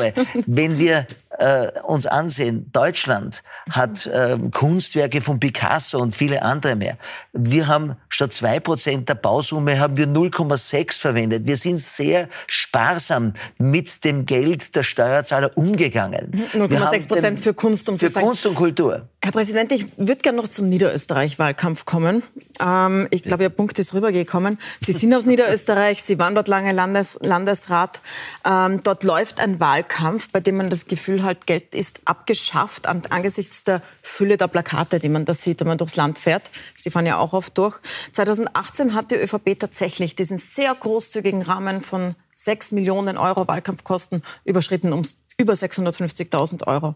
Wenn 0.47 0.79
wir 0.79 1.07
äh, 1.39 1.81
uns 1.83 2.07
ansehen, 2.07 2.71
Deutschland 2.73 3.43
hat 3.71 4.07
äh, 4.07 4.39
Kunstwerke 4.53 5.21
von 5.21 5.41
Picasso 5.41 5.99
und 5.99 6.15
viele 6.15 6.43
andere 6.43 6.77
mehr. 6.77 6.97
Wir 7.33 7.67
haben 7.67 7.97
statt 8.09 8.33
zwei 8.33 8.61
Prozent 8.61 9.09
der 9.09 9.15
Bausumme 9.15 9.79
haben 9.79 9.97
wir 9.97 10.07
0,6 10.07 10.99
verwendet. 10.99 11.47
Wir 11.47 11.57
sind 11.57 11.79
sehr 11.79 12.29
sparsam 12.47 13.33
mit 13.59 14.05
dem 14.05 14.27
Geld 14.27 14.75
der 14.77 14.83
Steuerzahler 14.83 15.57
umgegangen. 15.57 16.47
0,6 16.53 17.09
Prozent 17.09 17.41
für 17.41 17.55
Kunst, 17.55 17.89
um 17.89 17.99
Für 17.99 18.11
Kunst 18.11 18.47
und 18.47 18.55
Kultur. 18.55 19.09
Herr 19.25 19.31
Präsident, 19.31 19.71
ich 19.71 19.87
würde 19.97 20.21
gerne 20.21 20.39
noch 20.39 20.49
zum 20.49 20.69
Niederösterreich-Wahlkampf 20.69 21.85
kommen. 21.85 22.25
Ähm, 22.61 23.07
ich 23.11 23.23
glaube, 23.23 23.45
Ihr 23.45 23.51
Punkt 23.51 23.79
ist 23.79 23.95
rübergekommen. 23.95 24.59
Sie 24.85 24.93
sind 24.93 25.15
aus 25.15 25.27
Niederösterreich, 25.27 26.03
Sie 26.03 26.19
waren 26.19 26.35
dort 26.35 26.49
lange 26.49 26.73
Landes 26.73 27.21
Landesrat. 27.23 28.01
Ähm, 28.45 28.81
dort 28.83 29.05
läuft 29.05 29.39
ein 29.39 29.61
Wahlkampf, 29.61 30.29
bei 30.33 30.41
dem 30.41 30.57
man 30.57 30.71
das 30.71 30.87
Gefühl 30.87 31.22
halt 31.23 31.47
Geld 31.47 31.75
ist 31.75 32.01
abgeschafft 32.05 32.87
angesichts 32.87 33.65
der 33.65 33.83
Fülle 34.03 34.37
der 34.37 34.49
Plakate, 34.49 34.99
die 34.99 35.09
man 35.09 35.25
da 35.25 35.35
sieht, 35.35 35.61
wenn 35.61 35.67
man 35.67 35.79
durchs 35.79 35.97
Land 35.97 36.19
fährt. 36.19 36.51
Sie 36.75 36.91
fahren 36.91 37.07
ja 37.07 37.19
auch 37.19 37.33
oft 37.33 37.57
durch. 37.59 37.79
2018 38.13 38.95
hat 38.95 39.11
die 39.11 39.17
ÖVP 39.17 39.59
tatsächlich 39.59 40.15
diesen 40.15 40.39
sehr 40.39 40.75
großzügigen 40.75 41.43
Rahmen 41.43 41.81
von 41.81 42.15
6 42.35 42.73
Millionen 42.73 43.17
Euro 43.17 43.47
Wahlkampfkosten 43.47 44.23
überschritten 44.45 44.93
um 44.93 45.03
über 45.39 45.55
650.000 45.55 46.67
Euro. 46.67 46.95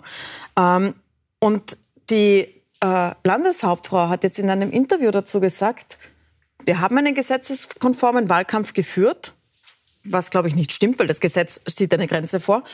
Ähm, 0.58 0.94
und 1.38 1.78
die 2.10 2.62
äh, 2.80 3.10
Landeshauptfrau 3.24 4.08
hat 4.08 4.24
jetzt 4.24 4.38
in 4.38 4.50
einem 4.50 4.70
Interview 4.70 5.10
dazu 5.10 5.40
gesagt, 5.40 5.98
wir 6.64 6.80
haben 6.80 6.98
einen 6.98 7.14
gesetzeskonformen 7.14 8.28
Wahlkampf 8.28 8.72
geführt, 8.72 9.34
was 10.04 10.30
glaube 10.30 10.48
ich 10.48 10.54
nicht 10.54 10.72
stimmt, 10.72 10.98
weil 10.98 11.06
das 11.06 11.20
Gesetz 11.20 11.60
sieht 11.66 11.92
eine 11.94 12.06
Grenze 12.06 12.40
vor. 12.40 12.64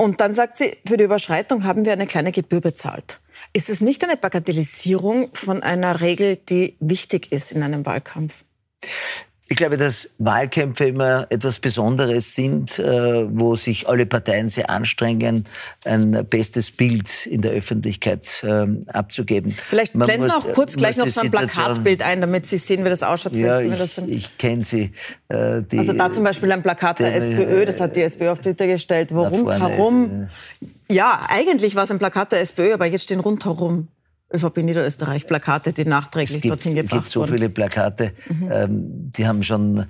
Und 0.00 0.20
dann 0.20 0.32
sagt 0.32 0.56
sie, 0.56 0.76
für 0.86 0.96
die 0.96 1.04
Überschreitung 1.04 1.64
haben 1.64 1.84
wir 1.84 1.92
eine 1.92 2.06
kleine 2.06 2.30
Gebühr 2.30 2.60
bezahlt. 2.60 3.20
Ist 3.52 3.68
es 3.68 3.80
nicht 3.80 4.04
eine 4.04 4.16
Bagatellisierung 4.16 5.30
von 5.34 5.62
einer 5.62 6.00
Regel, 6.00 6.36
die 6.36 6.76
wichtig 6.78 7.32
ist 7.32 7.50
in 7.50 7.62
einem 7.62 7.84
Wahlkampf? 7.84 8.44
Ich 9.50 9.56
glaube, 9.56 9.78
dass 9.78 10.10
Wahlkämpfe 10.18 10.84
immer 10.84 11.26
etwas 11.30 11.58
Besonderes 11.58 12.34
sind, 12.34 12.78
äh, 12.78 13.26
wo 13.30 13.56
sich 13.56 13.88
alle 13.88 14.04
Parteien 14.04 14.48
sehr 14.48 14.68
anstrengen, 14.68 15.44
ein 15.86 16.26
bestes 16.28 16.70
Bild 16.70 17.24
in 17.24 17.40
der 17.40 17.52
Öffentlichkeit 17.52 18.44
ähm, 18.46 18.80
abzugeben. 18.88 19.56
Vielleicht 19.70 19.94
Man 19.94 20.06
blenden 20.06 20.26
wir 20.26 20.36
auch 20.36 20.52
kurz 20.52 20.76
gleich 20.76 20.98
noch 20.98 21.08
so 21.08 21.22
ein 21.22 21.30
Plakatbild 21.30 22.02
ein, 22.02 22.20
damit 22.20 22.44
Sie 22.44 22.58
sehen, 22.58 22.84
wie 22.84 22.90
das 22.90 23.02
ausschaut. 23.02 23.36
Ja, 23.36 23.60
ich, 23.60 23.72
ich 24.08 24.36
kenne 24.36 24.66
sie. 24.66 24.92
Äh, 25.28 25.62
die, 25.62 25.78
also 25.78 25.94
da 25.94 26.12
zum 26.12 26.24
Beispiel 26.24 26.52
ein 26.52 26.62
Plakat 26.62 26.98
der 26.98 27.16
SPÖ, 27.16 27.64
das 27.64 27.80
hat 27.80 27.96
die 27.96 28.02
SPÖ 28.02 28.28
auf 28.28 28.40
Twitter 28.40 28.66
gestellt, 28.66 29.14
wo 29.14 29.22
rundherum... 29.22 30.28
Ja, 30.90 31.26
eigentlich 31.28 31.74
war 31.74 31.84
es 31.84 31.90
ein 31.90 31.98
Plakat 31.98 32.32
der 32.32 32.42
SPÖ, 32.42 32.74
aber 32.74 32.84
jetzt 32.84 33.04
stehen 33.04 33.20
rundherum 33.20 33.88
ÖVP 34.32 34.58
Niederösterreich 34.58 35.26
Plakate, 35.26 35.72
die 35.72 35.84
nachträglich 35.84 36.42
gibt, 36.42 36.52
dorthin 36.52 36.74
gebracht 36.74 36.92
wurden. 36.92 36.98
Es 36.98 37.04
gibt 37.04 37.12
so 37.12 37.26
viele 37.26 37.48
Plakate, 37.48 38.12
mhm. 38.28 38.50
ähm, 38.52 39.12
die 39.12 39.26
haben 39.26 39.42
schon 39.42 39.86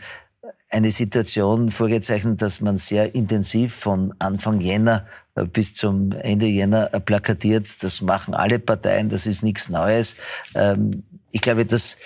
eine 0.70 0.90
Situation 0.90 1.70
vorgezeichnet, 1.70 2.42
dass 2.42 2.60
man 2.60 2.76
sehr 2.76 3.14
intensiv 3.14 3.74
von 3.74 4.14
Anfang 4.18 4.60
Jänner 4.60 5.06
äh, 5.34 5.44
bis 5.44 5.74
zum 5.74 6.12
Ende 6.12 6.46
Jänner 6.46 6.92
äh, 6.92 7.00
plakatiert. 7.00 7.82
Das 7.82 8.02
machen 8.02 8.34
alle 8.34 8.58
Parteien, 8.58 9.08
das 9.08 9.26
ist 9.26 9.42
nichts 9.42 9.68
Neues. 9.68 10.16
Ähm, 10.54 11.02
ich 11.30 11.40
glaube, 11.40 11.64
das 11.64 11.96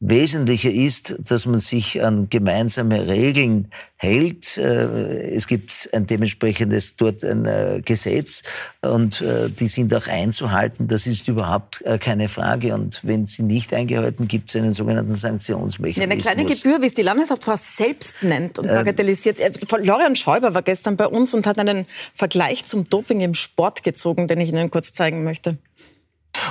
Wesentliche 0.00 0.70
ist, 0.70 1.16
dass 1.18 1.46
man 1.46 1.60
sich 1.60 2.02
an 2.02 2.28
gemeinsame 2.28 3.06
Regeln 3.06 3.70
hält. 3.96 4.58
Äh, 4.58 5.30
es 5.34 5.46
gibt 5.46 5.88
ein 5.92 6.06
dementsprechendes 6.06 6.96
dort 6.96 7.24
ein 7.24 7.46
äh, 7.46 7.80
Gesetz 7.82 8.42
und 8.82 9.22
äh, 9.22 9.48
die 9.48 9.68
sind 9.68 9.94
auch 9.94 10.06
einzuhalten. 10.06 10.88
Das 10.88 11.06
ist 11.06 11.26
überhaupt 11.28 11.82
keine 12.00 12.28
Frage. 12.28 12.74
Und 12.74 13.00
wenn 13.02 13.26
sie 13.26 13.42
nicht 13.42 13.72
eingehalten, 13.72 14.28
gibt 14.28 14.50
es 14.50 14.56
einen 14.56 14.72
sogenannten 14.72 15.12
Sanktionsmechanismus. 15.12 16.02
Eine 16.02 16.20
kleine 16.20 16.44
Gebühr, 16.44 16.82
wie 16.82 16.86
es 16.86 16.94
die 16.94 17.02
Landeshauptfrau 17.02 17.54
selbst 17.56 18.22
nennt 18.22 18.58
und 18.58 18.66
bagatellisiert. 18.66 19.38
Florian 19.68 20.16
Schäuber 20.16 20.54
war 20.54 20.62
gestern 20.62 20.96
bei 20.96 21.06
uns 21.06 21.32
und 21.34 21.46
hat 21.46 21.58
einen 21.58 21.86
Vergleich 22.14 22.64
zum 22.66 22.88
Doping 22.88 23.20
im 23.20 23.34
Sport 23.34 23.82
gezogen, 23.82 24.28
den 24.28 24.40
ich 24.40 24.50
Ihnen 24.50 24.70
kurz 24.70 24.92
zeigen 24.92 25.24
möchte. 25.24 25.56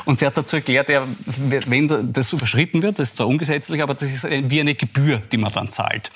Und 0.06 0.20
sie 0.20 0.26
hat 0.26 0.38
dazu 0.38 0.58
erklärt, 0.58 0.90
ja, 0.90 1.06
wenn 1.68 2.14
das 2.14 2.34
überschritten 2.34 2.82
wird, 2.82 3.00
das 3.00 3.10
ist 3.10 3.18
zwar 3.18 3.28
ungesetzlich, 3.28 3.82
aber 3.82 3.94
das 3.94 4.04
ist 4.04 4.28
wie 4.50 4.60
eine 4.60 4.76
Gebühr, 4.76 5.20
die 5.32 5.38
man 5.38 5.52
dann 5.52 5.70
zahlt. 5.70 6.12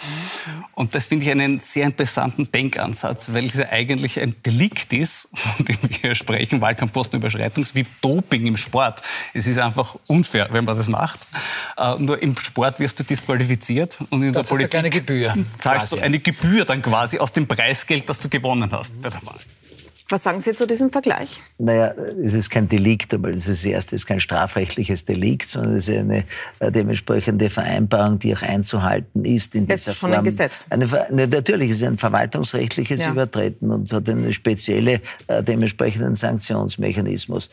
Und 0.73 0.93
das 0.93 1.05
finde 1.05 1.25
ich 1.25 1.31
einen 1.31 1.59
sehr 1.59 1.85
interessanten 1.85 2.51
Denkansatz, 2.51 3.33
weil 3.33 3.45
es 3.45 3.55
ja 3.55 3.69
eigentlich 3.71 4.19
ein 4.19 4.35
Delikt 4.45 4.93
ist, 4.93 5.29
von 5.33 5.65
dem 5.65 5.77
wir 6.01 6.15
sprechen, 6.15 6.61
Wahlkampfpostenüberschreitung, 6.61 7.65
wie 7.73 7.85
Doping 8.01 8.45
im 8.47 8.57
Sport. 8.57 9.01
Es 9.33 9.47
ist 9.47 9.57
einfach 9.57 9.95
unfair, 10.07 10.49
wenn 10.51 10.65
man 10.65 10.77
das 10.77 10.87
macht. 10.87 11.27
Äh, 11.77 11.95
nur 11.99 12.21
im 12.21 12.37
Sport 12.37 12.79
wirst 12.79 12.99
du 12.99 13.03
disqualifiziert 13.03 13.97
und 14.09 14.23
in 14.23 14.33
das 14.33 14.47
der 14.47 14.55
Politik 14.55 14.75
eine 14.75 14.89
Gebühr. 14.89 15.33
zahlst 15.59 15.93
du 15.93 15.97
eine 15.97 16.19
Gebühr 16.19 16.65
dann 16.65 16.81
quasi 16.81 17.17
aus 17.19 17.33
dem 17.33 17.47
Preisgeld, 17.47 18.09
das 18.09 18.19
du 18.19 18.29
gewonnen 18.29 18.71
hast 18.71 19.01
bei 19.01 19.09
der 19.09 19.25
Wahl. 19.25 19.39
Was 20.09 20.23
sagen 20.23 20.39
Sie 20.39 20.53
zu 20.53 20.65
diesem 20.65 20.89
Vergleich? 20.89 21.41
Naja, 21.57 21.93
es 22.23 22.33
ist 22.33 22.49
kein 22.49 22.69
Delikt, 22.69 23.13
aber 23.13 23.31
das 23.31 23.49
ist 23.49 23.65
erst, 23.65 23.91
ist 23.91 24.05
kein 24.05 24.21
strafrechtliches 24.21 25.03
Delikt, 25.03 25.49
sondern 25.49 25.75
es 25.75 25.89
ist 25.89 25.97
eine 25.97 26.23
dementsprechende 26.61 27.49
Vereinbarung, 27.49 28.17
die 28.17 28.33
auch 28.33 28.41
einzuhalten 28.41 29.25
ist. 29.25 29.53
In 29.53 29.67
das 29.67 29.87
ist 29.87 29.97
schon 29.97 30.11
Form. 30.11 30.19
ein 30.19 30.25
Gesetz. 30.25 30.65
Eine, 30.69 30.85
ne, 30.85 31.27
natürlich 31.27 31.71
ist 31.71 31.81
es 31.81 31.87
ein 31.87 31.97
verwaltungsrechtliches 31.97 33.01
ja. 33.01 33.11
Übertreten 33.11 33.69
und 33.69 33.91
hat 33.91 34.07
einen 34.07 34.31
speziellen 34.31 35.01
äh, 35.27 35.43
dementsprechenden 35.43 36.15
Sanktionsmechanismus. 36.15 37.49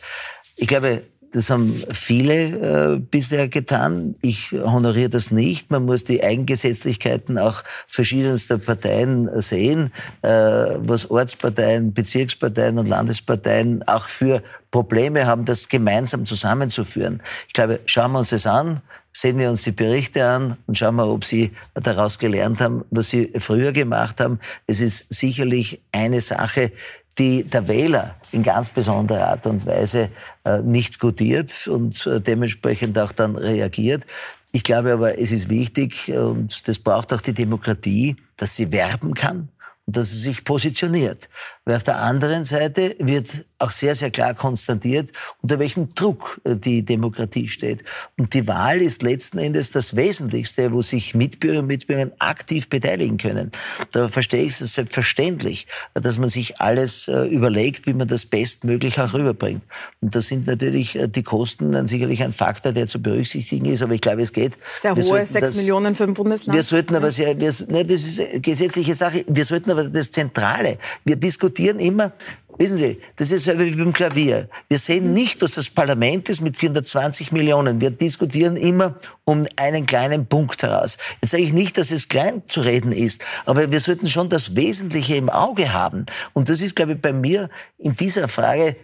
Ich 0.55 0.67
glaube, 0.67 1.01
das 1.35 1.49
haben 1.49 1.75
viele 1.91 2.95
äh, 2.95 2.99
bisher 2.99 3.49
getan. 3.49 4.15
Ich 4.21 4.53
honoriere 4.53 5.09
das 5.09 5.31
nicht. 5.31 5.69
Man 5.69 5.83
muss 5.83 6.05
die 6.05 6.23
Eigengesetzlichkeiten 6.23 7.37
auch 7.37 7.61
verschiedenster 7.87 8.57
Parteien 8.57 9.29
sehen, 9.41 9.91
äh, 10.21 10.29
was 10.29 11.11
Ortsparteien, 11.11 11.93
Bezirksparteien 11.93 12.79
und 12.79 12.87
Landesparteien 12.87 13.85
auch 13.85 14.07
für 14.07 14.41
Probleme 14.71 15.25
haben, 15.25 15.43
das 15.43 15.67
gemeinsam 15.67 16.25
zusammenzuführen. 16.25 17.21
Ich 17.47 17.53
glaube, 17.53 17.81
schauen 17.85 18.13
wir 18.13 18.19
uns 18.19 18.29
das 18.29 18.47
an, 18.47 18.79
sehen 19.11 19.37
wir 19.37 19.49
uns 19.49 19.63
die 19.63 19.73
Berichte 19.73 20.25
an 20.25 20.55
und 20.67 20.77
schauen 20.77 20.95
wir, 20.95 21.07
ob 21.07 21.25
Sie 21.25 21.51
daraus 21.73 22.17
gelernt 22.17 22.61
haben, 22.61 22.85
was 22.91 23.09
Sie 23.09 23.33
früher 23.39 23.73
gemacht 23.73 24.21
haben. 24.21 24.39
Es 24.67 24.79
ist 24.79 25.13
sicherlich 25.13 25.81
eine 25.91 26.21
Sache, 26.21 26.71
die 27.17 27.43
der 27.43 27.67
Wähler 27.67 28.15
in 28.31 28.43
ganz 28.43 28.69
besonderer 28.69 29.29
Art 29.29 29.45
und 29.45 29.65
Weise 29.65 30.09
äh, 30.43 30.61
nicht 30.61 30.99
gutiert 30.99 31.67
und 31.67 32.05
äh, 32.05 32.19
dementsprechend 32.19 32.97
auch 32.99 33.11
dann 33.11 33.35
reagiert. 33.35 34.03
Ich 34.51 34.63
glaube 34.63 34.93
aber, 34.93 35.19
es 35.19 35.31
ist 35.31 35.49
wichtig 35.49 36.09
und 36.09 36.67
das 36.67 36.79
braucht 36.79 37.11
auch 37.13 37.21
die 37.21 37.33
Demokratie, 37.33 38.15
dass 38.37 38.55
sie 38.55 38.71
werben 38.71 39.13
kann 39.13 39.49
und 39.85 39.97
dass 39.97 40.11
sie 40.11 40.17
sich 40.17 40.43
positioniert. 40.43 41.29
Weil 41.65 41.75
auf 41.75 41.83
der 41.83 41.99
anderen 41.99 42.45
Seite 42.45 42.95
wird 42.99 43.45
auch 43.59 43.71
sehr, 43.71 43.95
sehr 43.95 44.11
klar 44.11 44.33
konstatiert, 44.33 45.11
unter 45.41 45.59
welchem 45.59 45.93
Druck 45.95 46.41
äh, 46.43 46.55
die 46.55 46.83
Demokratie 46.83 47.47
steht. 47.47 47.83
Und 48.17 48.33
die 48.33 48.47
Wahl 48.47 48.81
ist 48.81 49.01
letzten 49.01 49.37
Endes 49.37 49.71
das 49.71 49.95
Wesentlichste, 49.95 50.71
wo 50.73 50.81
sich 50.81 51.15
Mitbürger 51.15 51.59
und 51.59 51.67
Mitbürger 51.67 52.11
aktiv 52.19 52.69
beteiligen 52.69 53.17
können. 53.17 53.51
Da 53.91 54.09
verstehe 54.09 54.43
ich 54.43 54.59
es 54.59 54.73
selbstverständlich, 54.73 55.67
dass 55.93 56.17
man 56.17 56.29
sich 56.29 56.59
alles 56.59 57.07
äh, 57.07 57.25
überlegt, 57.27 57.87
wie 57.87 57.93
man 57.93 58.07
das 58.07 58.25
bestmöglich 58.25 58.99
auch 58.99 59.13
rüberbringt. 59.13 59.61
Und 60.01 60.15
da 60.15 60.21
sind 60.21 60.47
natürlich 60.47 60.95
äh, 60.95 61.07
die 61.07 61.23
Kosten 61.23 61.71
dann 61.71 61.87
sicherlich 61.87 62.23
ein 62.23 62.33
Faktor, 62.33 62.71
der 62.71 62.87
zu 62.87 63.01
berücksichtigen 63.01 63.65
ist. 63.65 63.81
Aber 63.81 63.93
ich 63.93 64.01
glaube, 64.01 64.21
es 64.21 64.33
geht. 64.33 64.53
Sehr 64.77 64.95
hohe, 64.95 65.25
sechs 65.25 65.55
Millionen 65.55 65.95
für 65.95 66.03
ein 66.03 66.13
Bundesland. 66.13 66.55
Wir 66.55 66.63
sollten 66.63 66.95
aber 66.95 67.11
sehr, 67.11 67.39
wir, 67.39 67.53
ne, 67.67 67.85
das 67.85 68.03
ist 68.03 68.21
gesetzliche 68.43 68.95
Sache. 68.95 69.23
Wir 69.27 69.45
sollten 69.45 69.71
aber 69.71 69.85
das 69.85 70.11
Zentrale. 70.11 70.77
Wir 71.03 71.15
diskutieren 71.15 71.79
immer, 71.79 72.11
Wissen 72.57 72.77
Sie, 72.77 73.01
das 73.17 73.31
ist 73.31 73.47
wie 73.47 73.75
beim 73.75 73.91
Klavier. 73.91 74.47
Wir 74.69 74.79
sehen 74.79 75.13
nicht, 75.13 75.41
was 75.41 75.55
das 75.55 75.69
Parlament 75.69 76.29
ist 76.29 76.39
mit 76.39 76.55
420 76.55 77.33
Millionen. 77.33 77.81
Wir 77.81 77.91
diskutieren 77.91 78.55
immer 78.55 78.95
um 79.25 79.45
einen 79.57 79.85
kleinen 79.85 80.27
Punkt 80.27 80.63
heraus. 80.63 80.97
Jetzt 81.21 81.31
sage 81.31 81.43
ich 81.43 81.51
nicht, 81.51 81.77
dass 81.77 81.91
es 81.91 82.07
klein 82.07 82.43
zu 82.45 82.61
reden 82.61 82.93
ist, 82.93 83.21
aber 83.45 83.71
wir 83.71 83.79
sollten 83.81 84.07
schon 84.07 84.29
das 84.29 84.55
Wesentliche 84.55 85.15
im 85.15 85.29
Auge 85.29 85.73
haben. 85.73 86.05
Und 86.31 86.47
das 86.47 86.61
ist, 86.61 86.75
glaube 86.75 86.93
ich, 86.93 87.01
bei 87.01 87.11
mir 87.11 87.49
in 87.77 87.95
dieser 87.95 88.29
Frage, 88.29 88.77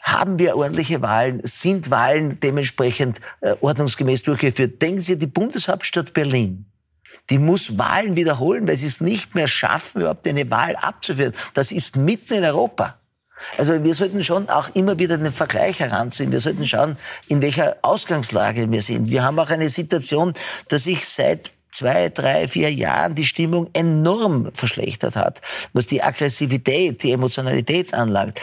haben 0.00 0.38
wir 0.38 0.56
ordentliche 0.56 1.02
Wahlen? 1.02 1.40
Sind 1.42 1.90
Wahlen 1.90 2.40
dementsprechend 2.40 3.20
äh, 3.40 3.56
ordnungsgemäß 3.60 4.22
durchgeführt? 4.22 4.80
Denken 4.80 5.00
Sie 5.00 5.18
die 5.18 5.26
Bundeshauptstadt 5.26 6.14
Berlin 6.14 6.64
die 7.30 7.38
muss 7.38 7.76
Wahlen 7.76 8.16
wiederholen, 8.16 8.66
weil 8.66 8.76
sie 8.76 8.86
es 8.86 9.02
nicht 9.02 9.34
mehr 9.34 9.48
schaffen, 9.48 10.00
überhaupt 10.00 10.26
eine 10.26 10.50
Wahl 10.50 10.76
abzuführen. 10.76 11.34
Das 11.52 11.72
ist 11.72 11.96
mitten 11.96 12.34
in 12.34 12.44
Europa. 12.44 12.98
Also 13.56 13.82
wir 13.84 13.94
sollten 13.94 14.22
schon 14.24 14.48
auch 14.48 14.68
immer 14.74 14.98
wieder 14.98 15.18
den 15.18 15.32
Vergleich 15.32 15.80
heranziehen. 15.80 16.32
Wir 16.32 16.40
sollten 16.40 16.66
schauen, 16.66 16.96
in 17.28 17.42
welcher 17.42 17.76
Ausgangslage 17.82 18.70
wir 18.70 18.82
sind. 18.82 19.10
Wir 19.10 19.22
haben 19.22 19.38
auch 19.38 19.50
eine 19.50 19.68
Situation, 19.68 20.34
dass 20.68 20.84
sich 20.84 21.06
seit 21.06 21.52
zwei, 21.70 22.08
drei, 22.08 22.48
vier 22.48 22.72
Jahren 22.72 23.14
die 23.14 23.24
Stimmung 23.24 23.68
enorm 23.72 24.50
verschlechtert 24.52 25.16
hat, 25.16 25.40
was 25.72 25.86
die 25.86 26.02
Aggressivität, 26.02 27.02
die 27.02 27.12
Emotionalität 27.12 27.94
anlangt. 27.94 28.40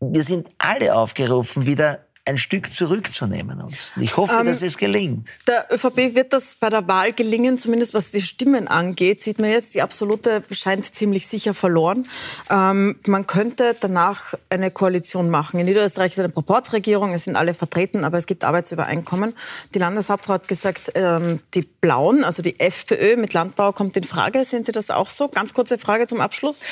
Wir 0.00 0.24
sind 0.24 0.48
alle 0.58 0.94
aufgerufen, 0.94 1.66
wieder 1.66 2.00
ein 2.24 2.38
Stück 2.38 2.72
zurückzunehmen 2.72 3.60
uns. 3.60 3.94
Ich 4.00 4.16
hoffe, 4.16 4.36
ähm, 4.40 4.46
dass 4.46 4.62
es 4.62 4.78
gelingt. 4.78 5.36
Der 5.48 5.66
ÖVP 5.72 6.14
wird 6.14 6.32
das 6.32 6.54
bei 6.54 6.70
der 6.70 6.86
Wahl 6.86 7.12
gelingen, 7.12 7.58
zumindest 7.58 7.94
was 7.94 8.12
die 8.12 8.20
Stimmen 8.20 8.68
angeht. 8.68 9.20
Sieht 9.20 9.40
man 9.40 9.50
jetzt, 9.50 9.74
die 9.74 9.82
absolute 9.82 10.42
scheint 10.52 10.94
ziemlich 10.94 11.26
sicher 11.26 11.52
verloren. 11.52 12.06
Ähm, 12.48 13.00
man 13.08 13.26
könnte 13.26 13.74
danach 13.78 14.34
eine 14.50 14.70
Koalition 14.70 15.30
machen. 15.30 15.58
In 15.58 15.66
Niederösterreich 15.66 16.12
ist 16.12 16.20
eine 16.20 16.28
Proportsregierung, 16.28 17.12
es 17.12 17.24
sind 17.24 17.34
alle 17.34 17.54
vertreten, 17.54 18.04
aber 18.04 18.18
es 18.18 18.26
gibt 18.26 18.44
Arbeitsübereinkommen. 18.44 19.34
Die 19.74 19.80
Landeshauptfrau 19.80 20.34
hat 20.34 20.46
gesagt, 20.46 20.92
ähm, 20.94 21.40
die 21.54 21.62
Blauen, 21.62 22.22
also 22.22 22.40
die 22.40 22.60
FPÖ 22.60 23.16
mit 23.16 23.32
Landbau 23.32 23.72
kommt 23.72 23.96
in 23.96 24.04
Frage. 24.04 24.44
Sehen 24.44 24.62
Sie 24.62 24.72
das 24.72 24.90
auch 24.90 25.10
so? 25.10 25.26
Ganz 25.26 25.54
kurze 25.54 25.76
Frage 25.76 26.06
zum 26.06 26.20
Abschluss. 26.20 26.62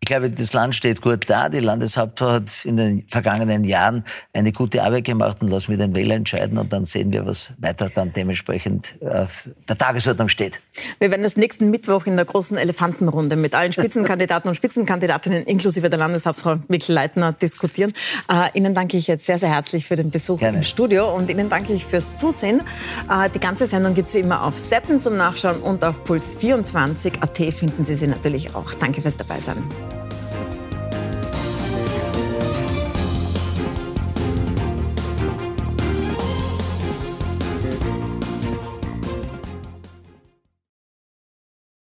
Ich 0.00 0.06
glaube, 0.06 0.30
das 0.30 0.52
Land 0.52 0.74
steht 0.74 1.02
gut 1.02 1.28
da. 1.28 1.48
Die 1.48 1.60
Landeshauptfrau 1.60 2.30
hat 2.30 2.64
in 2.64 2.76
den 2.76 3.04
vergangenen 3.08 3.64
Jahren 3.64 4.04
eine 4.32 4.52
gute 4.52 4.82
Arbeit 4.82 5.04
gemacht 5.04 5.42
und 5.42 5.48
lassen 5.48 5.68
wir 5.68 5.76
den 5.76 5.94
Wähler 5.94 6.14
entscheiden 6.14 6.56
und 6.56 6.72
dann 6.72 6.86
sehen 6.86 7.12
wir, 7.12 7.26
was 7.26 7.50
weiter 7.58 7.90
dann 7.94 8.12
dementsprechend 8.12 8.94
auf 9.02 9.48
der 9.68 9.76
Tagesordnung 9.76 10.28
steht. 10.28 10.60
Wir 10.98 11.10
werden 11.10 11.24
das 11.24 11.36
nächsten 11.36 11.70
Mittwoch 11.70 12.06
in 12.06 12.16
der 12.16 12.24
großen 12.24 12.56
Elefantenrunde 12.56 13.36
mit 13.36 13.54
allen 13.54 13.72
Spitzenkandidaten 13.72 14.48
und 14.48 14.54
Spitzenkandidatinnen 14.54 15.42
inklusive 15.44 15.90
der 15.90 15.98
Landeshauptfrau 15.98 16.56
Mikl 16.68 16.92
Leitner 16.92 17.32
diskutieren. 17.32 17.92
Äh, 18.32 18.56
Ihnen 18.56 18.74
danke 18.74 18.96
ich 18.96 19.08
jetzt 19.08 19.26
sehr, 19.26 19.38
sehr 19.38 19.50
herzlich 19.50 19.86
für 19.86 19.96
den 19.96 20.10
Besuch 20.10 20.38
Gerne. 20.38 20.58
im 20.58 20.64
Studio 20.64 21.14
und 21.14 21.28
Ihnen 21.28 21.50
danke 21.50 21.72
ich 21.72 21.84
fürs 21.84 22.16
Zusehen. 22.16 22.62
Äh, 23.10 23.28
die 23.30 23.40
ganze 23.40 23.66
Sendung 23.66 23.94
gibt 23.94 24.08
es 24.08 24.14
wie 24.14 24.20
immer 24.20 24.44
auf 24.44 24.58
Seppen 24.58 25.00
zum 25.00 25.16
Nachschauen 25.16 25.60
und 25.60 25.84
auf 25.84 26.00
Puls24.at 26.04 27.54
finden 27.54 27.84
Sie 27.84 27.94
sie 27.94 28.06
natürlich 28.06 28.54
auch. 28.54 28.72
Danke 28.74 29.02
fürs 29.02 29.16
Dabeisein. 29.16 29.64